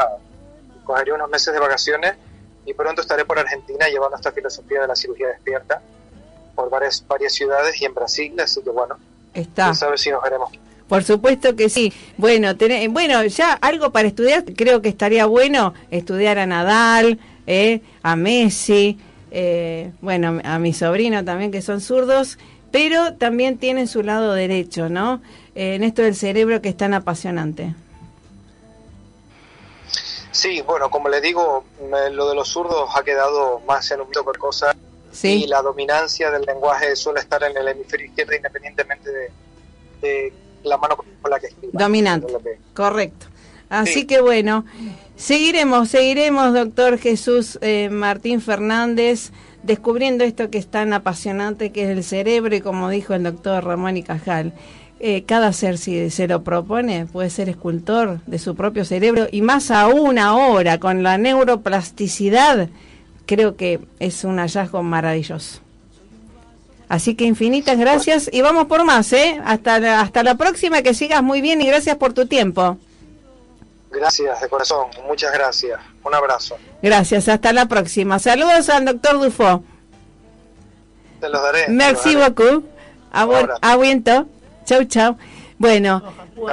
cogeré 0.83 1.13
unos 1.13 1.29
meses 1.29 1.53
de 1.53 1.59
vacaciones 1.59 2.13
y 2.65 2.73
pronto 2.73 3.01
estaré 3.01 3.23
por 3.25 3.39
Argentina 3.39 3.87
llevando 3.87 4.15
esta 4.17 4.31
filosofía 4.31 4.81
de 4.81 4.87
la 4.87 4.95
cirugía 4.95 5.27
despierta 5.29 5.81
por 6.55 6.69
varias, 6.69 7.03
varias 7.07 7.33
ciudades 7.33 7.79
y 7.81 7.85
en 7.85 7.93
Brasil, 7.93 8.33
así 8.41 8.61
que 8.63 8.69
bueno, 8.71 8.97
Está. 9.33 9.73
sabe 9.75 9.97
si 9.97 10.09
nos 10.09 10.21
veremos. 10.23 10.51
Por 10.89 11.03
supuesto 11.03 11.55
que 11.55 11.69
sí. 11.69 11.93
Bueno, 12.17 12.55
tené- 12.57 12.87
bueno, 12.89 13.23
ya 13.25 13.53
algo 13.53 13.91
para 13.91 14.07
estudiar, 14.07 14.43
creo 14.55 14.81
que 14.81 14.89
estaría 14.89 15.25
bueno 15.25 15.73
estudiar 15.91 16.39
a 16.39 16.45
Nadal, 16.45 17.19
eh, 17.45 17.81
a 18.03 18.15
Messi, 18.15 18.97
eh, 19.31 19.91
bueno, 20.01 20.39
a 20.43 20.59
mi 20.59 20.73
sobrino 20.73 21.23
también 21.25 21.51
que 21.51 21.61
son 21.61 21.81
zurdos, 21.81 22.37
pero 22.71 23.13
también 23.15 23.57
tienen 23.57 23.87
su 23.87 24.03
lado 24.03 24.33
derecho, 24.33 24.89
¿no? 24.89 25.21
Eh, 25.55 25.75
en 25.75 25.83
esto 25.83 26.01
del 26.01 26.15
cerebro 26.15 26.61
que 26.61 26.69
es 26.69 26.77
tan 26.77 26.93
apasionante. 26.93 27.73
Sí, 30.31 30.61
bueno, 30.61 30.89
como 30.91 31.09
le 31.09 31.19
digo, 31.21 31.63
lo 32.11 32.29
de 32.29 32.35
los 32.35 32.47
zurdos 32.49 32.89
ha 32.95 33.03
quedado 33.03 33.59
más 33.67 33.89
en 33.91 34.01
un 34.01 34.07
mito 34.07 34.23
por 34.23 34.37
cosas 34.37 34.75
Sí. 35.11 35.43
y 35.43 35.47
la 35.47 35.61
dominancia 35.63 36.29
del 36.29 36.43
lenguaje 36.43 36.95
suele 36.95 37.21
estar 37.21 37.41
en 37.43 37.57
el 37.57 37.67
hemisferio 37.69 38.05
izquierdo 38.07 38.35
independientemente 38.35 39.09
de, 39.11 39.31
de 40.01 40.33
la 40.63 40.77
mano 40.77 40.95
con 40.97 41.31
la 41.31 41.39
que 41.39 41.47
escriba. 41.47 41.71
Dominante. 41.73 42.27
Que- 42.43 42.59
Correcto. 42.75 43.25
Así 43.69 43.93
Sí. 44.01 44.05
que 44.07 44.21
bueno, 44.21 44.63
seguiremos, 45.17 45.89
seguiremos, 45.89 46.53
doctor 46.53 46.97
Jesús 46.97 47.59
eh, 47.61 47.89
Martín 47.89 48.39
Fernández, 48.39 49.31
descubriendo 49.63 50.23
esto 50.23 50.49
que 50.49 50.57
es 50.57 50.67
tan 50.67 50.93
apasionante, 50.93 51.71
que 51.71 51.83
es 51.83 51.89
el 51.89 52.03
cerebro, 52.03 52.55
y 52.55 52.61
como 52.61 52.89
dijo 52.89 53.13
el 53.13 53.23
doctor 53.23 53.65
Ramón 53.65 53.97
y 53.97 54.03
Cajal, 54.03 54.53
eh, 54.99 55.23
cada 55.25 55.53
ser 55.53 55.77
si 55.77 56.09
se 56.09 56.27
lo 56.27 56.43
propone 56.43 57.05
puede 57.05 57.29
ser 57.29 57.49
escultor 57.49 58.21
de 58.25 58.39
su 58.39 58.55
propio 58.55 58.85
cerebro, 58.85 59.27
y 59.31 59.41
más 59.41 59.69
aún 59.71 60.17
ahora, 60.17 60.79
con 60.79 61.03
la 61.03 61.17
neuroplasticidad, 61.17 62.69
creo 63.25 63.57
que 63.57 63.79
es 63.99 64.23
un 64.23 64.37
hallazgo 64.37 64.81
maravilloso. 64.83 65.59
Así 66.89 67.15
que 67.15 67.25
infinitas 67.25 67.77
gracias 67.77 68.29
y 68.31 68.41
vamos 68.41 68.67
por 68.67 68.85
más, 68.85 69.11
¿eh? 69.11 69.41
Hasta 69.43 69.77
la, 69.79 69.99
hasta 69.99 70.23
la 70.23 70.35
próxima, 70.35 70.81
que 70.81 70.93
sigas 70.93 71.21
muy 71.21 71.41
bien 71.41 71.61
y 71.61 71.67
gracias 71.67 71.97
por 71.97 72.13
tu 72.13 72.27
tiempo. 72.27 72.77
Gracias, 73.99 74.41
de 74.41 74.49
corazón, 74.49 74.87
muchas 75.07 75.31
gracias. 75.33 75.79
Un 76.03 76.13
abrazo. 76.13 76.57
Gracias, 76.81 77.27
hasta 77.27 77.51
la 77.53 77.65
próxima. 77.65 78.19
Saludos 78.19 78.69
al 78.69 78.85
doctor 78.85 79.19
Dufo. 79.19 79.63
Te 81.19 81.29
los 81.29 81.41
daré. 81.41 81.67
Merci 81.69 82.13
los 82.13 82.21
daré. 82.21 82.29
beaucoup. 82.29 82.65
A, 83.11 83.25
Un 83.25 83.35
abrazo. 83.35 83.59
a 83.61 83.77
viento. 83.77 84.27
Chau, 84.65 84.83
chau. 84.83 85.17
Bueno, 85.57 86.03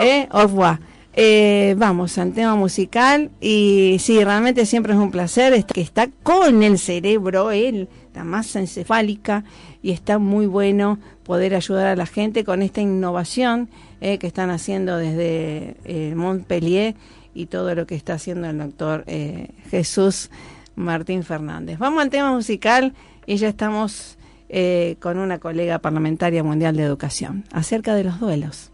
eh, 0.01 0.26
au 0.30 0.42
revoir. 0.42 0.78
Eh, 1.16 1.74
vamos 1.78 2.18
al 2.18 2.32
tema 2.32 2.57
musical 2.57 3.30
y 3.40 3.99
sí, 4.01 4.24
realmente 4.24 4.66
siempre 4.66 4.95
es 4.95 4.99
un 4.99 5.12
placer 5.12 5.64
que 5.64 5.80
está 5.80 6.09
con 6.24 6.64
el 6.64 6.76
cerebro, 6.76 7.53
él, 7.53 7.88
la 8.14 8.24
masa 8.24 8.59
encefálica 8.59 9.45
y 9.80 9.92
está 9.92 10.18
muy 10.18 10.47
bueno 10.47 10.99
poder 11.22 11.55
ayudar 11.55 11.86
a 11.86 11.95
la 11.97 12.07
gente 12.07 12.42
con 12.42 12.62
esta 12.62 12.80
innovación 12.80 13.68
eh, 14.01 14.18
que 14.18 14.26
están 14.26 14.51
haciendo 14.51 14.97
desde 14.97 15.76
eh, 15.84 16.14
Montpellier 16.16 16.97
y 17.35 17.47
todo 17.47 17.74
lo 17.74 17.87
que 17.87 17.95
está 17.95 18.14
haciendo 18.14 18.49
el 18.49 18.59
doctor 18.59 19.05
eh, 19.07 19.49
Jesús 19.70 20.30
Martín 20.76 21.22
Fernández. 21.22 21.78
Vamos 21.78 22.03
al 22.03 22.11
tema 22.11 22.32
musical 22.32 22.95
y 23.26 23.37
ya 23.37 23.49
estamos 23.49 24.16
eh, 24.49 24.97
con 25.01 25.18
una 25.18 25.39
colega 25.39 25.78
parlamentaria 25.78 26.43
mundial 26.43 26.76
de 26.76 26.85
educación 26.85 27.45
acerca 27.53 27.95
de 27.95 28.05
los 28.05 28.20
duelos. 28.20 28.70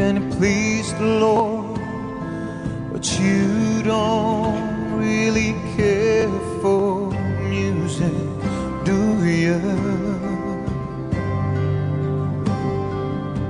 And 0.00 0.18
it 0.18 0.38
pleased 0.38 0.96
the 0.98 1.04
Lord. 1.04 1.80
But 2.92 3.18
you 3.18 3.82
don't 3.82 4.92
really 4.98 5.52
care 5.76 6.30
for 6.60 7.10
music, 7.48 8.12
do 8.84 9.00
you? 9.24 9.60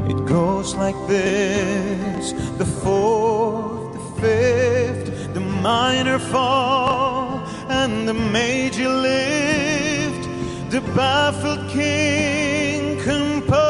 It 0.08 0.24
goes 0.26 0.74
like 0.74 0.96
this 1.06 2.32
the 2.56 2.66
fourth, 2.66 3.92
the 3.92 4.20
fifth, 4.20 5.34
the 5.34 5.40
minor 5.40 6.18
fall, 6.18 7.40
and 7.68 8.08
the 8.08 8.14
major 8.14 8.88
lift. 8.88 10.24
The 10.70 10.80
baffled 10.94 11.70
king 11.70 13.00
composed 13.00 13.67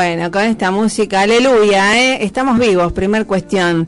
Bueno, 0.00 0.30
con 0.30 0.44
esta 0.44 0.70
música, 0.70 1.20
aleluya, 1.20 2.00
¿eh? 2.00 2.24
estamos 2.24 2.58
vivos, 2.58 2.90
primer 2.94 3.26
cuestión. 3.26 3.86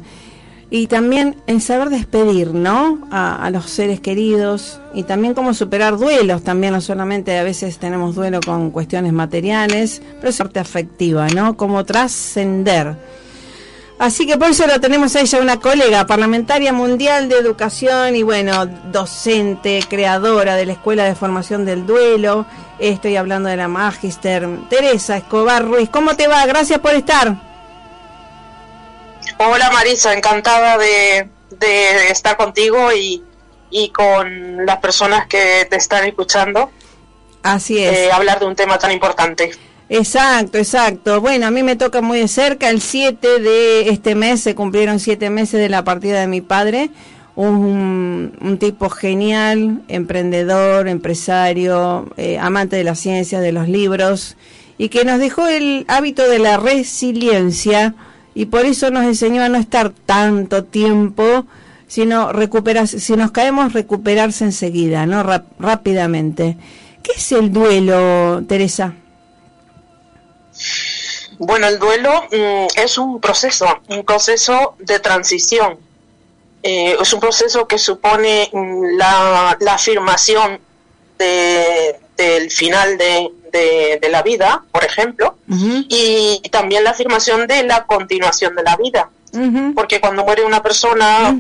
Y 0.69 0.87
también 0.87 1.37
en 1.47 1.63
saber 1.63 1.89
despedir, 1.89 2.53
¿no? 2.53 3.09
A, 3.11 3.49
los 3.51 3.71
seres 3.71 3.99
queridos 4.01 4.79
y 4.93 5.05
también 5.05 5.33
cómo 5.33 5.55
superar 5.55 5.97
duelos, 5.97 6.43
también 6.45 6.75
no 6.75 6.83
solamente 6.83 7.39
a 7.39 7.43
veces 7.43 7.79
tenemos 7.79 8.15
duelo 8.15 8.41
con 8.45 8.71
cuestiones 8.73 9.15
materiales, 9.15 10.03
pero 10.19 10.29
es 10.29 10.37
parte 10.37 10.61
afectiva, 10.61 11.29
¿no? 11.29 11.57
Cómo 11.57 11.83
trascender. 11.87 12.95
Así 14.03 14.27
que 14.27 14.37
por 14.37 14.51
eso 14.51 14.67
lo 14.67 14.81
tenemos 14.81 15.15
a 15.15 15.21
ella, 15.21 15.39
una 15.39 15.61
colega 15.61 16.05
parlamentaria 16.09 16.73
mundial 16.73 17.29
de 17.29 17.39
educación 17.39 18.17
y 18.17 18.25
bueno, 18.25 18.67
docente, 18.67 19.79
creadora 19.89 20.57
de 20.57 20.67
la 20.67 20.73
Escuela 20.73 21.05
de 21.05 21.15
Formación 21.15 21.65
del 21.65 21.87
Duelo. 21.87 22.45
Estoy 22.81 23.15
hablando 23.15 23.49
de 23.49 23.57
la 23.57 23.69
Magister 23.69 24.49
Teresa 24.69 25.19
Escobar 25.19 25.65
Ruiz. 25.65 25.89
¿Cómo 25.89 26.17
te 26.17 26.27
va? 26.27 26.45
Gracias 26.47 26.81
por 26.81 26.95
estar. 26.95 27.37
Hola 29.39 29.71
Marisa, 29.71 30.13
encantada 30.13 30.79
de, 30.79 31.31
estar 32.11 32.37
contigo 32.37 32.91
y, 32.93 33.23
con 33.95 34.67
las 34.67 34.79
personas 34.79 35.29
que 35.29 35.69
te 35.71 35.77
están 35.77 36.07
escuchando. 36.07 36.73
Así 37.45 37.85
es. 37.85 37.99
Eh, 37.99 38.11
hablar 38.11 38.41
de 38.41 38.47
un 38.47 38.57
tema 38.57 38.79
tan 38.79 38.91
importante. 38.91 39.53
Exacto, 39.95 40.57
exacto. 40.57 41.21
Bueno, 41.21 41.47
a 41.47 41.51
mí 41.51 41.63
me 41.63 41.77
toca 41.77 42.01
muy 42.01 42.19
de 42.21 42.27
cerca. 42.27 42.71
El 42.71 42.81
7 42.81 43.41
de 43.41 43.91
este 43.91 44.15
mes 44.15 44.41
se 44.41 44.55
cumplieron 44.55 44.99
siete 44.99 45.29
meses 45.29 45.61
de 45.61 45.69
la 45.69 45.85
partida 45.85 46.19
de 46.19 46.29
mi 46.29 46.41
padre. 46.41 46.89
Un, 47.37 48.57
tipo 48.59 48.89
genial, 48.89 49.83
emprendedor, 49.89 50.89
empresario, 50.89 52.11
eh, 52.17 52.39
amante 52.39 52.77
de 52.77 52.85
la 52.85 52.95
ciencia, 52.95 53.41
de 53.41 53.53
los 53.53 53.69
libros, 53.69 54.39
y 54.79 54.89
que 54.89 55.05
nos 55.05 55.19
dejó 55.19 55.47
el 55.47 55.85
hábito 55.89 56.27
de 56.27 56.39
la 56.39 56.57
resiliencia 56.57 57.95
y 58.35 58.47
por 58.47 58.65
eso 58.65 58.91
nos 58.91 59.05
enseñó 59.05 59.43
a 59.43 59.51
no 59.51 59.59
estar 59.59 59.91
tanto 59.91 60.65
tiempo, 60.65 61.45
sino 61.87 62.33
recuperar, 62.33 62.89
si 62.89 63.15
nos 63.15 63.31
caemos, 63.31 63.75
recuperarse 63.75 64.45
enseguida, 64.45 65.05
¿no? 65.05 65.23
rápidamente. 65.59 66.57
¿Qué 67.03 67.13
es 67.15 67.33
el 67.33 67.53
duelo, 67.53 68.43
Teresa? 68.49 68.95
Bueno, 71.39 71.67
el 71.69 71.79
duelo 71.79 72.25
mm, 72.31 72.67
es 72.77 72.99
un 72.99 73.21
proceso, 73.21 73.67
un 73.89 74.05
proceso 74.05 74.77
de 74.79 74.99
transición. 74.99 75.79
Eh, 76.63 76.97
es 77.01 77.13
un 77.13 77.21
proceso 77.21 77.67
que 77.67 77.79
supone 77.79 78.49
mm, 78.53 78.97
la, 78.97 79.57
la 79.61 79.75
afirmación 79.75 80.61
de, 81.19 82.01
del 82.17 82.51
final 82.51 82.99
de, 82.99 83.31
de, 84.01 84.09
la 84.09 84.23
vida, 84.23 84.65
por 84.73 84.85
ejemplo, 84.85 85.37
y 85.47 86.41
también 86.51 86.85
la 86.85 86.91
afirmación 86.91 87.47
de 87.47 87.63
la 87.65 87.85
continuación 87.85 88.55
de 88.55 88.63
la 88.63 88.77
vida. 88.77 89.11
Porque 89.75 90.01
cuando 90.01 90.25
muere 90.25 90.45
una 90.45 90.63
persona 90.63 91.35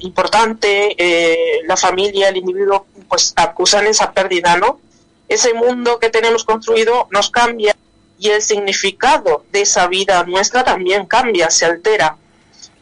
importante, 0.00 0.94
eh, 0.98 1.60
la 1.66 1.76
familia, 1.76 2.28
el 2.28 2.36
individuo, 2.36 2.86
pues 3.08 3.32
acusan 3.36 3.86
esa 3.86 4.12
pérdida, 4.12 4.56
¿no? 4.56 4.80
Ese 5.28 5.54
mundo 5.54 5.98
que 5.98 6.10
tenemos 6.10 6.44
construido 6.44 7.08
nos 7.10 7.30
cambia 7.30 7.74
y 8.18 8.30
el 8.30 8.42
significado 8.42 9.44
de 9.52 9.62
esa 9.62 9.86
vida 9.88 10.22
nuestra 10.24 10.64
también 10.64 11.06
cambia, 11.06 11.50
se 11.50 11.66
altera. 11.66 12.16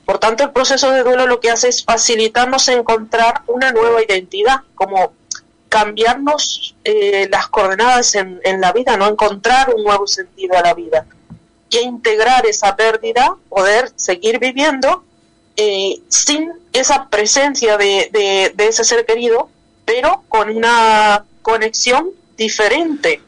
Por 0.04 0.18
tanto, 0.18 0.44
el 0.44 0.50
proceso 0.50 0.90
de 0.90 1.02
duelo 1.02 1.26
lo 1.26 1.40
que 1.40 1.50
hace 1.50 1.68
es 1.68 1.84
facilitarnos 1.84 2.68
encontrar 2.68 3.42
una 3.46 3.72
nueva 3.72 4.02
identidad, 4.02 4.60
como 4.74 5.12
cambiarnos 5.68 6.76
eh, 6.84 7.28
las 7.30 7.48
coordenadas 7.48 8.14
en, 8.14 8.60
la 8.60 8.72
vida, 8.72 8.98
no 8.98 9.08
encontrar 9.08 9.72
un 9.74 9.84
nuevo 9.84 10.06
sentido 10.06 10.54
a 10.58 10.60
la 10.60 10.74
vida 10.74 11.06
y 11.70 11.78
integrar 11.78 12.44
esa 12.44 12.76
pérdida, 12.76 13.36
poder 13.48 13.90
seguir 13.96 14.38
viviendo 14.38 15.02
eh, 15.56 16.02
sin 16.08 16.52
esa 16.74 17.08
presencia 17.08 17.78
de, 17.78 18.52
ese 18.58 18.84
ser 18.84 19.06
querido, 19.06 19.48
pero 19.86 20.22
con 20.28 20.54
una 20.54 21.24
conexión 21.40 22.10
diferente. 22.36 23.22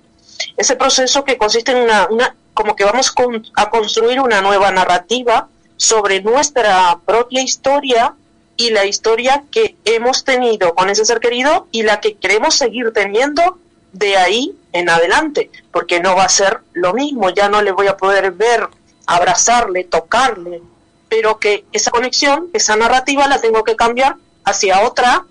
Ese 0.56 0.76
proceso 0.76 1.24
que 1.24 1.36
consiste 1.36 1.72
en 1.72 1.78
una, 1.78 2.06
una 2.08 2.36
como 2.54 2.76
que 2.76 2.84
vamos 2.84 3.12
a 3.56 3.70
construir 3.70 4.20
una 4.20 4.40
nueva 4.40 4.70
narrativa 4.70 5.48
sobre 5.76 6.22
nuestra 6.22 6.98
propia 7.04 7.42
historia 7.42 8.14
y 8.56 8.70
la 8.70 8.84
historia 8.84 9.44
que 9.50 9.76
hemos 9.84 10.24
tenido 10.24 10.74
con 10.74 10.88
ese 10.88 11.04
ser 11.04 11.18
querido 11.18 11.66
y 11.72 11.82
la 11.82 12.00
que 12.00 12.14
queremos 12.14 12.54
seguir 12.54 12.92
teniendo 12.92 13.58
de 13.92 14.16
ahí 14.16 14.56
en 14.72 14.88
adelante, 14.88 15.50
porque 15.72 16.00
no 16.00 16.16
va 16.16 16.24
a 16.24 16.28
ser 16.28 16.60
lo 16.72 16.94
mismo, 16.94 17.30
ya 17.30 17.48
no 17.48 17.62
le 17.62 17.72
voy 17.72 17.88
a 17.88 17.96
poder 17.96 18.30
ver, 18.32 18.68
abrazarle, 19.06 19.84
tocarle, 19.84 20.62
pero 21.08 21.38
que 21.38 21.64
esa 21.72 21.90
conexión, 21.90 22.48
esa 22.52 22.76
narrativa 22.76 23.26
la 23.28 23.40
tengo 23.40 23.64
que 23.64 23.76
cambiar 23.76 24.16
hacia 24.44 24.82
otra 24.82 25.24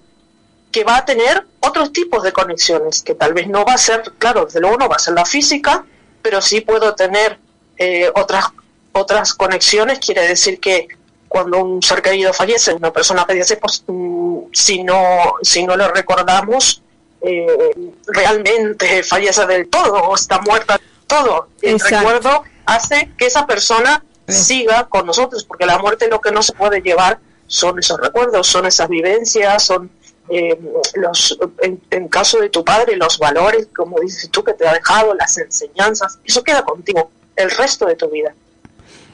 que 0.74 0.84
va 0.84 0.98
a 0.98 1.06
tener 1.06 1.46
otros 1.62 1.94
tipos 1.94 2.24
de 2.24 2.34
conexiones, 2.34 3.04
que 3.04 3.14
tal 3.14 3.34
vez 3.34 3.48
no 3.48 3.64
va 3.64 3.76
a 3.76 3.78
ser, 3.78 4.02
claro, 4.18 4.46
desde 4.46 4.60
luego 4.60 4.78
no 4.78 4.90
va 4.90 4.96
a 4.96 5.00
ser 5.00 5.14
la 5.14 5.24
física, 5.24 5.86
pero 6.22 6.42
sí 6.42 6.62
puedo 6.62 6.96
tener 6.96 7.38
eh, 7.78 8.12
otras, 8.16 8.46
otras 8.92 9.36
conexiones, 9.36 10.00
quiere 10.00 10.28
decir 10.28 10.60
que 10.60 10.88
cuando 11.28 11.64
un 11.64 11.82
ser 11.82 12.02
querido 12.02 12.34
fallece, 12.34 12.74
una 12.74 12.92
persona 12.92 13.24
fallece, 13.24 13.58
pues 13.58 13.84
mm, 13.88 14.40
si 14.52 14.84
no, 14.84 15.36
si 15.44 15.64
no 15.64 15.78
lo 15.78 15.88
recordamos, 15.90 16.82
eh, 17.22 17.72
realmente 18.08 19.04
fallece 19.04 19.46
del 19.46 19.70
todo 19.70 19.94
o 19.94 20.16
está 20.16 20.40
muerta 20.42 20.78
del 20.78 21.08
todo. 21.08 21.50
El 21.62 21.80
recuerdo 21.80 22.44
hace 22.66 23.12
que 23.18 23.28
esa 23.28 23.46
persona 23.46 24.04
siga 24.28 24.86
con 24.90 25.06
nosotros, 25.06 25.44
porque 25.44 25.68
la 25.68 25.78
muerte 25.78 26.08
lo 26.08 26.20
que 26.20 26.32
no 26.32 26.42
se 26.42 26.54
puede 26.54 26.82
llevar 26.82 27.20
son 27.46 27.78
esos 27.78 28.00
recuerdos, 28.00 28.48
son 28.48 28.66
esas 28.66 28.90
vivencias, 28.90 29.64
son 29.64 29.92
eh, 30.30 30.58
los, 30.96 31.38
en, 31.62 31.82
en, 31.90 32.08
caso 32.08 32.40
de 32.40 32.50
tu 32.50 32.64
padre, 32.64 32.96
los 32.96 33.20
valores, 33.20 33.68
como 33.76 34.00
dices 34.00 34.30
tú, 34.30 34.44
que 34.44 34.54
te 34.54 34.68
ha 34.68 34.74
dejado, 34.74 35.14
las 35.16 35.38
enseñanzas, 35.38 36.20
eso 36.24 36.44
queda 36.44 36.64
contigo 36.64 37.10
el 37.36 37.52
resto 37.52 37.86
de 37.86 37.96
tu 37.96 38.10
vida. 38.10 38.34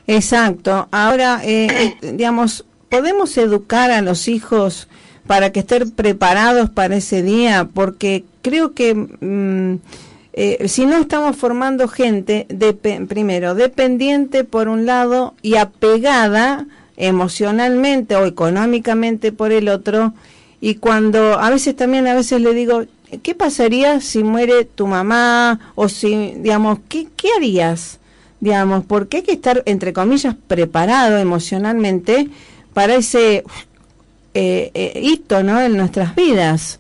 Exacto. 0.08 0.88
Ahora, 0.92 1.42
eh, 1.44 1.98
digamos, 2.02 2.66
¿podemos 2.90 3.38
educar 3.38 3.92
a 3.92 4.02
los 4.02 4.28
hijos 4.28 4.88
para 5.28 5.52
que 5.52 5.60
estén 5.60 5.92
preparados 5.92 6.70
para 6.70 6.96
ese 6.96 7.22
día? 7.22 7.70
Porque 7.74 8.26
creo 8.42 8.74
que 8.74 8.96
mm, 8.96 9.78
eh, 10.34 10.68
si 10.68 10.86
no 10.86 10.98
estamos 10.98 11.36
formando 11.36 11.88
gente, 11.88 12.46
de, 12.50 12.74
primero, 12.74 13.56
dependiente 13.56 14.44
por 14.44 14.68
un 14.68 14.86
lado 14.86 15.34
y 15.42 15.56
apegada 15.56 16.66
emocionalmente 16.98 18.16
o 18.16 18.26
económicamente 18.26 19.32
por 19.32 19.52
el 19.52 19.70
otro, 19.70 20.14
y 20.62 20.76
cuando 20.76 21.40
a 21.40 21.50
veces 21.50 21.76
también 21.76 22.08
a 22.08 22.14
veces 22.14 22.42
le 22.42 22.54
digo, 22.54 22.84
¿qué 23.24 23.36
pasaría 23.36 24.02
si 24.02 24.24
muere 24.24 24.66
tu 24.66 24.88
mamá? 24.88 25.74
O 25.76 25.90
si, 25.90 26.34
digamos, 26.38 26.80
¿qué, 26.88 27.08
qué 27.16 27.30
harías? 27.38 28.00
digamos, 28.40 28.86
porque 28.86 29.18
hay 29.18 29.24
que 29.24 29.34
estar, 29.34 29.64
entre 29.66 29.94
comillas, 29.94 30.36
preparado 30.48 31.18
emocionalmente 31.18 32.30
para 32.74 32.96
ese 32.96 33.44
eh, 34.34 34.72
eh, 34.74 35.00
hito, 35.02 35.44
¿no? 35.44 35.60
En 35.60 35.76
nuestras 35.76 36.16
vidas. 36.16 36.80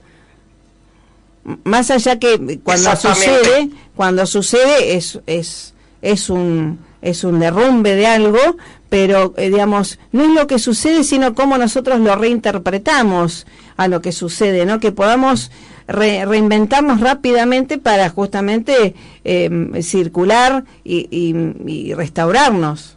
Más 1.63 1.91
allá 1.91 2.19
que 2.19 2.59
cuando 2.63 2.95
sucede, 2.95 3.69
cuando 3.95 4.25
sucede 4.25 4.95
es, 4.95 5.19
es, 5.25 5.73
es 6.01 6.29
un 6.29 6.79
es 7.01 7.23
un 7.23 7.39
derrumbe 7.39 7.95
de 7.95 8.07
algo, 8.07 8.57
pero 8.89 9.33
eh, 9.37 9.49
digamos, 9.49 9.99
no 10.11 10.23
es 10.23 10.29
lo 10.31 10.47
que 10.47 10.59
sucede, 10.59 11.03
sino 11.03 11.35
cómo 11.35 11.57
nosotros 11.57 11.99
lo 11.99 12.15
reinterpretamos 12.15 13.45
a 13.77 13.87
lo 13.87 14.01
que 14.01 14.11
sucede, 14.11 14.65
¿no? 14.65 14.79
Que 14.79 14.91
podamos 14.91 15.51
reinventarnos 15.87 16.99
rápidamente 16.99 17.79
para 17.79 18.09
justamente 18.09 18.93
em, 19.23 19.81
circular 19.81 20.63
y, 20.83 21.93
restaurarnos. 21.95 22.95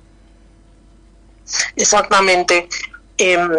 Exactamente. 1.76 2.68
Em, 3.16 3.50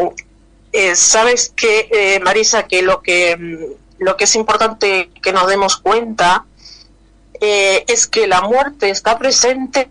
eh, 0.71 0.95
Sabes 0.95 1.51
que, 1.55 1.89
eh, 1.91 2.19
Marisa, 2.19 2.67
que 2.67 2.83
lo 2.83 3.01
que 3.01 3.31
em, 3.31 3.59
lo 4.03 4.17
que 4.17 4.25
es 4.25 4.35
importante 4.35 5.09
que 5.21 5.31
nos 5.31 5.47
demos 5.47 5.77
cuenta 5.77 6.45
eh, 7.39 7.83
es 7.87 8.07
que 8.07 8.27
la 8.27 8.41
muerte 8.41 8.89
está 8.89 9.17
presente 9.17 9.89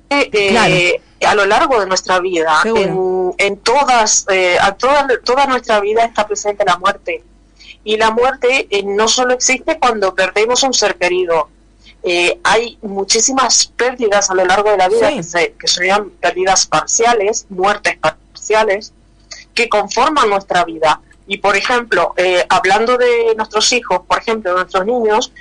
a 1.25 1.35
lo 1.35 1.47
largo 1.47 1.81
de 1.81 1.87
nuestra 1.87 2.21
vida. 2.21 2.63
En, 2.65 3.57
todas, 3.59 4.27
a 4.61 4.73
toda, 4.75 5.09
toda 5.25 5.47
nuestra 5.47 5.81
vida 5.81 6.05
está 6.05 6.27
presente 6.27 6.65
la 6.65 6.77
muerte 6.79 7.23
y 7.85 7.97
la 7.97 8.11
muerte 8.11 8.69
eh, 8.71 8.83
no 8.85 9.09
solo 9.09 9.35
existe 9.35 9.79
cuando 9.79 10.15
perdemos 10.15 10.63
un 10.63 10.73
ser 10.73 10.97
querido. 10.97 11.49
Eh, 12.05 12.41
hay 12.43 12.79
muchísimas 12.83 13.67
pérdidas 13.67 14.31
a 14.31 14.35
lo 14.35 14.45
largo 14.45 14.71
de 14.71 14.77
la 14.77 14.89
vida 14.89 15.11
que, 15.11 15.55
que 15.59 15.69
serían 15.69 16.11
pérdidas 16.11 16.67
parciales, 16.67 17.47
muertes 17.49 17.97
parciales, 17.99 18.93
que 19.55 19.69
conforman 19.69 20.31
nuestra 20.31 20.65
vida. 20.65 21.01
Y 21.27 21.39
por 21.39 21.57
ejemplo, 21.57 22.15
eh, 22.17 22.45
hablando 22.49 22.97
de 22.99 23.35
nuestros 23.37 23.73
hijos, 23.73 24.03
por 24.07 24.19
ejemplo, 24.19 24.51
de 24.51 24.57
nuestros 24.57 24.87
niños, 24.87 25.33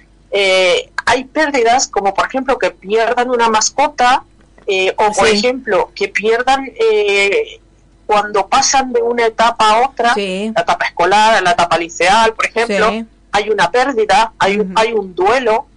hay 1.05 1.25
pérdidas 1.25 1.87
como 1.87 2.13
por 2.13 2.27
ejemplo 2.27 2.57
que 2.57 2.71
pierdan 2.71 3.29
una 3.29 3.49
mascota 3.49 4.23
eh, 4.67 4.93
o 4.97 5.11
por 5.11 5.27
ejemplo, 5.27 5.91
que 5.95 6.07
pierdan 6.07 6.71
eh, 6.79 7.59
cuando 8.05 8.47
pasan 8.47 8.93
de 8.93 9.01
una 9.01 9.25
etapa 9.25 9.69
a 9.69 9.87
otra, 9.87 10.13
la 10.15 10.61
etapa 10.61 10.85
escolar, 10.85 11.41
la 11.41 11.51
etapa 11.51 11.77
liceal, 11.77 12.33
por 12.33 12.45
ejemplo, 12.45 13.05
hay 13.31 13.49
una 13.49 13.71
pérdida, 13.71 14.33
hay, 14.37 14.59
un, 14.59 14.73
hay 14.75 14.93
un 14.93 15.15
duelo. 15.15 15.67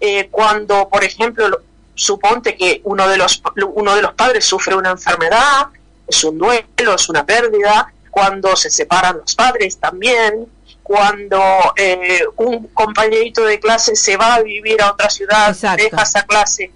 Eh, 0.00 0.28
cuando, 0.30 0.88
por 0.88 1.02
ejemplo, 1.02 1.62
suponte 1.94 2.56
que 2.56 2.80
uno 2.84 3.08
de, 3.08 3.16
los, 3.16 3.42
uno 3.74 3.94
de 3.96 4.02
los 4.02 4.12
padres 4.14 4.44
sufre 4.44 4.74
una 4.74 4.90
enfermedad, 4.90 5.68
es 6.06 6.22
un 6.24 6.36
duelo, 6.36 6.94
es 6.94 7.08
una 7.08 7.24
pérdida. 7.24 7.92
Cuando 8.10 8.54
se 8.54 8.70
separan 8.70 9.18
los 9.18 9.34
padres 9.34 9.78
también, 9.78 10.46
cuando 10.84 11.40
eh, 11.76 12.24
un 12.36 12.68
compañerito 12.68 13.42
de 13.44 13.58
clase 13.58 13.96
se 13.96 14.18
va 14.18 14.34
a 14.34 14.42
vivir 14.42 14.82
a 14.82 14.92
otra 14.92 15.08
ciudad, 15.08 15.56
deja 15.76 16.02
esa 16.02 16.22
clase, 16.24 16.70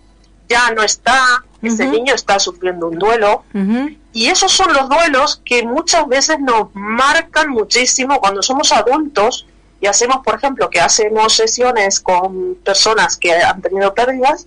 ya 0.49 0.71
no 0.71 0.83
está, 0.83 1.45
ese 1.63 1.87
niño 1.87 2.15
está 2.15 2.41
sufriendo 2.41 2.89
un 2.89 2.99
duelo. 2.99 3.45
Y 4.15 4.29
esos 4.29 4.51
son 4.51 4.73
los 4.73 4.89
duelos 4.89 5.43
que 5.45 5.63
muchas 5.63 6.09
veces 6.09 6.41
nos 6.41 6.75
marcan 6.75 7.51
muchísimo 7.51 8.19
cuando 8.19 8.43
somos 8.43 8.73
adultos 8.73 9.47
y 9.79 9.87
hacemos, 9.87 10.25
por 10.25 10.37
ejemplo, 10.37 10.71
que 10.71 10.81
hacemos 10.81 11.35
sesiones 11.35 12.01
con 12.01 12.55
personas 12.65 13.19
que 13.19 13.35
han 13.35 13.61
tenido 13.61 13.95
pérdidas, 13.95 14.47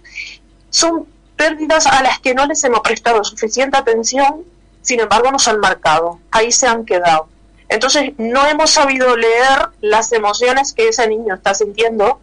son 0.71 1.05
pérdidas 1.37 1.85
a 1.85 2.01
las 2.01 2.19
que 2.19 2.33
no 2.33 2.47
les 2.47 2.63
hemos 2.63 2.79
prestado 2.79 3.23
suficiente 3.23 3.77
atención, 3.77 4.43
sin 4.81 5.01
embargo 5.01 5.31
nos 5.31 5.47
han 5.47 5.59
marcado, 5.59 6.19
ahí 6.31 6.51
se 6.51 6.65
han 6.65 6.83
quedado. 6.83 7.29
Entonces 7.71 8.11
no 8.17 8.45
hemos 8.47 8.71
sabido 8.71 9.15
leer 9.15 9.69
las 9.79 10.11
emociones 10.11 10.73
que 10.73 10.89
ese 10.89 11.07
niño 11.07 11.35
está 11.35 11.53
sintiendo 11.53 12.19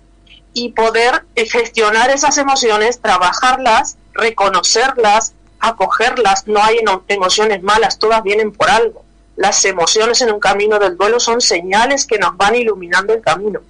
y 0.53 0.73
poder 0.73 1.25
gestionar 1.35 2.11
esas 2.11 2.37
emociones, 2.37 3.01
trabajarlas, 3.01 3.97
reconocerlas, 4.13 5.33
acogerlas. 5.59 6.47
No 6.47 6.63
hay 6.63 6.81
emociones 7.09 7.63
malas, 7.63 7.99
todas 7.99 8.23
vienen 8.23 8.53
por 8.53 8.69
algo. 8.69 9.03
Las 9.37 9.65
emociones 9.65 10.21
en 10.21 10.33
un 10.33 10.39
camino 10.39 10.79
del 10.79 10.99
duelo 10.99 11.19
son 11.19 11.41
señales 11.41 12.05
que 12.05 12.19
nos 12.19 12.37
van 12.37 12.55
iluminando 12.55 13.15
el 13.15 13.23
camino. 13.23 13.61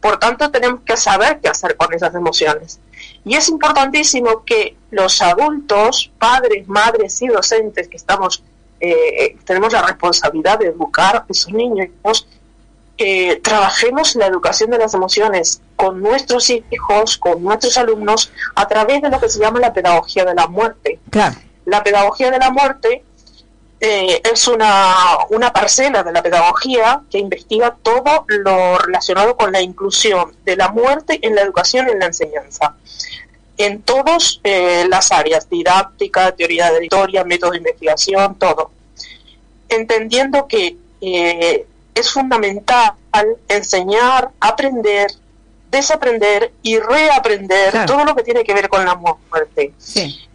Por 0.00 0.20
tanto, 0.20 0.52
tenemos 0.52 0.82
que 0.82 0.96
saber 0.96 1.40
qué 1.40 1.48
hacer 1.48 1.76
con 1.76 1.92
esas 1.92 2.14
emociones. 2.14 2.78
Y 3.24 3.34
es 3.34 3.48
importantísimo 3.48 4.44
que 4.44 4.76
los 4.92 5.20
adultos, 5.22 6.12
padres, 6.20 6.68
madres 6.68 7.20
y 7.20 7.26
docentes 7.26 7.88
que 7.88 7.96
estamos, 7.96 8.44
eh, 8.80 9.36
tenemos 9.44 9.72
la 9.72 9.82
responsabilidad 9.82 10.58
de 10.58 10.68
educar 10.68 11.16
a 11.16 11.26
esos 11.28 11.52
niños, 11.52 11.88
eh, 13.02 13.40
trabajemos 13.42 14.14
la 14.16 14.26
educación 14.26 14.70
de 14.70 14.78
las 14.78 14.92
emociones 14.94 15.62
con 15.76 16.02
nuestros 16.02 16.50
hijos, 16.50 17.16
con 17.16 17.42
nuestros 17.42 17.78
alumnos, 17.78 18.30
a 18.54 18.68
través 18.68 19.00
de 19.00 19.08
lo 19.08 19.18
que 19.18 19.28
se 19.28 19.38
llama 19.40 19.60
la 19.60 19.72
pedagogía 19.72 20.24
de 20.24 20.34
la 20.34 20.46
muerte. 20.46 20.98
La 21.64 21.82
pedagogía 21.82 22.30
de 22.30 22.38
la 22.38 22.50
muerte 22.50 23.02
eh, 23.80 24.20
es 24.30 24.46
una, 24.48 24.94
una 25.30 25.52
parcela 25.52 26.02
de 26.02 26.12
la 26.12 26.22
pedagogía 26.22 27.00
que 27.10 27.18
investiga 27.18 27.74
todo 27.82 28.26
lo 28.28 28.76
relacionado 28.76 29.36
con 29.36 29.52
la 29.52 29.62
inclusión 29.62 30.36
de 30.44 30.56
la 30.56 30.68
muerte 30.68 31.18
en 31.22 31.34
la 31.34 31.40
educación 31.40 31.88
y 31.88 31.92
en 31.92 31.98
la 32.00 32.06
enseñanza 32.06 32.74
en 33.60 33.82
todas 33.82 34.40
eh, 34.42 34.86
las 34.88 35.12
áreas, 35.12 35.48
didáctica, 35.48 36.32
teoría 36.32 36.72
de 36.72 36.84
historia, 36.84 37.24
método 37.24 37.50
de 37.50 37.58
investigación, 37.58 38.36
todo. 38.36 38.70
Entendiendo 39.68 40.46
que 40.48 40.76
eh, 41.00 41.66
es 41.94 42.10
fundamental 42.10 42.94
enseñar, 43.48 44.30
aprender, 44.40 45.10
desaprender 45.70 46.52
y 46.62 46.78
reaprender 46.78 47.86
todo 47.86 48.04
lo 48.04 48.14
que 48.16 48.22
tiene 48.22 48.44
que 48.44 48.54
ver 48.54 48.68
con 48.68 48.84
la 48.84 48.94
muerte. 48.94 49.74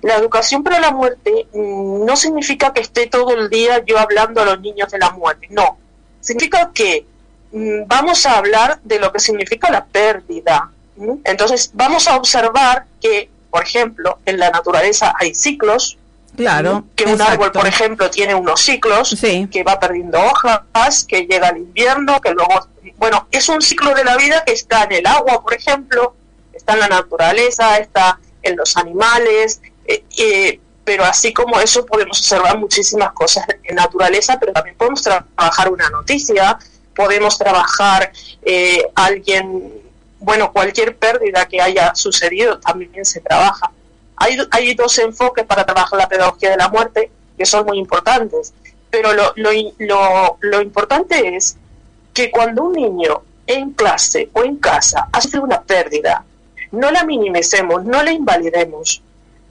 La 0.02 0.16
educación 0.16 0.64
para 0.64 0.80
la 0.80 0.92
muerte 0.92 1.48
mm, 1.52 2.06
no 2.06 2.16
significa 2.16 2.74
que 2.74 2.82
esté 2.82 3.08
todo 3.08 3.32
el 3.36 3.50
día 3.50 3.84
yo 3.86 3.98
hablando 3.98 4.42
a 4.42 4.46
los 4.46 4.62
niños 4.62 4.92
de 4.92 5.00
la 5.00 5.10
muerte, 5.12 5.48
no. 5.50 5.78
Significa 6.22 6.72
que 6.74 7.06
mm, 7.52 7.88
vamos 7.88 8.26
a 8.26 8.38
hablar 8.38 8.80
de 8.84 9.00
lo 9.00 9.12
que 9.12 9.20
significa 9.20 9.72
la 9.72 9.84
pérdida. 9.84 10.72
Entonces 11.24 11.72
vamos 11.74 12.08
a 12.08 12.16
observar 12.18 12.86
que, 13.02 13.30
por 13.50 13.64
ejemplo, 13.64 14.20
en 14.26 14.40
la 14.40 14.50
naturaleza 14.50 15.14
hay 15.20 15.34
ciclos, 15.34 15.98
Claro. 16.36 16.84
Que 16.98 17.06
un 17.06 17.22
árbol, 17.22 17.54
por 17.54 17.66
ejemplo, 17.66 18.10
tiene 18.10 18.36
unos 18.36 18.60
ciclos, 18.60 19.16
que 19.22 19.64
va 19.64 19.80
perdiendo 19.80 20.20
hojas, 20.22 21.06
que 21.06 21.22
llega 21.22 21.48
el 21.48 21.60
invierno, 21.60 22.20
que 22.20 22.32
luego 22.32 22.68
bueno, 22.98 23.28
es 23.32 23.50
un 23.50 23.62
ciclo 23.62 23.94
de 23.94 24.04
la 24.04 24.18
vida 24.18 24.44
que 24.46 24.54
está 24.54 24.84
en 24.84 24.94
el 24.94 25.06
agua, 25.06 25.42
por 25.42 25.54
ejemplo, 25.54 26.16
está 26.54 26.74
en 26.74 26.80
la 26.80 26.88
naturaleza, 26.88 27.78
está 27.78 28.20
en 28.42 28.56
los 28.56 28.78
animales, 28.78 29.62
eh, 29.86 30.04
eh, 30.18 30.60
pero 30.84 31.04
así 31.04 31.34
como 31.34 31.60
eso 31.60 31.86
podemos 31.86 32.20
observar 32.20 32.58
muchísimas 32.58 33.12
cosas 33.14 33.46
en 33.64 33.76
naturaleza, 33.76 34.38
pero 34.40 34.54
también 34.54 34.76
podemos 34.78 35.02
trabajar 35.02 35.72
una 35.72 35.90
noticia, 35.90 36.58
podemos 36.96 37.38
trabajar 37.38 38.12
eh, 38.44 38.84
alguien, 38.96 39.74
bueno, 40.26 40.52
cualquier 40.52 40.98
pérdida 40.98 41.46
que 41.46 41.62
haya 41.62 41.94
sucedido 41.94 42.60
también 42.60 43.06
se 43.06 43.22
trabaja. 43.22 43.72
Hay, 44.18 44.38
hay 44.50 44.74
dos 44.74 44.98
enfoques 44.98 45.46
para 45.46 45.64
trabajar 45.64 46.00
la 46.00 46.10
pedagogía 46.10 46.50
de 46.50 46.58
la 46.58 46.68
muerte 46.68 47.12
que 47.38 47.46
son 47.46 47.64
muy 47.68 47.78
importantes, 47.78 48.54
pero 48.90 49.12
lo, 49.36 50.62
importante 50.62 51.36
es 51.36 51.58
que 52.12 52.32
cuando 52.32 52.64
un 52.64 52.74
niño 52.74 53.22
en 53.46 53.72
clase 53.74 54.30
o 54.34 54.44
en 54.44 54.58
casa 54.58 55.08
hace 55.12 55.38
una 55.38 55.62
pérdida, 55.62 56.26
no 56.72 56.90
la 56.90 57.04
minimicemos, 57.04 57.86
no 57.86 58.02
la 58.02 58.12
invalidemos, 58.12 59.04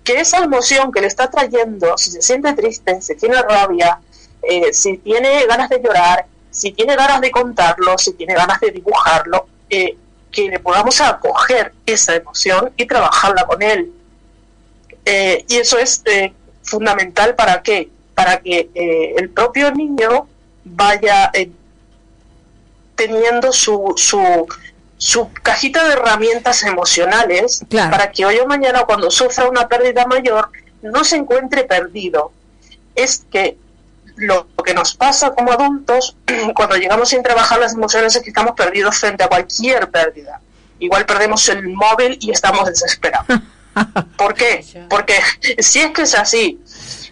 que 0.02 0.18
esa 0.20 0.38
emoción 0.38 0.90
que 0.90 1.02
le 1.02 1.06
está 1.06 1.30
trayendo, 1.30 1.96
si 1.96 2.10
se 2.10 2.20
siente 2.20 2.52
triste, 2.54 3.00
si 3.00 3.14
tiene 3.14 3.40
rabia, 3.42 4.00
eh, 4.42 4.72
si 4.72 4.98
tiene 4.98 5.46
ganas 5.46 5.68
de 5.68 5.80
llorar, 5.80 6.26
si 6.50 6.72
tiene 6.72 6.96
ganas 6.96 7.20
de 7.20 7.30
contarlo, 7.30 7.96
si 7.96 8.14
tiene 8.14 8.34
ganas 8.34 8.58
de 8.58 8.72
dibujarlo, 8.72 9.46
eh, 9.70 9.96
que 10.34 10.48
le 10.48 10.58
podamos 10.58 11.00
acoger 11.00 11.72
esa 11.86 12.16
emoción 12.16 12.72
y 12.76 12.86
trabajarla 12.86 13.46
con 13.46 13.62
él. 13.62 13.92
Eh, 15.04 15.44
y 15.48 15.56
eso 15.56 15.78
es 15.78 16.02
fundamental 16.62 17.34
para 17.34 17.62
qué? 17.62 17.88
Para 18.14 18.38
que 18.38 18.68
el 19.16 19.30
propio 19.30 19.70
niño 19.70 20.28
vaya 20.64 21.30
teniendo 22.94 23.52
su, 23.52 23.94
su, 23.96 24.46
su 24.96 25.30
cajita 25.42 25.86
de 25.86 25.94
herramientas 25.94 26.62
emocionales 26.62 27.64
para 27.68 28.10
que 28.10 28.24
hoy 28.24 28.38
o 28.38 28.46
mañana 28.46 28.84
cuando 28.84 29.10
sufra 29.10 29.48
una 29.48 29.68
pérdida 29.68 30.06
mayor 30.06 30.50
no 30.82 31.04
se 31.04 31.16
encuentre 31.16 31.64
perdido. 31.64 32.32
Es 32.94 33.26
que 33.30 33.56
lo 34.16 34.46
que 34.64 34.74
nos 34.74 34.94
pasa 34.94 35.32
como 35.32 35.52
adultos 35.52 36.16
cuando 36.54 36.76
llegamos 36.76 37.08
sin 37.08 37.22
trabajar 37.22 37.58
las 37.60 37.74
emociones 37.74 38.14
es 38.14 38.22
que 38.22 38.30
estamos 38.30 38.52
perdidos 38.52 38.96
frente 38.96 39.24
a 39.24 39.28
cualquier 39.28 39.90
pérdida. 39.90 40.40
Igual 40.78 41.06
perdemos 41.06 41.48
el 41.48 41.68
móvil 41.68 42.18
y 42.20 42.30
estamos 42.30 42.66
desesperados. 42.66 43.26
¿Por 44.16 44.34
qué? 44.34 44.64
Porque 44.88 45.14
si 45.58 45.80
es 45.80 45.90
que 45.92 46.02
es 46.02 46.14
así, 46.14 46.60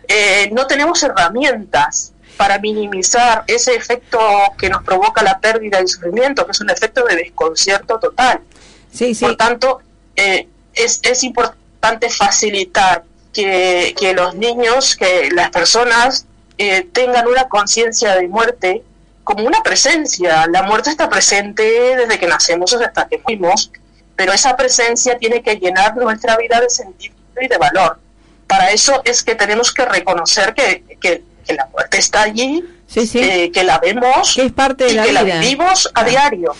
eh, 0.08 0.50
no 0.52 0.66
tenemos 0.66 1.02
herramientas 1.02 2.12
para 2.36 2.58
minimizar 2.58 3.44
ese 3.46 3.74
efecto 3.74 4.18
que 4.58 4.68
nos 4.68 4.82
provoca 4.82 5.22
la 5.22 5.38
pérdida 5.38 5.80
y 5.80 5.86
sufrimiento, 5.86 6.44
que 6.44 6.52
es 6.52 6.60
un 6.60 6.70
efecto 6.70 7.04
de 7.04 7.16
desconcierto 7.16 7.98
total. 7.98 8.40
Sí, 8.92 9.14
Por 9.14 9.36
tanto, 9.36 9.80
eh, 10.16 10.48
es, 10.74 11.00
es 11.02 11.22
importante 11.22 12.10
facilitar 12.10 13.04
que, 13.32 13.94
que, 13.98 14.12
los 14.12 14.34
niños, 14.34 14.96
que 14.96 15.30
las 15.30 15.50
personas 15.50 16.26
eh, 16.58 16.88
tengan 16.92 17.26
una 17.26 17.48
conciencia 17.48 18.14
de 18.16 18.28
muerte 18.28 18.82
como 19.24 19.44
una 19.44 19.62
presencia. 19.62 20.46
La 20.48 20.62
muerte 20.62 20.90
está 20.90 21.08
presente 21.08 21.62
desde 21.62 22.18
que 22.18 22.26
nacemos 22.26 22.72
hasta 22.74 23.08
que 23.08 23.18
fuimos, 23.18 23.70
pero 24.16 24.32
esa 24.32 24.56
presencia 24.56 25.18
tiene 25.18 25.42
que 25.42 25.56
llenar 25.56 25.96
nuestra 25.96 26.36
vida 26.36 26.60
de 26.60 26.70
sentido 26.70 27.14
y 27.40 27.48
de 27.48 27.58
valor. 27.58 27.98
Para 28.46 28.70
eso 28.70 29.00
es 29.04 29.22
que 29.22 29.34
tenemos 29.34 29.72
que 29.72 29.84
reconocer 29.84 30.52
que, 30.54 30.84
que 31.00 31.22
que 31.44 31.54
la 31.54 31.66
muerte 31.66 31.98
está 31.98 32.22
allí, 32.22 32.64
eh, 32.94 33.50
que 33.50 33.64
la 33.64 33.78
vemos, 33.78 34.34
que 34.34 34.46
es 34.46 34.52
parte 34.52 34.84
de 34.84 34.94
la 34.94 35.02
que 35.02 35.10
vida. 35.10 35.22
la 35.22 35.40
vivimos 35.40 35.90
a 35.94 36.04
diario. 36.04 36.54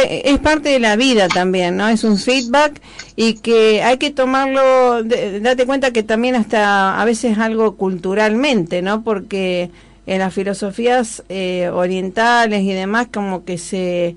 Es 0.00 0.38
parte 0.38 0.70
de 0.70 0.78
la 0.78 0.96
vida 0.96 1.28
también, 1.28 1.76
¿no? 1.76 1.88
Es 1.88 2.04
un 2.04 2.18
feedback 2.18 2.80
y 3.16 3.34
que 3.34 3.82
hay 3.82 3.98
que 3.98 4.10
tomarlo, 4.10 5.02
date 5.02 5.66
cuenta 5.66 5.92
que 5.92 6.02
también 6.02 6.34
hasta 6.34 7.00
a 7.00 7.04
veces 7.04 7.38
algo 7.38 7.76
culturalmente, 7.76 8.82
¿no? 8.82 9.02
Porque 9.02 9.70
en 10.06 10.18
las 10.18 10.34
filosofías 10.34 11.22
eh, 11.28 11.70
orientales 11.72 12.62
y 12.62 12.72
demás 12.72 13.08
como 13.12 13.44
que 13.44 13.58
se 13.58 14.16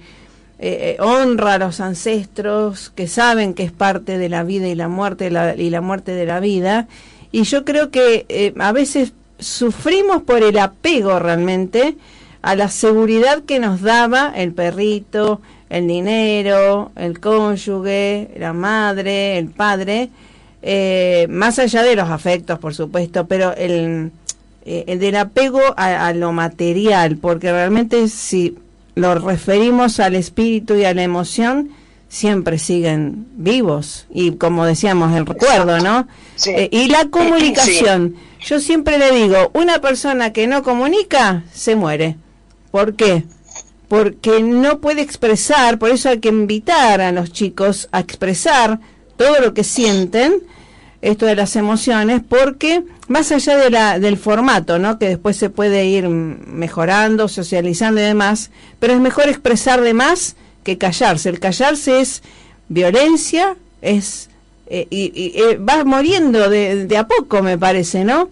eh, 0.60 0.98
honra 1.00 1.56
a 1.56 1.58
los 1.58 1.80
ancestros 1.80 2.90
que 2.90 3.08
saben 3.08 3.54
que 3.54 3.64
es 3.64 3.72
parte 3.72 4.18
de 4.18 4.30
la 4.30 4.44
vida 4.44 4.68
y 4.68 4.76
la 4.76 4.88
muerte 4.88 5.28
y 5.58 5.70
la 5.70 5.82
muerte 5.82 6.14
de 6.14 6.26
la 6.26 6.40
vida 6.40 6.88
y 7.32 7.44
yo 7.44 7.66
creo 7.66 7.92
que 7.92 8.54
a 8.58 8.72
veces 8.72 9.14
sufrimos 9.40 10.24
por 10.24 10.44
el 10.44 10.58
apego 10.58 11.20
realmente 11.20 11.98
a 12.42 12.56
la 12.56 12.70
seguridad 12.70 13.44
que 13.44 13.60
nos 13.60 13.82
daba 13.82 14.32
el 14.36 14.54
perrito, 14.54 15.42
el 15.70 15.88
dinero, 15.88 16.92
el 16.96 17.20
cónyuge, 17.20 18.30
la 18.38 18.54
madre, 18.54 19.38
el 19.38 19.48
padre, 19.48 20.10
eh, 20.62 21.28
más 21.30 21.60
allá 21.60 21.84
de 21.84 21.96
los 21.96 22.10
afectos, 22.10 22.60
por 22.60 22.74
supuesto, 22.74 23.28
pero 23.28 23.54
el, 23.56 24.12
eh, 24.66 24.86
el 24.88 25.00
del 25.00 25.16
apego 25.16 25.62
a, 25.78 26.08
a, 26.08 26.14
lo 26.14 26.32
material, 26.32 27.18
porque 27.18 27.52
realmente 27.52 28.08
si 28.08 28.58
lo 28.96 29.16
referimos 29.16 30.00
al 30.00 30.16
espíritu 30.16 30.76
y 30.76 30.86
a 30.86 30.94
la 30.94 31.04
emoción, 31.04 31.70
siempre 32.08 32.58
siguen 32.58 33.28
vivos 33.36 34.06
y 34.10 34.34
como 34.34 34.66
decíamos 34.66 35.16
el 35.16 35.26
recuerdo, 35.26 35.80
¿no? 35.80 36.08
Sí. 36.36 36.52
Eh, 36.52 36.70
y 36.72 36.88
la 36.88 37.06
comunicación. 37.10 38.16
Yo 38.46 38.60
siempre 38.60 38.98
le 38.98 39.12
digo, 39.12 39.52
una 39.54 39.80
persona 39.80 40.32
que 40.32 40.48
no 40.48 40.64
comunica 40.64 41.44
se 41.52 41.76
muere. 41.76 42.16
¿Por 42.72 42.96
qué? 42.96 43.24
Porque 43.88 44.42
no 44.42 44.80
puede 44.80 45.02
expresar, 45.02 45.78
por 45.78 45.90
eso 45.90 46.10
hay 46.10 46.20
que 46.20 46.30
invitar 46.30 47.02
a 47.02 47.12
los 47.12 47.32
chicos 47.32 47.88
a 47.92 48.00
expresar 48.00 48.80
todo 49.18 49.40
lo 49.40 49.54
que 49.54 49.64
sienten, 49.64 50.42
esto 51.02 51.26
de 51.28 51.36
las 51.36 51.56
emociones, 51.56 52.22
porque 52.28 52.84
más 53.08 53.32
allá 53.32 53.58
de 53.58 53.70
la, 53.70 54.00
del 54.00 54.18
formato, 54.18 54.80
¿no? 54.80 54.98
Que 54.98 55.10
después 55.10 55.38
se 55.38 55.52
puede 55.52 55.86
ir 55.86 56.10
mejorando, 56.10 57.28
socializando 57.28 58.02
y 58.02 58.06
demás, 58.06 58.50
pero 58.80 58.94
es 58.94 59.00
mejor 59.00 59.30
expresar 59.30 59.82
de 59.82 59.94
más 59.94 60.36
que 60.64 60.78
callarse. 60.80 61.30
El 61.30 61.40
callarse 61.40 62.02
es 62.02 62.24
violencia, 62.70 63.56
es 63.84 64.30
eh, 64.68 64.88
y, 64.90 65.12
y 65.14 65.40
eh, 65.40 65.58
va 65.58 65.84
muriendo 65.84 66.50
de, 66.50 66.88
de, 66.88 66.98
a 66.98 67.08
poco, 67.08 67.44
me 67.44 67.58
parece, 67.58 68.04
¿no? 68.04 68.30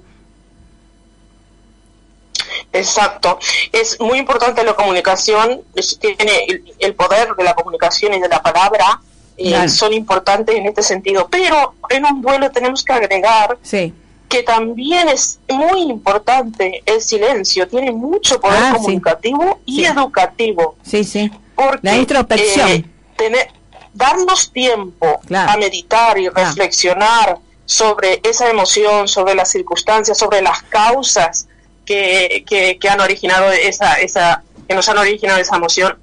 Exacto. 2.74 3.39
Es 3.71 3.99
muy 3.99 4.17
importante 4.17 4.63
la 4.63 4.74
comunicación, 4.74 5.61
tiene 5.99 6.45
el, 6.47 6.74
el, 6.80 6.95
poder 6.95 7.36
de 7.36 7.43
la 7.43 7.53
comunicación 7.53 8.13
y 8.15 8.19
de 8.19 8.28
la 8.28 8.41
palabra, 8.41 8.99
eh, 9.38 9.69
son 9.69 9.93
importantes 9.93 10.55
en 10.55 10.65
este 10.65 10.82
sentido. 10.82 11.28
Pero 11.30 11.76
en 11.89 12.05
un 12.05 12.21
duelo 12.21 12.51
tenemos 12.51 12.84
que 12.84 12.93
agregar 12.93 13.57
sí. 13.61 13.93
que 14.28 14.43
también 14.43 15.07
es 15.09 15.39
muy 15.49 15.82
importante 15.84 16.82
el 16.86 17.01
silencio, 17.01 17.67
tiene 17.67 17.91
mucho 17.91 18.39
poder 18.39 18.59
ah, 18.63 18.74
comunicativo 18.74 19.59
sí. 19.65 19.71
y 19.74 19.76
sí. 19.76 19.86
educativo. 19.86 20.76
Sí, 20.84 21.03
sí. 21.03 21.32
Porque, 21.55 21.80
la 21.84 21.95
introspección. 21.95 22.69
Eh, 22.69 22.86
tener, 23.15 23.47
darnos 23.93 24.51
tiempo 24.51 25.19
claro. 25.28 25.51
a 25.51 25.57
meditar 25.57 26.17
y 26.17 26.30
reflexionar 26.30 27.38
sobre 27.65 28.19
esa 28.24 28.49
emoción, 28.49 29.07
sobre 29.07 29.36
las 29.36 29.51
circunstancias, 29.51 30.17
sobre 30.17 30.41
las 30.41 30.63
causas 30.63 31.47
que, 31.86 32.44
que, 32.48 32.78
que 32.80 32.90
han 32.90 33.00
originado 33.00 33.52
esa, 33.52 33.96
esa, 33.96 34.44
que 34.68 34.76
nos 34.76 34.88
han 34.90 34.98
originado 34.98 35.40
esa 35.40 35.56
emoción, 35.56 35.98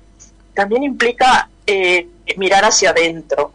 también 0.55 0.83
implica 0.83 1.49
eh, 1.67 2.07
mirar 2.37 2.65
hacia 2.65 2.91
adentro. 2.91 3.53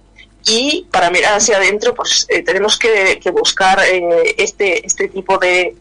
Y 0.48 0.88
para 0.92 1.10
mirar 1.10 1.36
hacia 1.36 1.58
adentro, 1.58 1.96
pues 1.96 2.28
eh, 2.30 2.44
tenemos 2.44 2.78
que, 2.78 3.20
que 3.22 3.32
buscar 3.32 3.80
eh, 3.84 4.36
este, 4.38 4.86
este 4.86 5.08
tipo 5.08 5.38
de, 5.40 5.76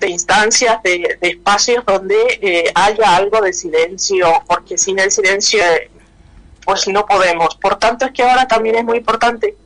de 0.00 0.08
instancias, 0.08 0.82
de, 0.82 1.18
espacios 1.20 1.84
donde 1.84 2.16
eh, 2.40 2.72
haya 2.74 3.16
algo 3.16 3.40
de 3.40 3.52
silencio, 3.52 4.28
porque 4.46 4.78
sin 4.78 4.98
el 4.98 5.12
silencio 5.12 5.62
pues 6.64 6.88
no 6.88 7.04
podemos. 7.04 7.56
Por 7.56 7.78
tanto, 7.78 8.06
es 8.06 8.12
que 8.12 8.22
ahora 8.22 8.48
también 8.48 8.76
es 8.76 8.84
muy 8.84 8.98
importante 8.98 9.56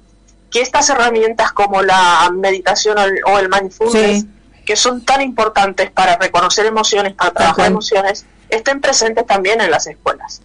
que 0.50 0.60
estas 0.60 0.88
herramientas 0.90 1.52
como 1.52 1.82
la 1.82 2.30
meditación 2.32 2.96
o 3.26 3.38
el, 3.38 3.48
mindfulness. 3.48 4.24
Que 4.64 4.76
son 4.76 5.04
tan 5.04 5.20
importantes 5.20 5.90
para 5.90 6.16
reconocer 6.16 6.66
emociones, 6.66 7.14
para 7.14 7.32
trabajar 7.32 7.66
emociones, 7.66 8.26
estén 8.48 8.80
presentes 8.80 9.26
también 9.26 9.60
en 9.60 9.70
las 9.70 9.86
escuelas. 9.86 10.42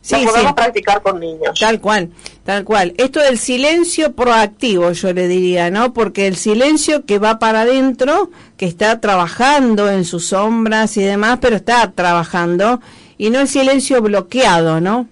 Sí, 0.00 0.16
podemos 0.26 0.48
sí. 0.48 0.54
practicar 0.54 1.00
con 1.00 1.20
niños. 1.20 1.58
Tal 1.60 1.80
cual, 1.80 2.10
tal 2.44 2.64
cual. 2.64 2.92
Esto 2.98 3.20
del 3.20 3.38
silencio 3.38 4.12
proactivo, 4.12 4.90
yo 4.90 5.12
le 5.12 5.28
diría, 5.28 5.70
¿no? 5.70 5.94
Porque 5.94 6.26
el 6.26 6.36
silencio 6.36 7.06
que 7.06 7.20
va 7.20 7.38
para 7.38 7.60
adentro, 7.60 8.30
que 8.56 8.66
está 8.66 9.00
trabajando 9.00 9.88
en 9.88 10.04
sus 10.04 10.26
sombras 10.26 10.96
y 10.96 11.02
demás, 11.02 11.38
pero 11.40 11.54
está 11.54 11.92
trabajando, 11.92 12.80
y 13.16 13.30
no 13.30 13.38
el 13.38 13.48
silencio 13.48 14.02
bloqueado, 14.02 14.80
¿no? 14.80 15.08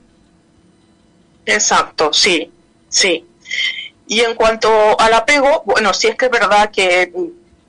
Exacto, 1.47 2.13
sí, 2.13 2.51
sí. 2.89 3.25
Y 4.09 4.21
en 4.21 4.35
cuanto 4.35 4.99
al 4.99 5.15
apego, 5.15 5.63
bueno, 5.67 5.95
sí 5.95 6.09
es 6.09 6.17
que 6.17 6.25
es 6.25 6.33
verdad 6.33 6.73
que 6.73 7.13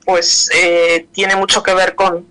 pues 0.04 0.48
eh, 0.54 1.06
tiene 1.12 1.36
mucho 1.36 1.62
que 1.62 1.74
ver 1.74 1.94
con 1.94 2.26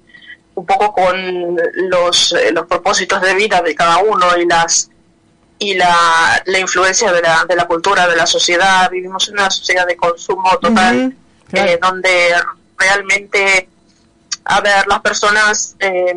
un 0.53 0.65
poco 0.65 0.93
con 0.93 1.57
los, 1.89 2.33
eh, 2.33 2.51
los 2.51 2.67
propósitos 2.67 3.21
de 3.21 3.33
vida 3.33 3.61
de 3.61 3.73
cada 3.73 3.99
uno 3.99 4.25
y 4.37 4.45
las 4.45 4.89
y 5.59 5.75
la, 5.75 6.41
la 6.45 6.59
influencia 6.59 7.11
de 7.11 7.21
la, 7.21 7.45
de 7.47 7.55
la 7.55 7.67
cultura, 7.67 8.07
de 8.07 8.15
la 8.15 8.25
sociedad. 8.25 8.89
Vivimos 8.89 9.27
en 9.27 9.35
una 9.35 9.51
sociedad 9.51 9.85
de 9.85 9.95
consumo 9.95 10.49
total, 10.59 10.95
uh 10.97 10.99
-huh, 11.09 11.15
claro. 11.51 11.69
eh, 11.69 11.79
donde 11.79 12.33
realmente, 12.79 13.69
a 14.43 14.59
ver, 14.61 14.87
las 14.87 15.01
personas, 15.01 15.75
eh, 15.79 16.15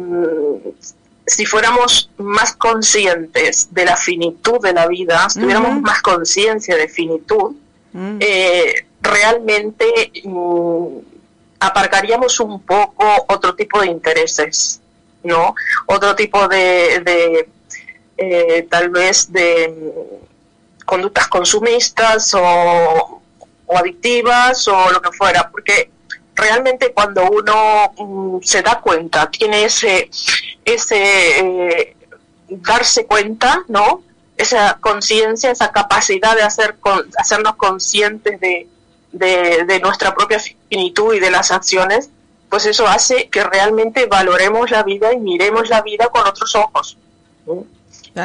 si 1.27 1.45
fuéramos 1.45 2.09
más 2.17 2.55
conscientes 2.57 3.69
de 3.71 3.85
la 3.85 3.97
finitud 3.97 4.61
de 4.63 4.73
la 4.73 4.87
vida, 4.87 5.29
si 5.29 5.41
tuviéramos 5.41 5.73
uh 5.73 5.75
-huh. 5.75 5.83
más 5.83 6.01
conciencia 6.01 6.75
de 6.77 6.89
finitud, 6.89 7.53
uh 7.53 7.55
-huh. 7.93 8.17
eh, 8.21 8.87
realmente 9.03 10.11
mm, 10.25 10.99
aparcaríamos 11.65 12.39
un 12.41 12.61
poco 12.61 13.05
otro 13.29 13.55
tipo 13.55 13.81
de 13.81 13.87
intereses, 13.87 14.81
¿no? 15.23 15.55
Otro 15.87 16.15
tipo 16.15 16.47
de, 16.49 17.01
de 17.01 17.49
eh, 18.17 18.67
tal 18.71 18.91
vez 18.91 19.33
de 19.33 19.69
mm, 19.69 20.85
conductas 20.85 21.29
consumistas 21.29 22.35
o, 22.35 23.21
o, 23.67 23.79
adictivas 23.79 24.69
o 24.69 24.91
lo 24.93 25.01
que 25.01 25.11
fuera, 25.13 25.51
porque 25.51 25.91
realmente 26.35 26.93
cuando 26.93 27.29
uno 27.31 27.93
mm, 27.97 28.43
se 28.43 28.63
da 28.63 28.81
cuenta, 28.81 29.31
tiene 29.31 29.65
ese, 29.65 30.11
ese 30.65 31.39
eh, 31.39 31.97
darse 32.49 33.07
cuenta, 33.07 33.65
¿no? 33.69 34.03
Esa 34.37 34.79
conciencia, 34.81 35.51
esa 35.51 35.73
capacidad 35.73 36.37
de 36.37 36.43
hacer 36.43 36.77
con, 36.81 37.09
hacernos 37.17 37.57
conscientes 37.57 38.39
de, 38.41 38.69
de, 39.15 39.65
de, 39.65 39.81
nuestra 39.81 40.15
propia 40.15 40.39
finitud 40.69 41.15
y 41.15 41.21
de 41.21 41.31
las 41.31 41.51
acciones, 41.51 42.11
pues 42.49 42.67
eso 42.67 42.87
hace 42.87 43.29
que 43.29 43.43
realmente 43.43 44.07
valoremos 44.07 44.71
la 44.71 44.83
vida 44.83 45.13
y 45.13 45.19
miremos 45.19 45.69
la 45.69 45.83
vida 45.83 46.09
con 46.09 46.27
otros 46.27 46.55
ojos. 46.55 46.99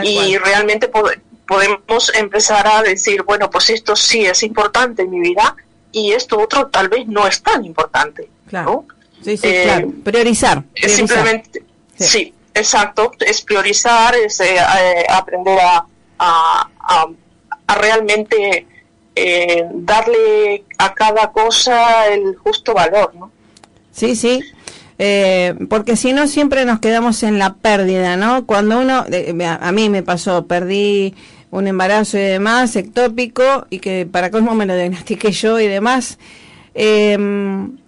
y 0.04 0.38
realmente 0.38 0.88
pod 0.88 1.12
podemos 1.48 2.12
empezar 2.14 2.68
a 2.68 2.84
decir, 2.84 3.24
bueno, 3.24 3.50
pues 3.50 3.72
esto 3.72 3.96
sí 3.96 4.24
es 4.24 4.44
importante 4.44 5.02
en 5.02 5.10
mi 5.10 5.20
vida 5.20 5.56
y 5.92 6.12
esto 6.12 6.40
otro 6.40 6.68
tal 6.68 6.90
vez 6.90 7.08
no 7.08 7.26
es 7.26 7.42
tan 7.42 7.66
importante. 7.66 8.30
Claro. 8.48 8.86
¿no? 8.88 8.96
Sí, 9.24 9.36
sí, 9.36 9.48
eh, 9.48 9.64
claro. 9.64 9.92
Priorizar. 10.04 10.64
Es 10.76 10.96
simplemente, 10.96 11.64
sí. 11.98 12.06
sí. 12.06 12.34
exacto, 12.54 13.14
es 13.20 13.42
priorizar, 13.42 14.14
es 14.16 14.40
eh, 14.42 14.58
eh, 14.58 15.06
aprender 15.10 15.60
a, 15.60 15.86
a, 16.20 16.70
a, 16.80 17.08
a 17.66 17.76
realmente 17.76 18.68
eh, 19.20 19.68
darle 19.74 20.64
a 20.78 20.94
cada 20.94 21.32
cosa 21.32 22.08
el 22.08 22.36
justo 22.38 22.74
valor, 22.74 23.14
¿no? 23.16 23.32
Sí, 23.92 24.16
sí. 24.16 24.42
Eh, 24.98 25.56
porque 25.70 25.96
si 25.96 26.12
no 26.12 26.28
siempre 26.28 26.66
nos 26.66 26.80
quedamos 26.80 27.24
en 27.24 27.40
la 27.40 27.56
pérdida, 27.56 28.18
¿no? 28.18 28.46
Cuando 28.46 28.80
uno, 28.80 29.06
eh, 29.12 29.34
a 29.46 29.72
mí 29.72 29.90
me 29.90 30.04
pasó, 30.04 30.46
perdí 30.46 31.16
un 31.52 31.68
embarazo 31.68 32.18
y 32.18 32.22
demás, 32.22 32.76
ectópico, 32.76 33.66
y 33.70 33.80
que 33.80 34.06
para 34.06 34.30
cosmo 34.30 34.56
me 34.56 34.66
lo 34.66 34.76
diagnostiqué 34.76 35.32
yo 35.32 35.60
y 35.60 35.68
demás, 35.68 36.20
eh, 36.76 37.18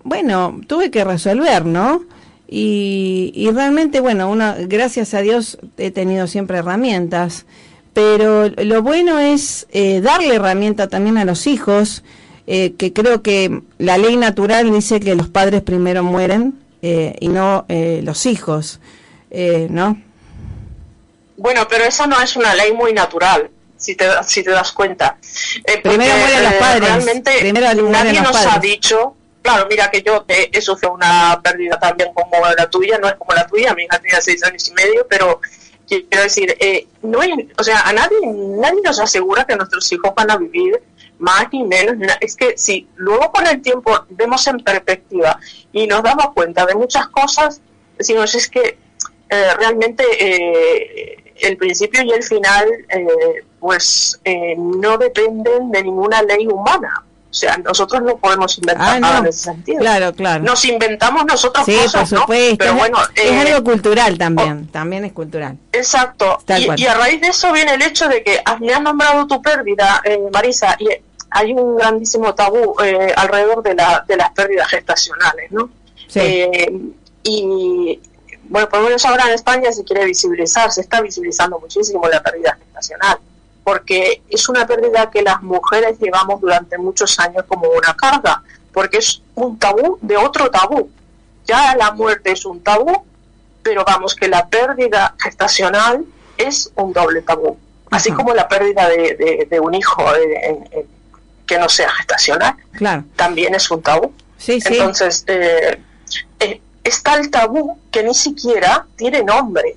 bueno, 0.03 0.61
tuve 0.67 0.89
que 0.89 1.03
resolver, 1.03 1.65
¿no? 1.65 2.03
Y, 2.47 3.31
y 3.35 3.51
realmente, 3.51 3.99
bueno, 3.99 4.29
uno, 4.29 4.55
gracias 4.67 5.13
a 5.13 5.21
Dios 5.21 5.57
he 5.77 5.91
tenido 5.91 6.27
siempre 6.27 6.57
herramientas, 6.57 7.45
pero 7.93 8.47
lo 8.49 8.81
bueno 8.81 9.19
es 9.19 9.67
eh, 9.71 10.01
darle 10.01 10.35
herramienta 10.35 10.87
también 10.87 11.17
a 11.17 11.25
los 11.25 11.47
hijos, 11.47 12.03
eh, 12.47 12.73
que 12.77 12.93
creo 12.93 13.21
que 13.21 13.61
la 13.77 13.97
ley 13.97 14.15
natural 14.17 14.71
dice 14.71 14.99
que 14.99 15.15
los 15.15 15.27
padres 15.27 15.61
primero 15.61 16.03
mueren, 16.03 16.59
eh, 16.81 17.15
y 17.19 17.27
no 17.27 17.65
eh, 17.69 18.01
los 18.03 18.25
hijos, 18.25 18.79
eh, 19.29 19.67
¿no? 19.69 20.01
Bueno, 21.37 21.67
pero 21.69 21.83
esa 21.83 22.07
no 22.07 22.19
es 22.21 22.35
una 22.35 22.55
ley 22.55 22.73
muy 22.73 22.93
natural, 22.93 23.49
si 23.77 23.95
te, 23.95 24.05
si 24.25 24.43
te 24.43 24.51
das 24.51 24.71
cuenta. 24.71 25.17
Primero 25.83 26.15
mueren 26.17 26.43
los 26.43 26.53
padres. 26.53 26.89
Realmente 26.89 27.31
Primero 27.39 27.89
nadie 27.89 28.21
nos 28.21 28.31
padres. 28.31 28.53
ha 28.53 28.59
dicho, 28.59 29.15
claro, 29.41 29.67
mira 29.69 29.91
que 29.91 30.01
yo 30.01 30.25
he, 30.27 30.49
he 30.51 30.61
sufrido 30.61 30.93
una 30.93 31.39
pérdida 31.43 31.79
también 31.79 32.11
como 32.13 32.37
la 32.57 32.69
tuya, 32.69 32.97
no 32.97 33.07
es 33.07 33.15
como 33.15 33.33
la 33.33 33.45
tuya, 33.45 33.73
mi 33.75 33.83
hija 33.83 33.99
tenía 33.99 34.21
seis 34.21 34.43
años 34.43 34.67
y 34.67 34.73
medio, 34.73 35.05
pero 35.07 35.39
quiero 35.99 36.23
decir, 36.23 36.55
eh, 36.59 36.87
no 37.01 37.19
hay, 37.19 37.49
o 37.57 37.63
sea, 37.63 37.81
a 37.81 37.93
nadie, 37.93 38.17
nadie 38.23 38.81
nos 38.83 38.99
asegura 38.99 39.45
que 39.45 39.55
nuestros 39.55 39.91
hijos 39.91 40.11
van 40.15 40.31
a 40.31 40.37
vivir 40.37 40.81
más 41.19 41.47
ni 41.51 41.63
menos. 41.63 41.95
Es 42.21 42.35
que 42.35 42.57
si 42.57 42.87
luego 42.95 43.31
con 43.31 43.45
el 43.45 43.61
tiempo 43.61 44.05
vemos 44.09 44.47
en 44.47 44.59
perspectiva 44.59 45.37
y 45.71 45.87
nos 45.87 46.01
damos 46.01 46.33
cuenta 46.33 46.65
de 46.65 46.75
muchas 46.75 47.07
cosas, 47.09 47.61
decimos 47.97 48.33
es 48.35 48.49
que 48.49 48.77
eh, 49.29 49.53
realmente 49.57 50.03
eh, 50.19 51.33
el 51.41 51.57
principio 51.57 52.03
y 52.03 52.11
el 52.11 52.23
final 52.23 52.67
pues 53.59 54.19
no 54.57 54.97
dependen 54.97 55.71
de 55.71 55.83
ninguna 55.83 56.21
ley 56.23 56.47
humana. 56.47 57.03
O 57.31 57.33
sea, 57.33 57.57
nosotros 57.57 58.01
no 58.01 58.17
podemos 58.17 58.57
inventar 58.57 58.95
Ah, 58.97 58.99
nada 58.99 59.13
no. 59.13 59.19
en 59.21 59.27
ese 59.27 59.43
sentido. 59.45 59.79
Claro, 59.79 60.13
claro. 60.13 60.43
Nos 60.43 60.65
inventamos 60.65 61.25
nosotros 61.25 61.65
Sí, 61.65 61.71
por 61.71 61.83
cosas, 61.85 62.11
¿no? 62.11 62.19
supuesto. 62.21 62.57
Pero 62.59 62.71
es, 62.71 62.77
bueno, 62.77 62.97
es 63.15 63.23
eh, 63.31 63.39
algo 63.53 63.63
cultural 63.71 64.17
también. 64.17 64.67
También 64.67 65.05
es 65.05 65.13
cultural. 65.13 65.57
Exacto. 65.71 66.39
Y, 66.75 66.85
a 66.85 66.93
raíz 66.93 67.21
de 67.21 67.27
eso 67.29 67.53
viene 67.53 67.73
el 67.75 67.81
hecho 67.81 68.09
de 68.09 68.21
que 68.21 68.41
me 68.59 68.73
has 68.73 68.81
nombrado 68.81 69.25
tu 69.27 69.41
pérdida, 69.41 70.01
eh, 70.03 70.19
Marisa, 70.33 70.75
y 70.77 70.89
hay 71.29 71.53
un 71.53 71.77
grandísimo 71.77 72.35
tabú 72.35 72.75
eh, 72.83 73.13
alrededor 73.15 73.63
de, 73.63 73.75
la, 73.75 74.03
de 74.05 74.17
las 74.17 74.31
pérdidas 74.31 74.67
gestacionales, 74.67 75.49
¿no? 75.51 75.69
Sí. 76.07 76.19
Eh, 76.19 76.69
y 77.23 77.97
bueno, 78.49 78.67
por 78.67 78.79
lo 78.79 78.85
menos 78.87 79.05
ahora 79.05 79.27
en 79.27 79.35
España 79.35 79.71
se 79.71 79.85
quiere 79.85 80.03
visibilizar, 80.03 80.69
se 80.69 80.81
está 80.81 80.99
visibilizando 80.99 81.57
muchísimo 81.59 82.05
la 82.09 82.21
pérdida 82.21 82.57
gestacional, 82.61 83.17
porque 83.63 84.21
es 84.29 84.49
una 84.49 84.65
pérdida 84.65 85.09
que 85.11 85.21
las 85.21 85.41
mujeres 85.43 85.99
llevamos 85.99 86.41
durante 86.41 86.77
muchos 86.77 87.19
años 87.19 87.45
como 87.47 87.69
una 87.69 87.93
carga, 87.95 88.43
porque 88.73 88.97
es 88.97 89.21
un 89.35 89.57
tabú 89.59 89.97
de 90.01 90.17
otro 90.17 90.49
tabú. 90.49 90.89
Ya 91.45 91.75
la 91.75 91.91
muerte 91.91 92.31
es 92.31 92.45
un 92.45 92.63
tabú, 92.63 93.05
pero 93.63 93.83
vamos 93.85 94.15
que 94.15 94.27
la 94.27 94.47
pérdida 94.47 95.15
gestacional 95.21 96.05
es 96.37 96.71
un 96.75 96.91
doble 96.93 97.21
tabú, 97.21 97.57
así 97.91 98.09
Ajá. 98.09 98.17
como 98.17 98.33
la 98.33 98.47
pérdida 98.47 98.87
de, 98.89 99.15
de- 99.15 99.47
de 99.49 99.59
un 99.59 99.73
hijo 99.75 100.03
eh, 100.15 100.33
en- 100.49 100.69
en- 100.71 100.87
que 101.45 101.59
no 101.59 101.67
sea 101.69 101.89
gestacional 101.91 102.55
Claro. 102.73 103.03
también 103.15 103.53
es 103.53 103.69
un 103.69 103.81
tabú. 103.81 104.13
Sí, 104.37 104.59
sí. 104.61 104.69
Entonces, 104.73 105.23
eh, 105.27 105.79
eh, 106.39 106.61
está 106.83 107.15
el 107.15 107.29
tabú 107.29 107.77
que 107.91 108.01
ni 108.03 108.13
siquiera 108.15 108.85
tiene 108.95 109.21
nombre. 109.23 109.75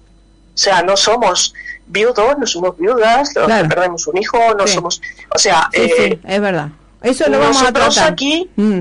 O 0.54 0.56
sea, 0.56 0.82
no 0.82 0.96
somos 0.96 1.52
viudos, 1.86 2.38
no 2.38 2.46
somos 2.46 2.76
viudas, 2.78 3.30
Claro. 3.30 3.68
perdemos 3.68 4.06
un 4.06 4.16
hijo, 4.18 4.38
no 4.56 4.66
Sí. 4.66 4.74
somos... 4.74 5.00
O 5.34 5.38
sea, 5.38 5.68
Sí, 5.72 5.80
eh, 5.82 5.92
sí, 5.96 6.20
es 6.26 6.40
verdad. 6.40 6.68
Eso 7.02 7.28
lo 7.28 7.38
vamos 7.38 7.56
a 7.58 7.60
nosotros 7.62 7.94
tratar. 7.94 8.12
aquí 8.12 8.50
Mm, 8.56 8.80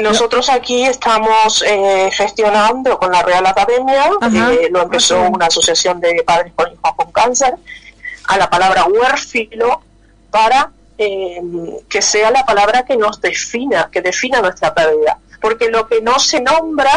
nosotros 0.00 0.48
aquí 0.48 0.84
estamos 0.84 1.62
eh, 1.66 2.10
gestionando 2.12 2.98
con 2.98 3.12
la 3.12 3.22
Real 3.22 3.46
Academia, 3.46 4.10
Ajá. 4.20 4.52
eh, 4.52 4.68
lo 4.72 4.82
empezó 4.82 5.20
una 5.28 5.46
asociación 5.46 6.00
de 6.00 6.22
padres 6.26 6.52
con 6.56 6.72
hijos 6.72 6.92
con 6.96 7.12
cáncer, 7.12 7.54
a 8.26 8.38
la 8.38 8.48
palabra 8.50 8.84
huérfilo 8.86 9.82
para 10.30 10.70
eh, 10.98 11.40
que 11.88 12.00
sea 12.02 12.30
la 12.30 12.44
palabra 12.44 12.84
que 12.84 12.96
nos 12.96 13.20
defina, 13.20 13.88
que 13.92 14.00
defina 14.02 14.40
nuestra 14.40 14.72
pérdida. 14.74 15.18
Porque 15.40 15.68
lo 15.68 15.86
que 15.88 16.00
no 16.00 16.18
se 16.18 16.40
nombra 16.40 16.92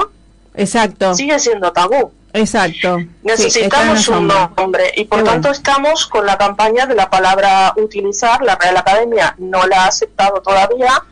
Exacto, 0.53 1.14
sigue 1.16 1.38
siendo 1.39 1.72
tabú. 1.74 2.12
Exacto. 2.36 2.97
Sí, 2.99 3.09
Necesitamos 3.23 4.07
la 4.07 4.17
un 4.17 4.27
nombre 4.55 4.91
y 4.95 5.05
por 5.05 5.19
Qué 5.19 5.25
tanto 5.25 5.47
bueno. 5.47 5.57
estamos 5.57 6.05
con 6.07 6.25
la 6.25 6.38
campaña 6.38 6.86
de 6.86 6.95
la 6.95 7.09
palabra 7.09 7.73
utilizar. 7.77 8.41
La 8.41 8.55
Real 8.55 8.77
Academia 8.77 9.36
no 9.39 9.65
la 9.65 9.83
ha 9.83 9.88
aceptado 9.88 10.41
todavía, 10.41 11.03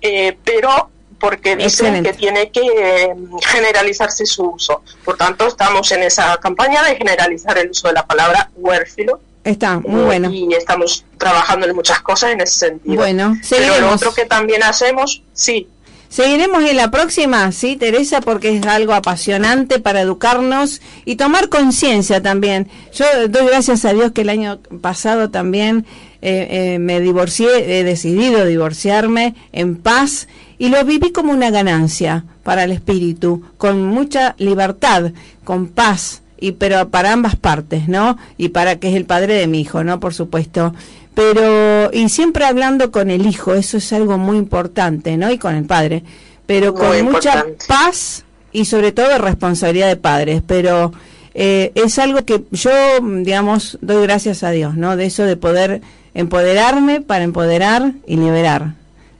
eh, 0.00 0.36
pero 0.44 0.90
porque 1.18 1.56
dicen 1.56 1.86
Excelente. 1.86 2.10
que 2.10 2.16
tiene 2.18 2.50
que 2.50 2.60
eh, 2.60 3.14
generalizarse 3.46 4.26
su 4.26 4.44
uso. 4.50 4.82
Por 5.04 5.16
tanto, 5.16 5.46
estamos 5.46 5.90
en 5.92 6.02
esa 6.02 6.36
campaña 6.38 6.82
de 6.82 6.96
generalizar 6.96 7.56
el 7.58 7.70
uso 7.70 7.88
de 7.88 7.94
la 7.94 8.06
palabra 8.06 8.50
huérfilo. 8.56 9.20
Está, 9.42 9.78
muy 9.78 10.00
eh, 10.00 10.04
bueno. 10.04 10.30
Y 10.30 10.52
estamos 10.54 11.04
trabajando 11.18 11.66
en 11.66 11.74
muchas 11.74 12.00
cosas 12.00 12.32
en 12.32 12.40
ese 12.40 12.58
sentido. 12.68 12.96
Bueno, 12.96 13.36
pero 13.48 13.62
lo 13.62 13.66
seguiremos. 13.66 13.94
otro 13.94 14.14
que 14.14 14.24
también 14.24 14.62
hacemos, 14.62 15.22
sí, 15.32 15.68
Seguiremos 16.14 16.62
en 16.62 16.76
la 16.76 16.92
próxima, 16.92 17.50
sí, 17.50 17.74
Teresa, 17.74 18.20
porque 18.20 18.56
es 18.56 18.64
algo 18.66 18.94
apasionante 18.94 19.80
para 19.80 20.00
educarnos 20.00 20.80
y 21.04 21.16
tomar 21.16 21.48
conciencia 21.48 22.22
también. 22.22 22.68
Yo 22.92 23.04
doy 23.28 23.46
gracias 23.46 23.84
a 23.84 23.92
Dios 23.92 24.12
que 24.12 24.20
el 24.20 24.28
año 24.28 24.60
pasado 24.80 25.30
también 25.30 25.86
eh, 26.22 26.46
eh, 26.50 26.78
me 26.78 27.00
divorcié, 27.00 27.80
he 27.80 27.82
decidido 27.82 28.46
divorciarme 28.46 29.34
en 29.50 29.74
paz 29.74 30.28
y 30.56 30.68
lo 30.68 30.84
viví 30.84 31.10
como 31.10 31.32
una 31.32 31.50
ganancia 31.50 32.24
para 32.44 32.62
el 32.62 32.70
espíritu, 32.70 33.42
con 33.58 33.84
mucha 33.84 34.36
libertad, 34.38 35.10
con 35.42 35.66
paz, 35.66 36.22
y 36.38 36.52
pero 36.52 36.90
para 36.90 37.12
ambas 37.12 37.34
partes, 37.34 37.88
¿no? 37.88 38.18
Y 38.36 38.50
para 38.50 38.76
que 38.76 38.90
es 38.90 38.94
el 38.94 39.04
padre 39.04 39.34
de 39.34 39.48
mi 39.48 39.62
hijo, 39.62 39.82
¿no? 39.82 39.98
Por 39.98 40.14
supuesto. 40.14 40.74
Pero, 41.14 41.90
y 41.92 42.08
siempre 42.08 42.44
hablando 42.44 42.90
con 42.90 43.10
el 43.10 43.26
hijo, 43.26 43.54
eso 43.54 43.76
es 43.76 43.92
algo 43.92 44.18
muy 44.18 44.36
importante, 44.36 45.16
¿no? 45.16 45.30
Y 45.30 45.38
con 45.38 45.54
el 45.54 45.64
padre. 45.64 46.02
Pero 46.46 46.72
Muy 46.72 46.80
con 47.00 47.12
mucha 47.12 47.46
paz 47.68 48.24
y 48.52 48.64
sobre 48.64 48.92
todo 48.92 49.16
responsabilidad 49.18 49.88
de 49.88 49.96
padres. 49.96 50.42
Pero 50.46 50.92
eh, 51.34 51.70
es 51.74 51.98
algo 51.98 52.24
que 52.24 52.44
yo, 52.50 52.70
digamos, 53.00 53.78
doy 53.80 54.02
gracias 54.02 54.42
a 54.42 54.50
Dios, 54.50 54.74
¿no? 54.76 54.96
De 54.96 55.06
eso 55.06 55.22
de 55.24 55.36
poder 55.36 55.80
empoderarme 56.14 57.00
para 57.00 57.24
empoderar 57.24 57.92
y 58.06 58.16
liberar, 58.16 58.74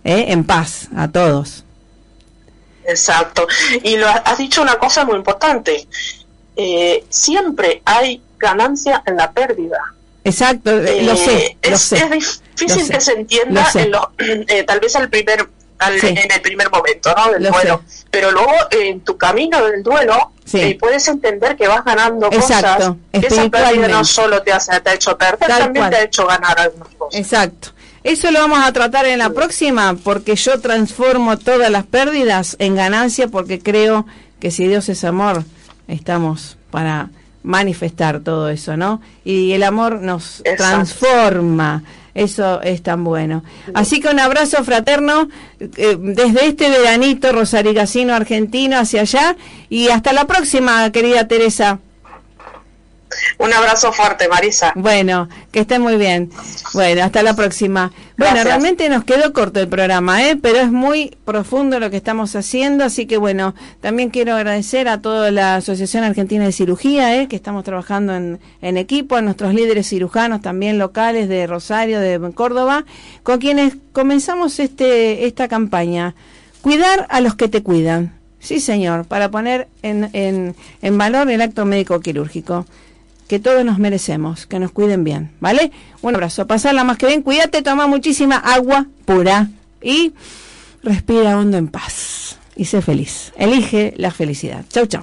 ¿eh? 0.05 0.27
En 0.29 0.45
paz 0.45 0.89
a 0.97 1.09
todos. 1.09 1.65
Exacto. 2.87 3.47
Y 3.83 3.97
lo 3.97 4.07
ha- 4.09 4.23
has 4.25 4.39
dicho 4.39 4.63
una 4.63 4.77
cosa 4.79 5.05
muy 5.05 5.17
importante. 5.17 5.87
Eh, 6.57 7.05
siempre 7.09 7.83
hay 7.85 8.21
ganancia 8.39 9.03
en 9.07 9.17
la 9.17 9.33
pérdida. 9.33 9.79
Exacto, 10.25 10.71
eh, 10.83 11.03
lo 11.03 11.13
Eh, 11.13 11.17
sé, 11.17 11.57
es, 11.63 11.71
lo 11.71 11.79
sé. 11.79 11.97
es 11.97 12.41
difícil 12.57 12.79
lo 12.81 12.87
sé, 12.87 12.93
que 12.95 13.01
se 13.01 13.13
entienda 13.13 13.71
lo 13.89 14.11
en 14.19 14.45
eh, 14.49 14.63
tal 14.65 14.81
vez 14.81 14.97
al 14.97 15.09
primer 15.11 15.49
al- 15.79 16.01
Sí. 16.01 16.07
en 16.09 16.33
el 16.33 16.41
primer 16.41 16.71
momento 16.71 17.13
¿no? 17.17 17.33
del 17.33 17.43
Lo 17.43 17.51
duelo 17.51 17.83
pero 18.11 18.31
luego 18.31 18.53
en 18.71 19.01
tu 19.01 19.19
camino 19.19 19.63
del 19.67 19.83
duelo 19.83 20.31
Sí. 20.47 20.61
eh, 20.61 20.77
puedes 20.81 21.07
entender 21.09 21.57
que 21.57 21.67
vas 21.69 21.85
ganando 21.85 22.29
Exacto, 22.33 22.97
cosas 23.13 23.21
que 23.21 23.27
esa 23.27 23.49
pérdida 23.51 23.89
no 23.89 24.05
solo 24.05 24.43
te, 24.43 24.53
hace, 24.53 24.79
te 24.81 24.91
ha 24.91 24.95
hecho 24.95 25.17
perder 25.19 25.49
Tal 25.49 25.59
también 25.59 25.83
cual. 25.85 25.91
te 25.91 25.97
ha 25.97 26.03
hecho 26.05 26.27
ganar 26.27 26.59
algunas 26.61 26.89
cosas 26.95 27.21
Exacto. 27.21 27.69
Eso 28.03 28.31
lo 28.31 28.39
vamos 28.41 28.59
a 28.63 28.71
tratar 28.73 29.07
en 29.07 29.19
la 29.19 29.31
próxima 29.31 29.95
porque 30.05 30.37
yo 30.37 30.61
transformo 30.61 31.39
todas 31.39 31.71
las 31.71 31.85
pérdidas 31.87 32.55
en 32.59 32.77
ganancia 32.77 33.29
porque 33.29 33.59
creo 33.59 34.07
que 34.41 34.51
si 34.51 34.69
Dios 34.69 34.89
es 34.91 35.05
amor, 35.05 35.43
estamos 35.89 36.57
para 36.71 37.09
manifestar 37.45 38.21
todo 38.21 38.49
eso, 38.49 38.77
¿no? 38.77 39.01
Y 39.25 39.53
el 39.53 39.63
amor 39.63 40.01
nos 40.01 40.41
Exacto. 40.41 40.65
transforma. 40.65 41.85
Eso 42.15 42.63
es 42.63 42.83
tan 42.83 43.03
bueno. 43.03 43.43
Así 43.75 44.01
que 44.01 44.09
un 44.09 44.21
abrazo 44.21 44.63
fraterno 44.65 45.29
eh, 45.59 45.97
desde 45.99 46.47
este 46.47 46.71
veranito 46.71 47.33
rosarigacino 47.33 48.15
argentino 48.15 48.79
hacia 48.79 49.01
allá 49.03 49.37
y 49.69 49.89
hasta 49.89 50.13
la 50.13 50.25
próxima, 50.27 50.91
querida 50.93 51.27
Teresa. 51.27 51.81
Un 53.39 53.53
abrazo 53.53 53.93
fuerte 53.93 54.29
Marisa 54.29 54.73
Bueno, 54.75 55.29
que 55.53 55.61
esté 55.61 55.79
muy 55.79 55.97
bien. 55.97 56.31
Bueno, 56.73 57.03
hasta 57.03 57.23
la 57.23 57.35
próxima. 57.35 57.93
Bueno, 58.17 58.35
Gracias. 58.35 58.45
realmente 58.45 58.89
nos 58.89 59.05
quedó 59.05 59.33
corto 59.33 59.61
el 59.61 59.69
programa, 59.69 60.23
¿eh? 60.29 60.37
pero 60.41 60.59
es 60.59 60.71
muy 60.71 61.17
profundo 61.25 61.81
lo 61.81 61.91
que 61.91 61.97
estamos 61.97 62.37
haciendo, 62.37 62.85
así 62.85 63.07
que 63.07 63.17
bueno, 63.17 63.55
también 63.81 64.11
quiero 64.11 64.35
agradecer 64.35 64.89
a 64.89 65.01
toda 65.01 65.31
la 65.31 65.57
Asociación 65.57 66.05
Argentina 66.05 66.45
de 66.45 66.53
Cirugía, 66.53 67.21
¿eh? 67.21 67.29
que 67.29 67.37
estamos 67.37 67.65
trabajando 67.65 68.15
en, 68.15 68.41
en 68.63 68.77
equipo, 68.77 69.17
a 69.17 69.23
nuestros 69.23 69.53
líderes 69.55 69.89
cirujanos 69.89 70.43
también 70.43 70.79
locales 70.79 71.29
de 71.29 71.47
Rosario, 71.47 72.01
de 72.01 72.21
Córdoba, 72.35 72.85
con 73.23 73.39
quienes 73.39 73.77
comenzamos 73.93 74.61
este 74.61 75.27
esta 75.27 75.49
campaña. 75.49 76.15
Cuidar 76.63 77.07
a 77.11 77.21
los 77.21 77.35
que 77.35 77.49
te 77.49 77.63
cuidan. 77.63 78.15
Sí, 78.39 78.61
señor, 78.61 79.07
para 79.07 79.31
poner 79.31 79.69
en, 79.83 80.11
en, 80.13 80.55
en 80.83 80.99
valor 80.99 81.31
el 81.31 81.41
acto 81.41 81.65
médico 81.65 82.01
quirúrgico 82.01 82.67
que 83.29 83.39
todos 83.39 83.65
nos 83.65 83.79
merecemos, 83.79 84.47
que 84.47 84.59
nos 84.59 84.71
cuiden 84.71 85.05
bien, 85.05 85.31
¿vale? 85.41 85.73
Un 86.03 86.15
abrazo, 86.15 86.47
pasarla 86.47 86.85
más 86.85 86.99
que 86.99 87.07
bien, 87.07 87.23
cuídate, 87.23 87.63
toma 87.63 87.87
muchísima 87.87 88.37
agua 88.37 88.87
pura 89.05 89.49
y 89.83 90.13
respira 90.83 91.39
hondo 91.39 91.57
en 91.57 91.69
paz 91.69 92.39
y 92.57 92.67
sé 92.67 92.83
feliz. 92.83 93.33
Elige 93.37 93.95
la 93.97 94.11
felicidad. 94.11 94.65
Chau, 94.69 94.87
chau. 94.87 95.03